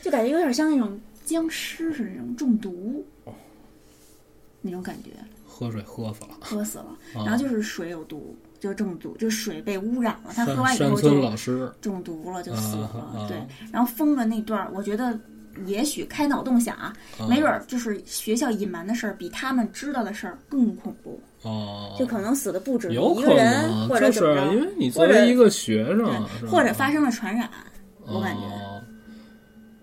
[0.00, 3.04] 就感觉有点像那种僵尸似的那种中毒，
[4.60, 5.10] 那种感觉，
[5.62, 6.30] 喝水喝死了。
[6.40, 6.86] 喝死了。
[7.14, 11.10] 啊然后就是水有毒，就中毒，就水被污染了，他喝完以后就
[11.80, 13.26] 中毒了，就死了。
[13.28, 13.36] 对，
[13.72, 15.18] 然后封了那段儿，我觉得
[15.66, 27.48] 也许开脑洞想啊，啊没准儿就是学校隐瞒的事儿比他们知道的事儿更恐怖，哦，就可能死的不止一个人，或者怎么着，因为你作为一个学生，对，或者发生了传染，
[28.06, 28.42] 我感觉。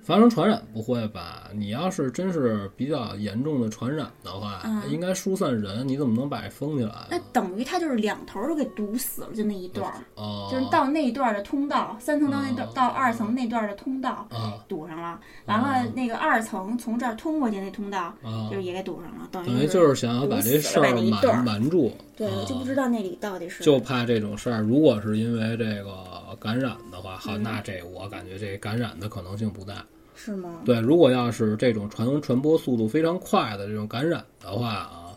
[0.09, 1.49] 哦发生传染不会吧？
[1.53, 4.81] 你要是真是比较严重的传染的话，嗯。
[4.89, 7.19] 应该疏散人，你怎么能把这封起来那？
[7.31, 12.71] 等于他就是两头儿都给堵死了，就那一段儿，哦，就是到那一段儿的通道，三层到那段哦。
[12.73, 20.91] 到二层那段儿的通道啊堵上了，完了哦那个二层从这儿通过去那通道啊就是也给堵上了，等等于于就是想要把这事儿
[21.21, 23.63] 瞒瞒住，对，我就不知道那里到底是。
[23.63, 24.61] 就怕这种事儿。
[24.61, 27.43] 如果是因为这个感染的话，好，嗯。
[27.43, 29.85] 那这我感觉这感染的可能性不大。
[30.21, 30.61] 是吗？
[30.65, 35.15] 对，如果要是这种传传播速度非常快的这种感染的话啊，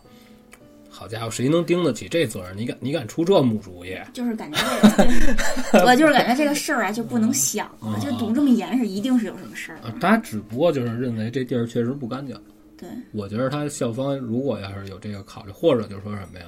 [0.89, 2.57] 好家伙，谁能盯得起这责任？
[2.57, 3.97] 你敢你敢出这木主意？
[4.13, 4.57] 就是感觉
[4.95, 9.77] 这个， 我就是感觉这个事儿啊就不能想了，就堵这么严是一定是有什么事儿。
[9.79, 12.39] 啊，他只不过就是认为这地儿确实不干净。
[12.77, 16.45] 对，我觉得他校方如果要是有这个考虑，或者就说什么呀，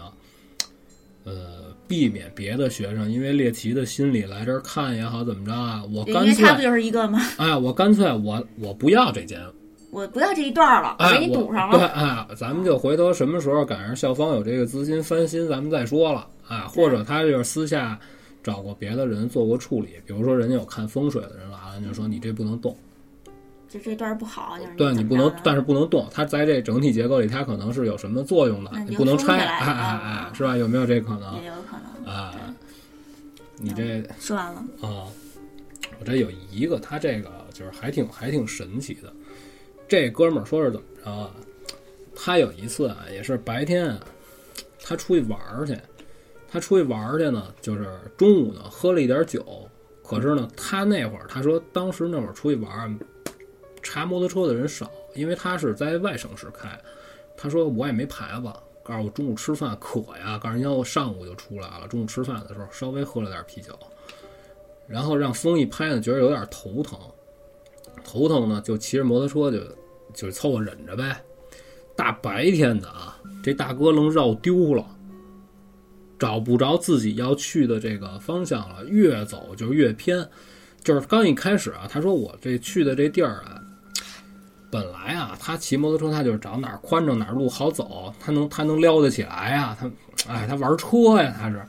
[1.24, 7.20] 呃，避免别的学生因为猎奇的心理来这儿看也好，怎么着啊，我因干脆为他不就是一个吗？
[7.38, 9.40] 哎，我干脆我我不要这间，
[9.92, 11.88] 我不要这一段儿了，给你堵上了。
[11.88, 18.00] 哎，咱们就回头什么时候赶上校方有这个资金翻新，咱们再说了啊，或者他就是私下
[18.44, 22.76] 找过别的人做过处理，比如说人家有看风水的人来了，就说你这不能动。
[23.68, 29.40] 就这段儿不好，就是对你不能，但是是不能动，它在这整体结构里，它可能是有什么作用的，你不能拆，
[30.34, 30.56] 是吧？
[30.58, 32.14] 有没有这可能也有可能。
[32.14, 32.34] 啊？
[33.58, 35.08] 你这说完了，啊，
[36.00, 39.12] 我这有一个，他这个就是还挺还挺神奇的。
[39.88, 41.32] 这哥们儿说是怎么着啊？
[42.14, 44.00] 他有一次啊，也是白天啊，
[44.84, 45.78] 他出去玩儿去，
[46.50, 47.88] 他出去玩儿去呢，就是
[48.18, 49.46] 中午呢喝了一点酒，
[50.04, 52.94] 可是呢，他那会儿他说当时那会儿出去玩儿，
[53.88, 56.68] 查摩托车的人少，因为他是在外省市开。
[57.38, 58.52] 他说我也没牌子，
[58.82, 63.78] 告诉我中午吃饭渴呀，告诉人家我上午就出来了，中午吃饭的时候稍微喝了点啤酒，
[64.88, 66.98] 然后让风一拍呢，觉得有点头疼，
[68.04, 69.64] 头疼呢就骑着摩托车就
[70.14, 71.22] 就凑合忍着呗。
[71.96, 74.86] 大白天的啊，这大哥愣绕丢了，
[76.18, 80.28] 找不着自己要去的这个方向了，越走就越偏。
[80.84, 83.60] 就是刚一开始啊，他说我这去的这地儿啊，
[84.76, 89.90] 本来啊，他骑摩托车他就是找哪儿宽敞哪儿路好走，他能他能撩得起来呀、他
[90.30, 91.66] 哎他玩车呀，他是。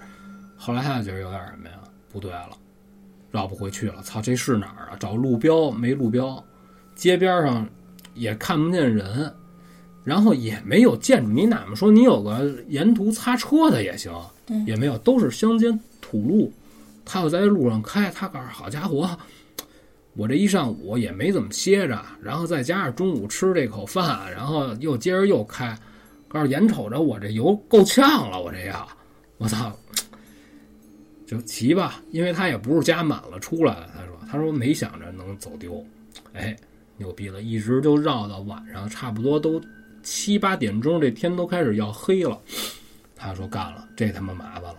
[0.57, 1.77] 后来他就觉得有点什么呀，
[2.13, 2.51] 不对了，
[3.31, 4.03] 绕不回去了。
[4.03, 4.97] 操，这是哪儿啊？
[4.99, 6.43] 找路标没路标，
[6.97, 7.65] 街边上
[8.15, 9.33] 也看不见人，
[10.03, 11.31] 然后也没有建筑。
[11.31, 14.13] 你哪怕说你有个沿途擦车的也行，
[14.67, 16.53] 也没有，都是乡间土路。
[17.05, 19.09] 他要在路上开，他告诉好家伙，
[20.17, 25.79] 我这一上午也没怎么歇着，然后再加上中午吃这口饭，然后又接着又开，
[26.27, 28.89] 告诉眼瞅着我这油够呛了，我这要，
[29.37, 29.71] 我操，
[31.27, 35.85] 就骑吧，因为他也不是加满了出来的，他说，他说没想着能走丢，
[36.33, 36.57] 哎，
[36.97, 39.61] 牛逼了，一直就绕到晚上，差不多都
[40.03, 42.41] 七八点钟，这天都开始要黑了，
[43.15, 44.79] 他说干了，这他妈麻烦了。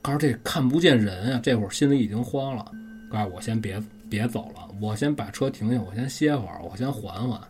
[0.00, 2.64] 告诉这看不见人啊，这会儿心里已经慌了。
[3.10, 7.40] 告诉我先别别走了，我先把车停下，我先歇会儿，我先缓缓。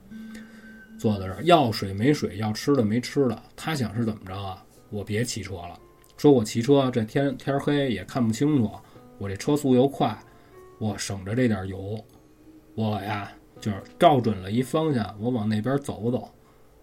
[0.99, 3.43] 坐在这儿，要水没水，要吃的没吃的。
[3.57, 4.63] 他想是怎么着啊？
[4.91, 5.81] 我别骑车了，
[6.19, 8.71] 说我骑车这天天黑也看不清楚，
[9.17, 10.15] 我这车速又快，
[10.79, 11.99] 我省着这点油，
[12.75, 16.29] 我呀就是照准了一方向，我往那边走走。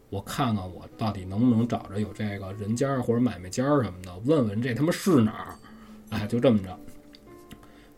[0.09, 5.55] 我看看我到底能不能找着有这个人家或者买卖家什么的，问问这他妈是哪儿？
[6.09, 6.79] 哎，就这么着，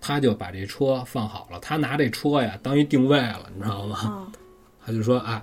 [0.01, 3.97] 他就把这车放好了，他拿这车呀当一定位了，你知道吗？
[4.03, 4.31] 哦，
[4.85, 5.41] 他就说，哎，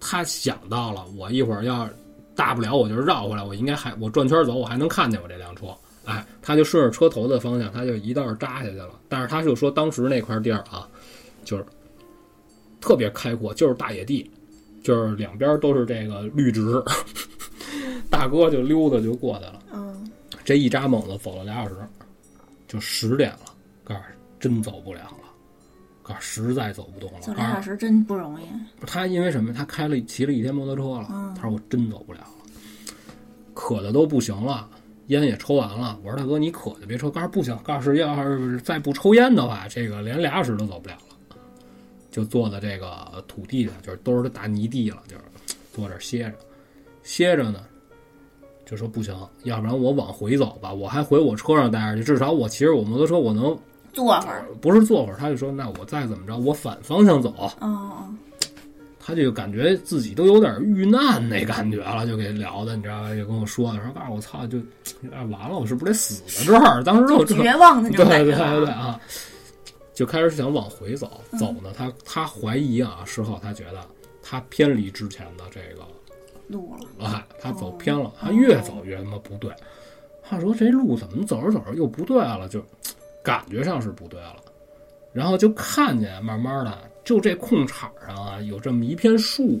[0.00, 1.88] 他想到了，我一会儿要
[2.34, 5.66] 大不了我就绕回来，我应该还我转圈走，我还能看见我这辆车。
[6.04, 8.98] 哎，他就顺着车头的方向，他就一道扎下去了。
[9.08, 10.88] 但是他就说，当时那块地儿啊，
[11.44, 11.66] 就是
[12.80, 14.30] 特别开阔，就是大野地，
[14.84, 16.82] 就是两边都是这个绿植。
[18.08, 20.10] 大哥就溜达就过去了，嗯，
[20.44, 21.74] 这一扎猛子走了俩小时，
[22.68, 23.52] 就十点了，
[23.86, 24.00] 告诉
[24.40, 25.30] 真走不了了，
[26.02, 27.20] 告诉实在走不动了。
[27.20, 28.44] 走告诉俩小时真不容易。
[28.84, 29.52] 他因为什么？
[29.52, 31.08] 他开了骑了一天摩托车了。
[31.12, 32.26] 嗯他说我真走不了了，
[33.54, 34.68] 渴的都不行了，
[35.06, 35.98] 烟也抽完了。
[36.02, 37.08] 我说大哥，你渴就别抽。
[37.08, 41.36] 告诉不行，告诉要是再不抽烟的话，这个连俩小时都走不了了。
[42.10, 45.22] 就坐在这个土地上，就是都是大泥地了，就是
[45.72, 46.34] 坐这儿歇着，
[47.02, 47.62] 歇着呢，
[48.64, 49.14] 就说不行，
[49.44, 53.54] 要不然我往回走吧，我还回我车上待着去，至少我骑着我摩托车，我能
[54.04, 54.44] 坐会儿。
[54.60, 55.16] 不是坐会儿。
[55.18, 57.34] 他就说，那我再怎么着，我反方向走。
[57.38, 58.06] 哦哦，
[59.00, 63.14] 他就感觉自己都有点遇难那感觉了，就给聊的，你知道吧？
[63.14, 64.58] 就跟我说的，说告诉我操，就
[65.10, 66.84] 啊完了，我是不是得死在这儿？
[66.84, 68.64] 当时就，绝望的那对对对种感觉对。
[68.66, 69.00] 对啊，
[69.94, 73.80] 就开始想往回走，嗯走呢，他他怀疑啊，事后他觉得
[74.22, 75.82] 他偏离之前的这个
[76.48, 77.06] 路了。
[77.06, 79.50] 啊，他走偏了，他越走越他妈不对。
[80.28, 82.60] 他说这路怎么走着走着又不对了，就
[83.26, 84.36] 感觉上是不对了。
[85.12, 89.58] 然后就看见慢慢的，就这空场上啊，有这么一片树，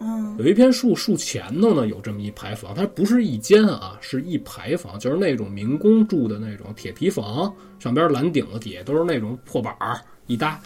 [0.00, 10.60] 嗯，有一片树，树前头呢有这么一排房，它不是一间啊，是一排房，就是那种民工住的那种铁皮房，上边蓝顶子底下都是那种破板儿一搭，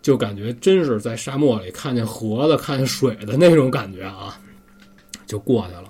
[0.00, 4.40] 就感觉真是在沙漠里看见河的、看见水的那种感觉啊，
[5.26, 5.84] 就过去了，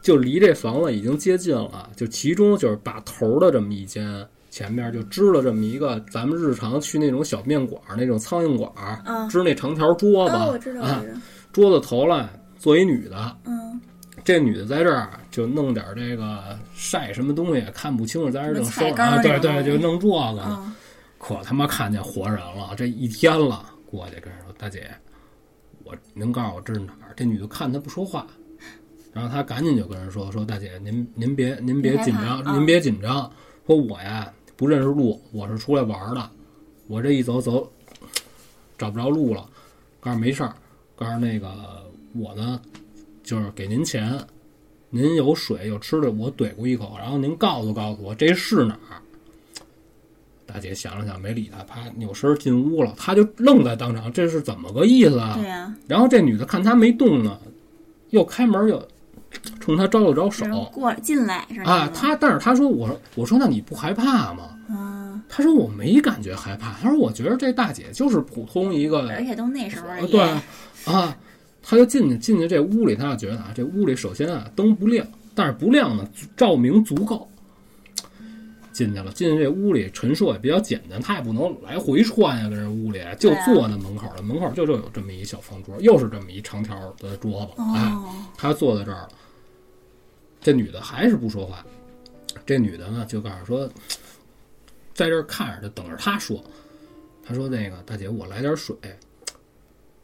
[0.00, 4.26] 就离这房子已经接近了，就其中就是把头的这么一间。
[4.50, 10.34] 前面就支了这么一个，咱们日常去那种小面馆儿那种苍蝇馆儿，嗯支那长条桌子，
[10.80, 11.02] 啊。
[11.52, 13.80] 桌子头了坐一女的，嗯，
[14.22, 20.62] 这女的在这儿就弄点这个晒什么东西，看不清楚，在这儿正收菜干啊，对对，就弄这个
[21.18, 24.90] 可他妈看见活人了，这一天了，过去跟人说：“大姐，
[25.84, 28.26] 我您告诉我这是哪儿？”这女的看他不说话，
[29.12, 33.30] 然后他赶紧就跟人说：“说大姐，您您别您别紧张，您别紧张。
[33.66, 36.30] 说我呀不认识路，我是出来玩的，
[36.86, 37.66] 我这一走走
[38.76, 39.48] 找不着路了。
[40.00, 40.54] 告诉没事儿，
[40.94, 41.50] 告诉那个
[42.12, 42.60] 我呢，
[43.22, 44.22] 就是给您钱，
[44.90, 49.00] 您有水有吃的，我怼过一口，然后您告诉告诉我这是哪儿。”
[50.44, 52.92] 大姐想了想，没理他，啪扭身进屋了。
[52.98, 55.38] 他就愣在当场，这是怎么个意思啊？
[55.40, 57.40] 对呀，然后这女的看他没动呢，
[58.10, 58.86] 又开门又
[59.60, 61.86] 冲他招了招手过进来是那啊。
[61.86, 64.56] 种他但是他说我我说那你不害怕吗？
[64.68, 66.74] 嗯，他说我没感觉害怕。
[66.82, 70.20] 他说我觉得这大姐就是普通一个而且都那时候对
[70.84, 71.16] 啊，
[71.62, 77.28] 他就进去进去这屋里，他就觉得啊，这屋里首先啊灯不亮，但是不亮呢，照明足够。
[78.80, 88.08] 进去了，进去这屋里陈设也比较简单，他也不能来回串呀，跟人屋里就坐在门口了，门口就就有这么一小方桌，又是这么一长条的桌子，哎，哦，
[88.38, 89.10] 他坐在这儿了，
[90.40, 91.62] 这女的还是不说话，
[92.46, 93.68] 这女的呢就告诉说，
[94.94, 96.42] 在这儿看着，就等着他说。
[97.22, 98.74] 他说：“那个大姐，我来点水。”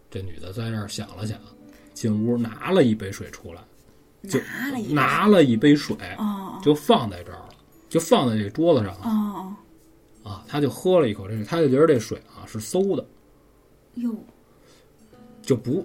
[0.09, 1.37] 这女的在这儿想了想，
[1.93, 3.61] 进屋拿了一杯水出来，
[4.29, 4.39] 就
[4.91, 7.46] 拿了一杯水，哦就放在这儿了，
[7.97, 9.57] 就放在这桌子上了哦
[10.23, 10.45] 啊。
[10.47, 13.05] 他就喝了一口这水，他就觉得这水啊是馊的，
[13.95, 14.15] 哟，
[15.41, 15.85] 就不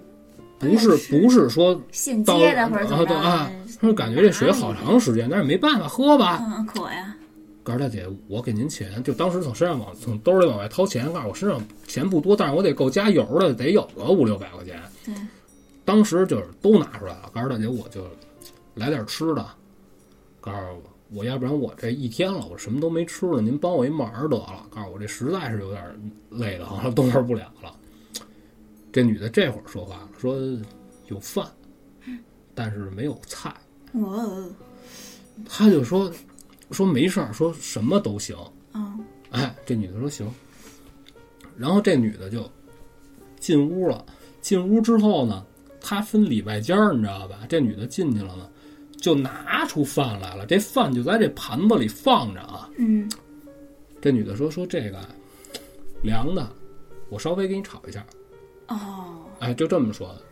[0.58, 3.50] 不是不是说现接的或者怎么着啊？
[3.80, 6.38] 他说感觉这水好长时间，但是没办法喝吧。
[6.40, 7.16] 嗯，渴呀，
[7.64, 14.80] 告诉大姐，我给您钱，就当时从身上往从兜里往外掏钱，告诉我身上钱不多，但是我得够加油的，得有个五六百块钱。
[15.04, 15.14] 对，
[15.84, 18.06] 当时就是都拿出来了，告诉大姐，我就
[18.74, 19.44] 来点吃的，
[20.40, 20.82] 告诉我，
[21.14, 24.66] 我要不然我这一天了，我什么都没吃了，您帮我一忙得了。
[24.70, 27.74] 告诉我这实在是有点累得慌了，动弹不了了。
[28.90, 30.36] 这女的这会儿说话了，说
[31.08, 31.46] 有饭，
[32.54, 33.54] 但是没有菜。
[33.92, 34.50] 我
[35.46, 36.12] 他就说
[36.70, 38.36] 说没事儿，说什么都行。
[38.72, 38.98] 哦
[39.30, 40.26] 哎，这女的说行。
[41.56, 42.50] 然后这女的就
[43.38, 44.04] 进屋了。
[44.40, 45.44] 进屋之后呢，
[45.80, 47.40] 她分里外间儿，你知道吧？
[47.48, 48.48] 这女的进去了呢，
[49.02, 50.46] 就拿出饭来了。
[50.46, 52.70] 这饭就在这盘子里放着啊。
[52.78, 53.10] 嗯
[54.00, 54.98] 这女的说说这个
[56.02, 56.48] 凉的，
[57.10, 58.04] 我稍微给你炒一下。
[58.68, 60.22] 哦哎，就这么说的。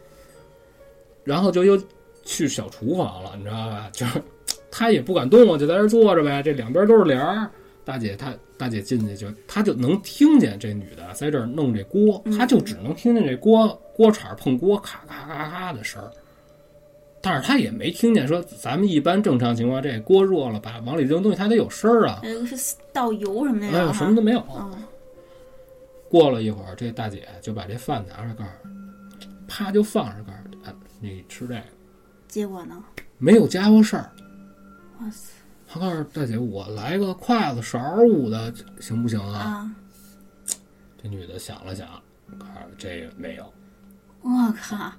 [1.24, 1.80] 然后就又
[2.24, 3.90] 去小厨房了，你知道吧？
[3.92, 4.22] 就是
[4.70, 6.42] 她也不敢动啊，就在这儿坐着呗。
[6.42, 7.50] 这两边都是帘儿，
[7.84, 16.10] 大姐她大姐进去就，她就能听见这女的在这儿弄这锅，她就只能听见这锅锅铲碰锅咔咔咔咔的声儿。
[17.20, 22.20] 但是他也没听见说咱们一般正常情况，这锅热了，把往里扔东西，它得有声儿啊。
[22.22, 23.92] 呃，是倒油什么的哎呦，呀？
[23.92, 24.42] 什么都没有。
[24.56, 24.82] 嗯，
[26.08, 28.68] 过了一会儿，这大姐就把这饭拿出来，告诉我
[29.46, 31.62] 啪就放着，告诉我啊，你吃这个
[32.26, 32.82] 结果呢？
[33.18, 34.10] 没有家伙事儿。
[35.00, 35.32] 哇塞
[35.72, 39.38] 他告诉大姐，我来个筷子勺儿捂的，行不行啊？
[39.38, 39.70] 啊！
[41.02, 41.86] 这女的想了想，
[42.38, 43.44] 告诉这个没有。
[44.22, 44.30] 我
[44.60, 44.90] 靠，那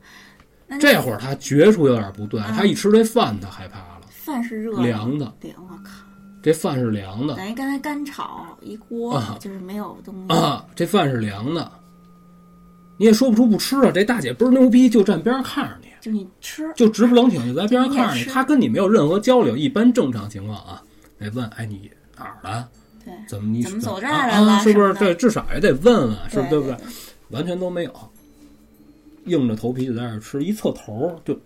[0.79, 5.91] 这会儿他觉出有点不对，啊她一吃这饭，他害怕了，饭是热的凉的，对，我靠，
[6.41, 10.35] 这饭是凉的等于刚才干炒一锅啊，就是没有东西。
[10.35, 11.71] 啊，这饭是凉的。
[12.97, 15.87] 你也说不出不吃啊，这大姐倍儿牛逼，就站边上看着你。
[15.99, 19.57] 就你吃，就直不冷挺就在边上看着你，他跟你没有任何交流。
[19.57, 20.81] 一般正常情况啊，
[21.17, 22.67] 得问，哎，你哪儿的？
[23.03, 24.59] 对，怎么你怎么走这儿啊来了啊？
[24.59, 24.87] 是不是？
[24.87, 26.49] 什么的对，至少也得问问，是不是？
[26.49, 26.77] 对不对？
[27.29, 28.11] 完全都没有，
[29.25, 31.39] 硬着头皮就在那儿吃，一侧头就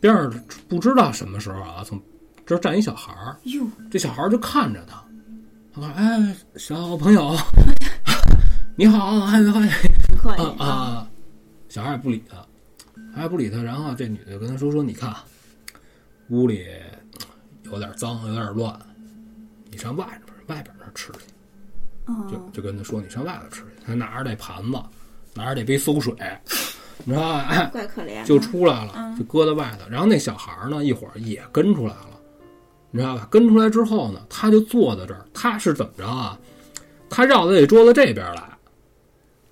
[0.00, 0.32] 边上
[0.68, 2.00] 不知道什么时候啊，从
[2.46, 5.02] 这儿站一小孩儿，哟，这小孩儿就看着他，
[5.74, 7.36] 他说：“哎，小朋友，
[8.76, 9.68] 你好，还还
[10.06, 11.10] 挺客气啊啊！”
[11.68, 12.46] 小孩儿也不理他，
[13.14, 13.62] 还不理他。
[13.62, 15.14] 然后这女的就跟他说：“说你看，
[16.28, 16.64] 屋里
[17.64, 18.78] 有点脏，有点乱，
[19.70, 21.18] 你上外边外边儿那吃去。”
[22.30, 24.78] 就哦，就跟他说：“你上外头吃去。”他拿着那盘子，
[25.38, 26.12] 拿着这杯馊水，
[27.04, 27.46] 你知道吧？
[27.48, 28.24] 哎，怪可怜。
[28.24, 29.88] 就出来了，嗯就搁在外头。
[29.88, 32.18] 然后那小孩儿呢，一会儿也跟出来了，
[32.90, 33.28] 你知道吧？
[33.30, 35.24] 跟出来之后呢，他就坐在这儿。
[35.32, 36.36] 他是怎么着啊？
[37.08, 38.42] 他绕到这桌子这边来，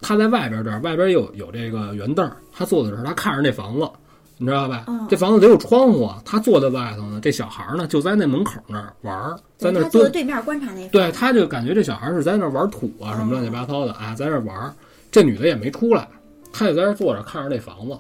[0.01, 3.89] 他在外边这儿，外边有有这个圆凳儿，他坐在这儿，他看着那房子，
[4.37, 4.85] 你知道吧？
[4.89, 6.21] 嗯这房子得有窗户啊。
[6.25, 10.09] 他坐在外头呢，这小孩儿呢就在那门口那儿玩儿，在那儿蹲对他坐。
[10.11, 14.75] 对面观察那对，他就感觉这小孩是在那玩土啊，什么乱七八糟的啊，在那玩儿。
[15.11, 16.09] 这女的也没出来，
[16.53, 17.99] 她就在这儿坐着看着那房子。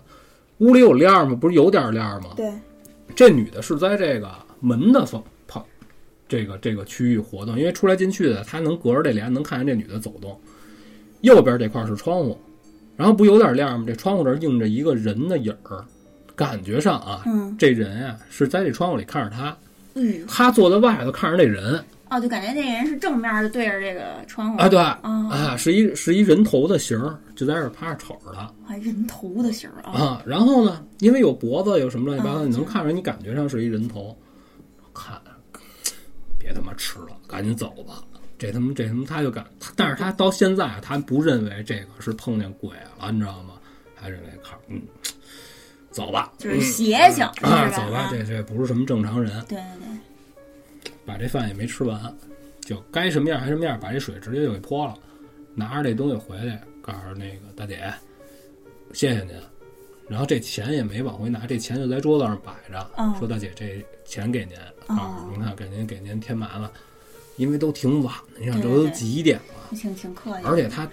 [0.59, 1.37] 屋里有帘儿吗？
[1.39, 2.31] 不是有点帘儿吗？
[2.37, 2.51] 对，
[3.15, 4.31] 这女的是在这个
[4.61, 5.65] 门的方旁，
[6.27, 10.41] 这个这个区域活动，因为出来进去的，她能隔着这帘能看见这女的走动。
[11.20, 12.39] 右边这块是窗户，
[12.97, 13.85] 然后不有点亮吗？
[13.87, 15.85] 这窗户这儿映着一个人的影儿，
[16.35, 19.57] 感觉上啊，嗯，这人啊是在这窗户里看着她，
[20.27, 30.23] 她坐在外头看着那人哦，就感觉那人是正面就对着这个窗户啊，对，哦啊，是一是一人头的形儿，就在这儿趴着瞅着他还人头的形儿啊，啊。
[30.24, 34.16] 然后呢，因为有脖子，有什么乱七八糟，嗯你能看出来，你感觉上是一人头。
[34.95, 35.20] 看，
[36.39, 38.03] 别他妈吃了，赶紧走吧。
[38.39, 43.55] 这他妈这他妈他就敢，但是他到现在啊他不认为这个是碰见鬼了，你知道吗？
[44.01, 44.81] 他认为看，嗯，
[45.91, 47.69] 走吧，就是邪性，嗯啊？
[47.70, 49.33] 走吧，啊这这不是什么正常人。
[49.49, 49.95] 对对对，
[51.07, 52.15] 把这饭也没吃完，
[52.61, 54.95] 就该什么样还什么样，把这水直接就给泼了，
[55.55, 57.93] 拿着这东西回来，告诉那个大姐，
[58.93, 59.35] 谢谢您。
[60.09, 64.57] 然后这钱也没往回拿，这钱就在桌子上摆着，哦说大姐这钱给您，
[64.87, 66.70] 哦啊，您看给您给您添麻烦，
[67.37, 70.89] 因为都挺晚的，你想这都几点了，挺挺客气，而且他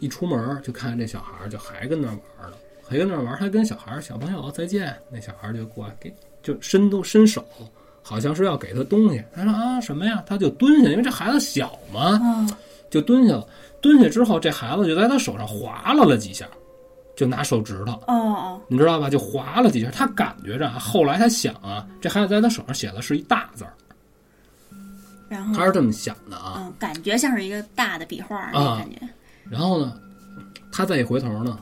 [0.00, 6.12] 一出门就看见这小孩儿就还跟那儿玩呢，还跟那儿玩，还跟小孩儿小朋友再见，那小孩儿就过来给
[6.42, 7.46] 就伸都伸手，
[8.02, 9.22] 好像是要给他东西。
[9.34, 10.22] 他说啊什么呀？
[10.26, 12.50] 他就蹲下，因为这孩子小嘛，嗯，
[12.90, 13.46] 就蹲下了。
[13.80, 16.46] 蹲下之后，这孩子就在他手上划拉了几下，
[17.16, 19.10] 就拿手指头，哦哦，你知道吧？
[19.10, 19.90] 就划了几下。
[19.90, 23.74] 他感觉着啊，后来他想啊，这孩子在他手上写的是一大字儿，
[25.28, 26.54] 然后他是这么想的啊。
[26.58, 29.00] 嗯，感觉像是一个大的笔画，啊感觉，
[29.50, 29.94] 然后呢，
[30.70, 31.58] 他再一回头呢，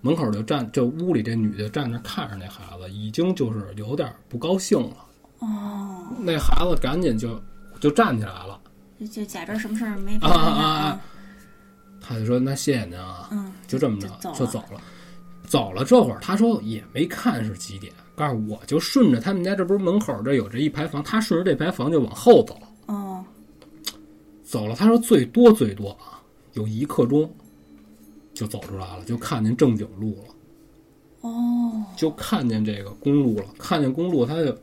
[0.00, 4.96] 门口就站，这屋里这女的站那看着那孩子，已经就是有点不高兴了。
[5.38, 7.40] 哦，那孩子赶紧就
[7.80, 8.60] 就站起来了，
[8.98, 11.00] 就就假装什么事儿没啊发生啊啊
[12.00, 13.28] 他就说：“那谢谢您啊。
[13.32, 14.80] 嗯，就这么着就走了就走了。
[15.46, 23.24] 走了这会儿，他说也没看是几点，告诉我就顺着他们家这不是门口这有这一排房，他顺着这排房就往后走，哦，
[24.42, 24.74] 走了。
[24.74, 26.20] 他说最多最多啊，
[26.54, 27.30] 有一刻钟
[28.32, 30.34] 就走出来了，就看见正经路了。
[31.22, 34.56] 哦，就看见这个公路了，看见公路，他就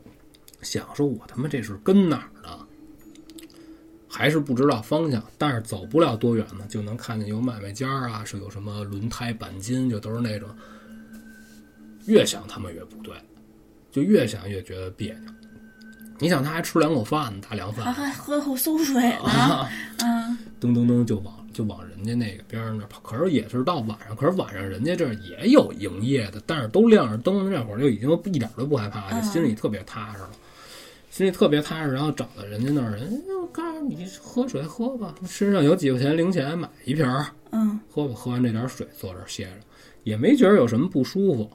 [0.66, 2.58] 想说：“我他妈这是跟哪儿呢？”
[4.08, 10.48] 还是不知道方向，但是走不了多远呢，就能看见有买卖家啊，是有什么轮胎、钣金，就都是那种。
[12.06, 13.14] 越想他们越不对，
[13.90, 15.32] 就越想越觉得别扭。
[16.18, 19.70] 你想，他还吃两口饭呢，大凉饭还，还喝口馊水呢，啊，
[20.02, 23.00] 嗯，噔噔噔就往就往人家那个边上那跑。
[23.00, 30.30] 可是也是到晚上，可是晚上人家这儿也有营业的，但是都亮着灯，那会儿就已经一点都不害怕，就心里特别踏实了。
[31.16, 38.14] 心里特别踏实，然后找到人家那儿，人家就告诉你喝水喝吧，身上有几块钱零钱买一瓶儿，嗯，喝吧。
[38.14, 39.52] 喝完这点水，坐这儿歇着，
[40.04, 41.50] 也没觉得有什么不舒服。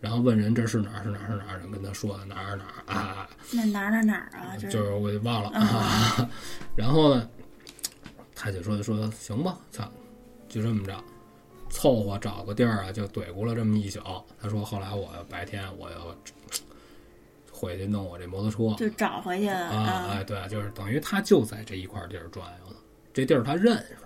[0.00, 4.56] 然后问人这是哪儿是哪儿是哪儿，人跟他说哪儿哪儿啊，那哪儿哪儿哪儿啊？
[4.56, 6.30] 就是我就忘了啊。
[6.76, 7.28] 然后呢，
[8.36, 9.82] 他就说说行吧，操，
[10.48, 10.94] 就这么着，
[11.70, 13.98] 凑合找个地儿啊，就怼咕了这么一宿。
[14.40, 16.16] 他说后来我白天我要
[17.62, 20.08] 回去弄我这摩托车，就找回去啊，啊。
[20.10, 22.76] 哎，对，就是等于他就在这一块地儿转悠呢，
[23.14, 23.96] 这地儿他认识，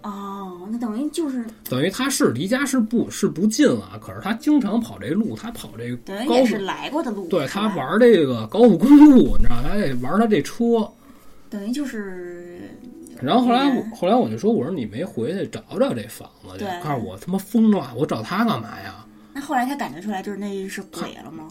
[0.00, 10.90] 哦，那等于就是等于他是离家是不是不近了，可是他经常跑这路，他跑这个等于高速也是，来过的路，对他玩这个高速公路，你知道，他得玩他这车。
[11.50, 12.60] 等于就是
[13.20, 19.04] 然后后来后来我就说，我说你没回去找找这房子去，告诉我他妈疯了，我找他干嘛呀？
[19.34, 21.48] 那后来他感觉出来就是那是鬼了吗？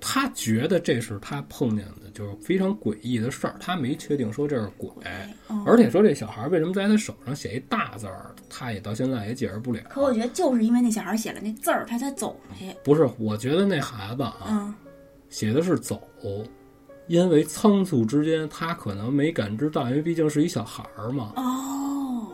[0.00, 4.88] 他觉得这是他碰见的，就是非常诡异的事儿，他没确定说这是鬼，
[5.48, 9.80] 哦而且说这小孩为什么在他手上写一大字儿，他也到现在也解释不了。
[9.90, 12.74] 可我觉得就是因为那小孩写了那字儿，他才走出去。
[12.84, 14.74] 不是，我觉得那孩子啊，嗯，
[15.28, 16.00] 写的是走，
[17.06, 22.28] 因为仓促之间他可能没感知到，因为毕竟是一小孩儿嘛，哦，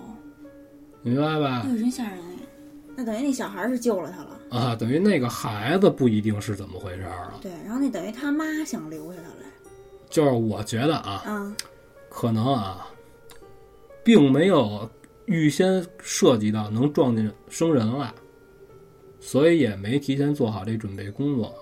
[1.03, 1.71] 明白吧哎？
[1.71, 2.47] 呦，真吓人哎！
[2.97, 7.39] 那等于那小孩是救了他了，啊，等于那个孩子不一定是怎么回事儿了。
[7.43, 9.51] 对，然后那等于他妈想留下他来，
[10.09, 11.55] 就是我觉得啊，嗯，
[12.09, 12.87] 可能啊，
[14.05, 14.89] 并没有
[15.27, 18.13] 预先涉及到能撞见生人来，
[19.19, 21.55] 所以也没提前做好这准备工作。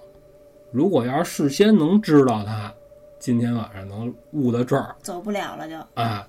[0.70, 2.72] 如果要是事先能知道他
[3.18, 6.26] 今天晚上能误到这儿，走不了了就，哎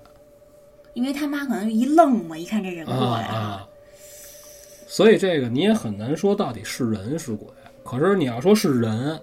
[0.94, 3.68] 因为他妈可能一愣嘛，一看这人过啊来了，啊，
[4.94, 7.48] 所以这个你也很难说到底是人是鬼。
[7.84, 9.20] 可是你要说是人，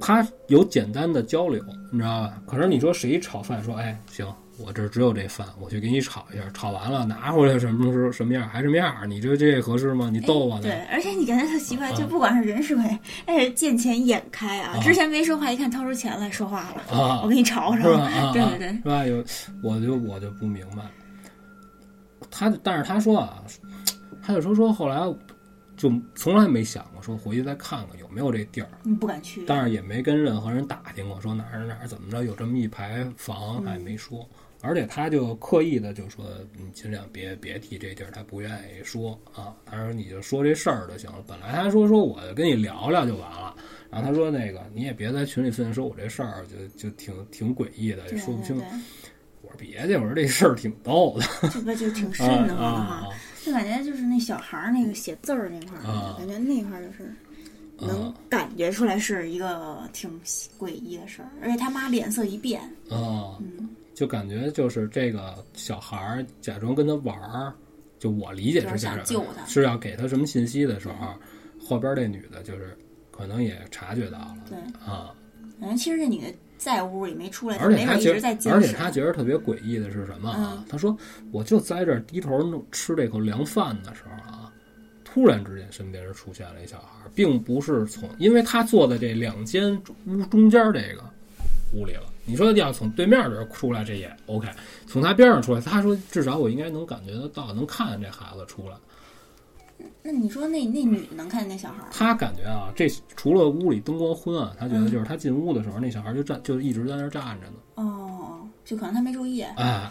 [0.00, 1.62] 他有简单的交流，
[1.92, 2.42] 你知道吧？
[2.46, 4.26] 可是你说谁炒饭说，哎，行，
[4.56, 10.08] 我这只有这饭，我去给你炒一下，炒完了拿回来什么时候什么样还什么样，你这这合适吗？
[10.10, 10.62] 你逗我呢？
[10.62, 17.82] 对，而且你刚才特奇怪，啊就不管是人是鬼，哎，是见钱眼开啊，啊之前没说话，一看掏出钱来说话了，啊我给你炒炒，
[18.32, 19.04] 对对对是吧？
[19.04, 19.22] 有，
[19.62, 20.82] 我就我就不明白。
[22.30, 23.44] 他，但是他说啊，
[24.24, 24.96] 他就说说后来
[25.76, 34.28] 就从来没想过说回去再看看有没有这地儿，你不敢去，但是也没跟任何人打听过，说哪儿哪儿怎么着有这么一排房，他也没说。
[34.62, 36.24] 而且他就刻意的就说，
[36.56, 39.54] 你尽量别别提这地儿，他不愿意说啊。
[39.66, 41.18] 他说你就说这事儿就行了。
[41.26, 43.54] 本来他说说我跟你聊聊就完了，
[43.90, 48.56] 然后他说那个你也别在群里分享说我这事儿就就挺挺诡异的，也说不清。
[49.42, 53.08] 我说别介，我说这事儿挺逗的这个就挺 瘆啊得慌的啊哈。
[53.44, 56.14] 就感觉就是那小孩儿那个写字儿那块儿，啊。
[56.18, 57.12] 感觉那块儿就是
[57.78, 60.08] 能啊感觉出来是一个挺
[60.58, 67.52] 诡异的事儿，而且他妈脸色一变，啊，嗯，就感觉就是这个小孩儿假装跟他玩儿，
[67.98, 69.44] 就我理解是家长就是想救他。
[69.46, 71.14] 是要给他什么信息的时候，
[71.60, 72.76] 后边这女的就是
[73.10, 74.56] 可能也察觉到了对，
[74.86, 75.14] 啊，
[75.60, 76.32] 感觉其实这女的
[76.64, 80.54] 在屋里没出来，而且他觉得而且他觉得特别诡异的是什么啊？
[80.56, 80.96] 嗯他说
[81.30, 84.50] 我就在这儿低头吃这口凉饭的时候啊，
[85.04, 91.04] 突然之间身边出现了一小孩儿，并不是从，因为他坐在这两间屋中间这个
[91.74, 92.04] 屋里了。
[92.24, 94.48] 你说要从对面这儿出来，这也 OK；
[94.86, 98.76] 从他边上出来，他说至少我应该能感觉得到，能看见这孩子出来。
[100.02, 101.88] 那你说那那女的能看见那小孩儿？
[101.90, 107.54] 他感觉啊，这除了屋里灯光昏暗，她觉得嗯就是她进屋的时候，那小孩就站就一直在那儿站着呢。
[107.76, 109.90] 哦，就可能她没注意，哎，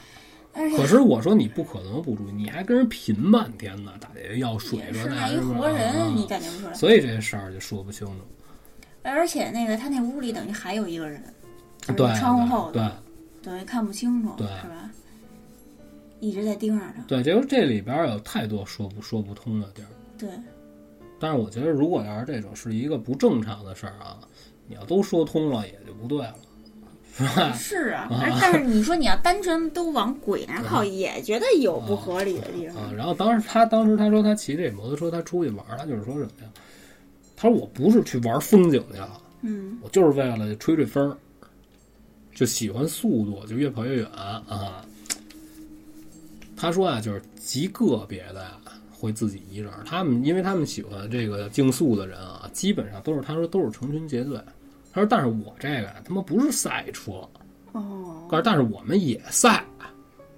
[0.77, 6.73] 可是我说你不可能不注意，你还跟人贫半天呢，打这要水说也是啊，一活人啊你感觉不出来。
[6.73, 8.13] 所以这事儿就说不清楚。
[9.01, 11.21] 而且那个他那屋里等于还有一个人，
[11.87, 12.87] 对，窗户后对，
[13.41, 14.89] 等于看不清楚，对是吧？
[16.23, 19.87] 一直在盯着他，对，就是这里边有太多说不说不通的地儿。
[20.17, 20.29] 对，
[21.19, 24.17] 但是我觉得，如果要是这种是一个不正常的事儿啊，
[24.65, 26.35] 你要都说通了，也就不对了，
[27.13, 27.51] 是吧？
[27.59, 28.07] 是啊。
[28.09, 32.77] 而但是你说你要单纯都往鬼那靠，嗯也觉得有不合理的地方。
[32.83, 36.49] 啊，然后当时他当时他说他骑这摩托车，他出去玩儿，他就是说什么呀？
[37.35, 41.17] 他说我不是去玩风景去了，嗯，我就是为了吹吹风儿，
[42.33, 44.85] 就喜欢速度，就越跑越远啊。
[46.63, 48.57] 他说啊，就是极个别的呀，
[48.89, 49.69] 会自己一人。
[49.85, 54.39] 他们因为他们喜欢这个竞速的人啊，基本上都是他说都是成群结队。
[54.93, 57.11] 他说，但是我这个呀，他妈不是赛车，
[57.73, 59.61] 哦，但是但是我们也赛，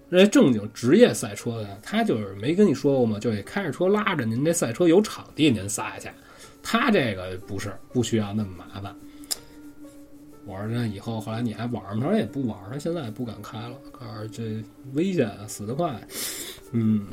[0.10, 3.20] 这正经职业赛车的，他就是没跟你说过吗？
[3.20, 6.10] 就得开着车拉着您这赛车有场地您赛去，
[6.64, 8.96] 他这个不是不需要那么麻烦。
[10.46, 12.04] 我说这以后后来你还玩吗？
[12.04, 14.64] 他说也不玩了，现在也不敢开了，告诉这
[14.94, 16.00] 危险，死得快。
[16.72, 17.08] 嗯，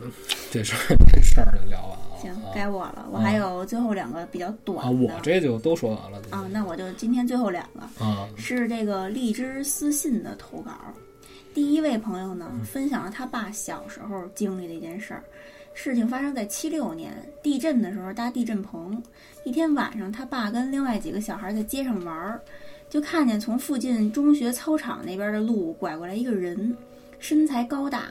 [0.51, 2.19] 这事儿这事儿就聊完了。
[2.21, 3.09] 行啊，该我了。
[3.11, 4.97] 我还有最后两个比较短啊，的。
[4.97, 6.21] 我这就都说完了。
[6.31, 10.73] 啊，那我就今天最后两个啊，是这个荔枝私信的投稿。
[11.55, 15.23] 第一位朋友呢，分享了他爸小时候经历的一件事儿。
[15.75, 19.03] 事情发生在七六年地震的时候搭地震棚，
[19.45, 22.41] 一天晚上，他爸跟另外几个小孩在街上玩儿，
[22.93, 26.77] 就看见从附近中学操场那边的路拐过来一个人，
[27.19, 28.03] 身材高大，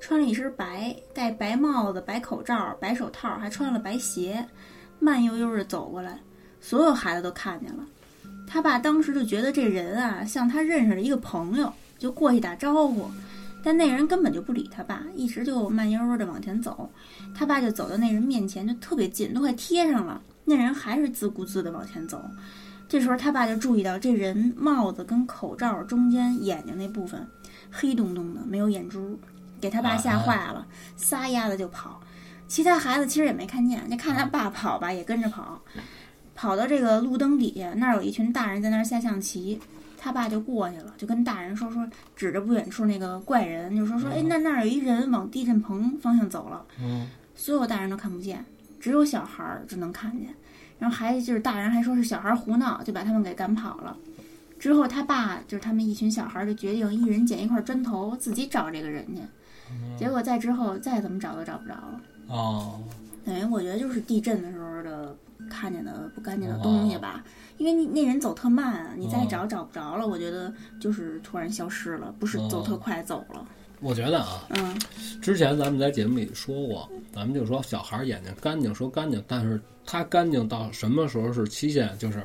[0.00, 4.42] 穿了一身白，戴白帽子、白口罩、白手套，还穿了白鞋，
[4.98, 6.18] 慢悠悠地走过来，
[6.58, 7.84] 所有孩子都看见了。
[8.46, 13.10] 他爸当时就觉得这人啊像他认识的一个朋友，就过去打招呼，
[13.62, 16.90] 但那人根本就不理他爸，一直就慢悠悠地往前走。
[17.36, 20.18] 他爸就走到那人面前，就特别近，都快贴上了。
[20.46, 22.24] 那人还是自顾自地往前走。
[22.90, 27.24] 这时候他爸就注意到这人帽子跟口罩中间眼睛那部分
[27.70, 29.16] 黑洞洞的，没有眼珠，
[29.60, 32.00] 给他爸吓坏了，撒丫子就跑。
[32.48, 35.62] 其他孩子其实也没看见，就看他爸跑吧，也跟着跑。
[36.34, 39.60] 跑到这个路灯底下，那儿有一群大人在那儿下象棋，
[39.96, 46.66] 他爸就过去了，就跟大人说说，指着不远处那个怪人，就说说，哎，那那儿有一人往地震棚方向走了。
[46.82, 47.06] 嗯，
[47.36, 48.44] 所有大人都看不见，
[48.80, 50.34] 只有小孩儿只能看见。
[50.80, 53.96] 然后还就是大人还说是小孩儿胡闹，就把他们给赶跑了。
[54.58, 59.22] 之后他爸就是他们一群小孩儿就决定一人捡一块砖头自己找这个人去。
[59.96, 62.00] 结果再之后再怎么找都找不着了。
[62.26, 62.80] 哦，
[63.24, 65.16] 等于我觉得就是地震的时候的
[65.48, 67.22] 看见的不干净的东西吧，
[67.56, 73.46] 因为你那人走特慢啊，你再找找不着了，我觉得就是突然消失了，不是走特快走了。
[73.80, 74.78] 我觉得啊，嗯，
[75.22, 81.96] 之前咱们在节目里说过，咱们就说小孩眼睛干净，说干净，但是他干净到什么时候是期限？
[81.98, 82.22] 就是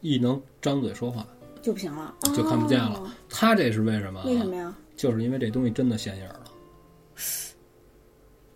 [0.00, 1.26] 一能张嘴说话，
[1.60, 4.26] 就不行了，就看不见了哦他这是为什么啊？
[4.26, 4.74] 为什么呀？
[4.96, 6.40] 就是因为这东西真的显影了，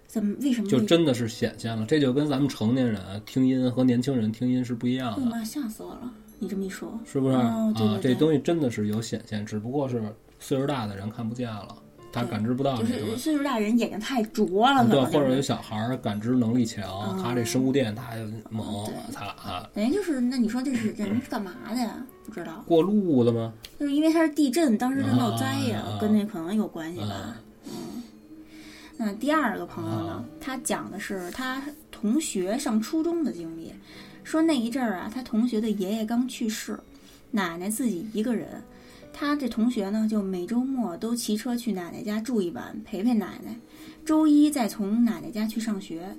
[0.07, 0.35] 怎么？
[0.41, 0.69] 为什么？
[0.69, 1.85] 就真的是显现了。
[1.87, 6.13] 这就跟咱们成年人听音和年轻人听音是不一样的，吓死我了！
[6.39, 7.37] 你这么一说，是不是？
[7.37, 7.73] 啊，
[8.03, 10.03] 这东西真的是有显现，只不过是
[10.41, 11.77] 岁数大的人看不见了，
[12.13, 13.17] 他感知不到就是。
[13.17, 21.97] 岁数大人眼睛太拙了，可对，能或者有小孩儿感知能力强，他这生物电他就猛他啊，等于就是，那你说这是这人是干嘛的呀？
[22.25, 23.53] 不知道，过路的吗？
[23.81, 27.37] 就是因为他是地震，当时是闹灾呀跟那可能有关系吧
[27.67, 28.03] 嗯。
[28.97, 31.61] 那第二个朋友呢啊，他讲的是他
[31.91, 33.73] 同学上初中的经历，
[34.23, 36.79] 说那一阵儿啊，他同学的爷爷刚去世，
[37.33, 38.63] 奶奶自己一个人，
[39.13, 43.55] 他这同学呢就每周末都骑车去奶奶家住一晚，陪陪奶奶，
[44.05, 46.17] 周一再从奶奶家去上学。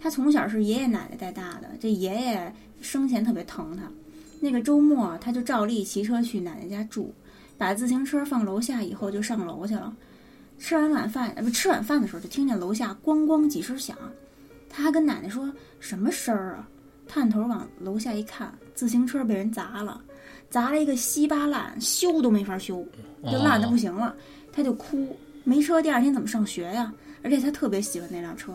[0.00, 3.84] 他从小是爷爷奶奶带大的，这爷爷生前特别疼他，
[4.40, 7.14] 那个周末他就照例骑车去奶奶家住，
[7.56, 9.96] 把自行车放楼下以后就上楼去了。
[10.58, 13.96] 吃完晚饭，不吃晚饭的时候，就听见楼下咣咣几声响。
[14.68, 15.50] 他还跟奶奶说
[15.80, 16.68] 什么声儿啊？
[17.08, 20.03] 探头往楼下一看，自行车被人砸了，
[20.54, 22.86] 砸了一个稀巴烂，修都没法修，
[23.24, 24.14] 就烂的不行了。
[24.52, 26.94] 他就哭，没车，第二天怎么上学呀？
[27.24, 28.52] 而且他特别喜欢那辆车。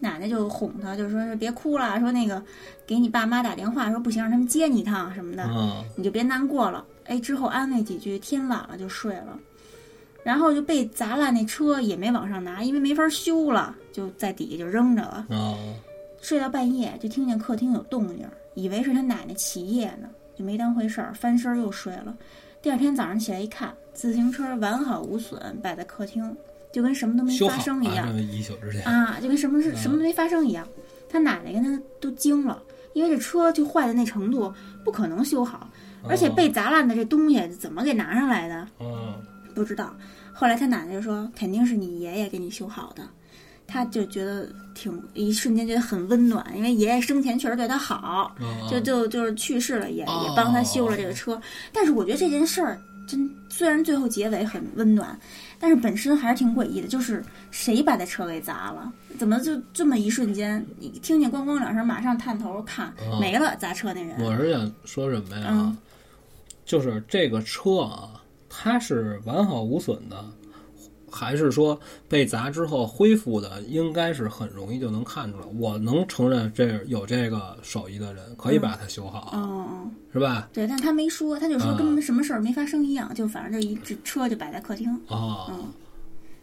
[0.00, 2.42] 奶奶就哄他，就说是别哭了，说那个
[2.86, 5.42] 给你爸妈打电话，说不行，让他们接你一趟什么的。
[5.42, 6.82] 啊，你就别难过了。
[7.04, 9.38] 哎，之后安慰几句，天晚了就睡了。
[10.22, 15.26] 然后就被砸烂那车也没往上拿，因为没法修了，就在底下就扔着了。
[15.28, 15.58] 啊，
[16.22, 22.16] 睡到半夜就听见客厅有动静，以为是他奶奶起夜呢，就没当回事儿，翻身又睡了。
[22.60, 26.36] 第二天早上起来一看，自行车完好无损，摆在客厅，
[26.72, 30.66] 就跟什么都没发生一样啊，这一宿之前，啊，就跟什么事什么都没发生一样。
[31.08, 32.60] 他奶奶跟他都惊了，
[32.92, 34.52] 因为这车就坏的那程度，
[34.82, 35.70] 不可能修好，
[36.08, 38.66] 而且被砸烂的这东西怎么给拿上来的？
[38.80, 39.14] 嗯，
[39.54, 39.94] 不知道。
[40.32, 43.08] 后来他奶奶就说，肯定是你爷爷给你修好的。
[43.66, 51.40] 他就觉得挺一瞬间觉得很温暖，因为爷爷生前确实对他好，嗯就就就是去世了，也哦也帮他修了这个车。
[51.72, 55.18] 但是我觉得这件事儿真虽然最后结尾很温暖，
[55.58, 56.88] 但是本身还是挺诡异的。
[56.88, 58.92] 就是谁把这车给砸了？
[59.18, 64.16] 怎么就这么一瞬间，你听见咣咣两声，马上探头看哦没了，砸车那人。
[64.20, 65.46] 我是想说什么呀？
[65.50, 65.76] 嗯
[66.64, 68.08] 就是这个车啊，
[68.48, 70.24] 它是完好无损的，
[71.14, 71.78] 还是说
[72.08, 73.62] 被砸之后恢复的？
[73.62, 75.46] 应该是很容易就能看出来。
[75.58, 80.48] 我能承认这有这个手艺的人可以把它修好，哦哦，是吧？
[80.52, 84.92] 对，但他没说，他就说啊跟什么事儿没发生一样，就反正这一这车就摆在客厅。
[85.08, 85.72] 啊、嗯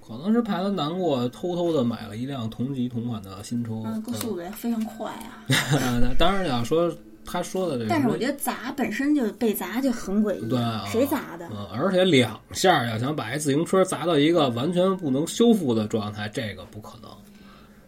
[0.04, 3.82] 可能是怕他难过，偷偷的买了一辆同级同款的新车。
[3.86, 5.46] 嗯，够速度也非常快啊。
[5.48, 6.94] 嗯 当然要说
[7.26, 11.48] 他说的这个，但是我觉得砸本身就被砸就很诡异，对啊谁砸的？
[11.52, 17.10] 嗯，而且两下要想把一自行车砸到一个完全不能修复的状态，这个不可能。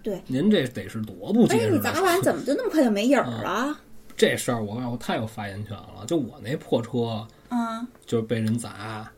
[0.01, 1.93] 对，您这得是多不结哎，你实的事儿。
[1.93, 3.77] 砸完怎么就那么快就没影儿了？
[4.15, 6.05] 这事儿我告诉我太有发言权了。
[6.05, 9.10] 就我那破车，啊，就是被人砸，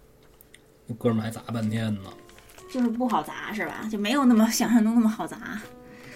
[0.86, 2.10] 那哥们儿还砸半天呢。
[2.72, 3.88] 就是不好砸是吧？
[3.92, 5.60] 就没有那么想象中那么好砸。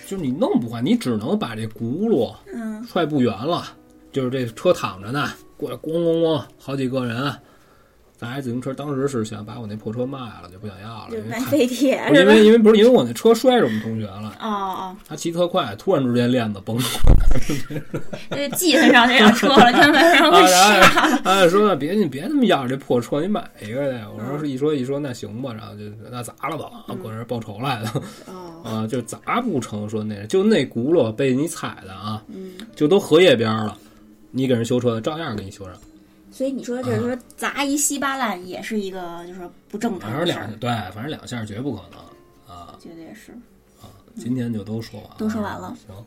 [0.06, 3.76] 就是你弄不坏，你只能把这轱辘嗯，踹不圆了。
[4.12, 7.34] 就是这车躺着呢，过来咣咣咣，好几个人
[8.18, 8.74] 砸一自行车。
[8.74, 11.30] 当时是想把我那破车卖了，就不想要了，就因
[12.12, 12.20] 为？
[12.20, 16.84] 因为因为不是因为我那车摔着我们同学了，哦哦，他骑特快，突然之间链子崩了，
[18.32, 20.48] 这记恨上这辆车了，真的让啊，我
[21.48, 21.76] 傻了。
[21.78, 24.00] 别你别他妈要这破车，你买一个去。
[24.14, 26.70] 我说是一说一说那行吧，然后就那砸了吧，
[27.02, 27.90] 搁这儿报仇来的
[28.26, 33.78] 哦，啊，就砸不成，说那就那轱辘被你踩的啊，嗯，就都荷叶边儿了，
[34.32, 35.76] 你给人修车照样给你修上，
[36.32, 42.00] 所以你说就是说砸一稀巴烂也是一个就是不正常反正的事儿，两对，反正两下绝不可能
[42.56, 42.78] 啊。
[42.80, 43.32] 绝对是
[43.82, 43.90] 啊。
[44.16, 46.06] 今天就都说完了，都说完了行，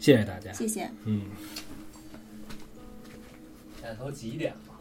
[0.00, 0.90] 谢谢大家，谢谢。
[1.04, 1.22] 嗯。
[3.80, 4.71] 现在都几点了？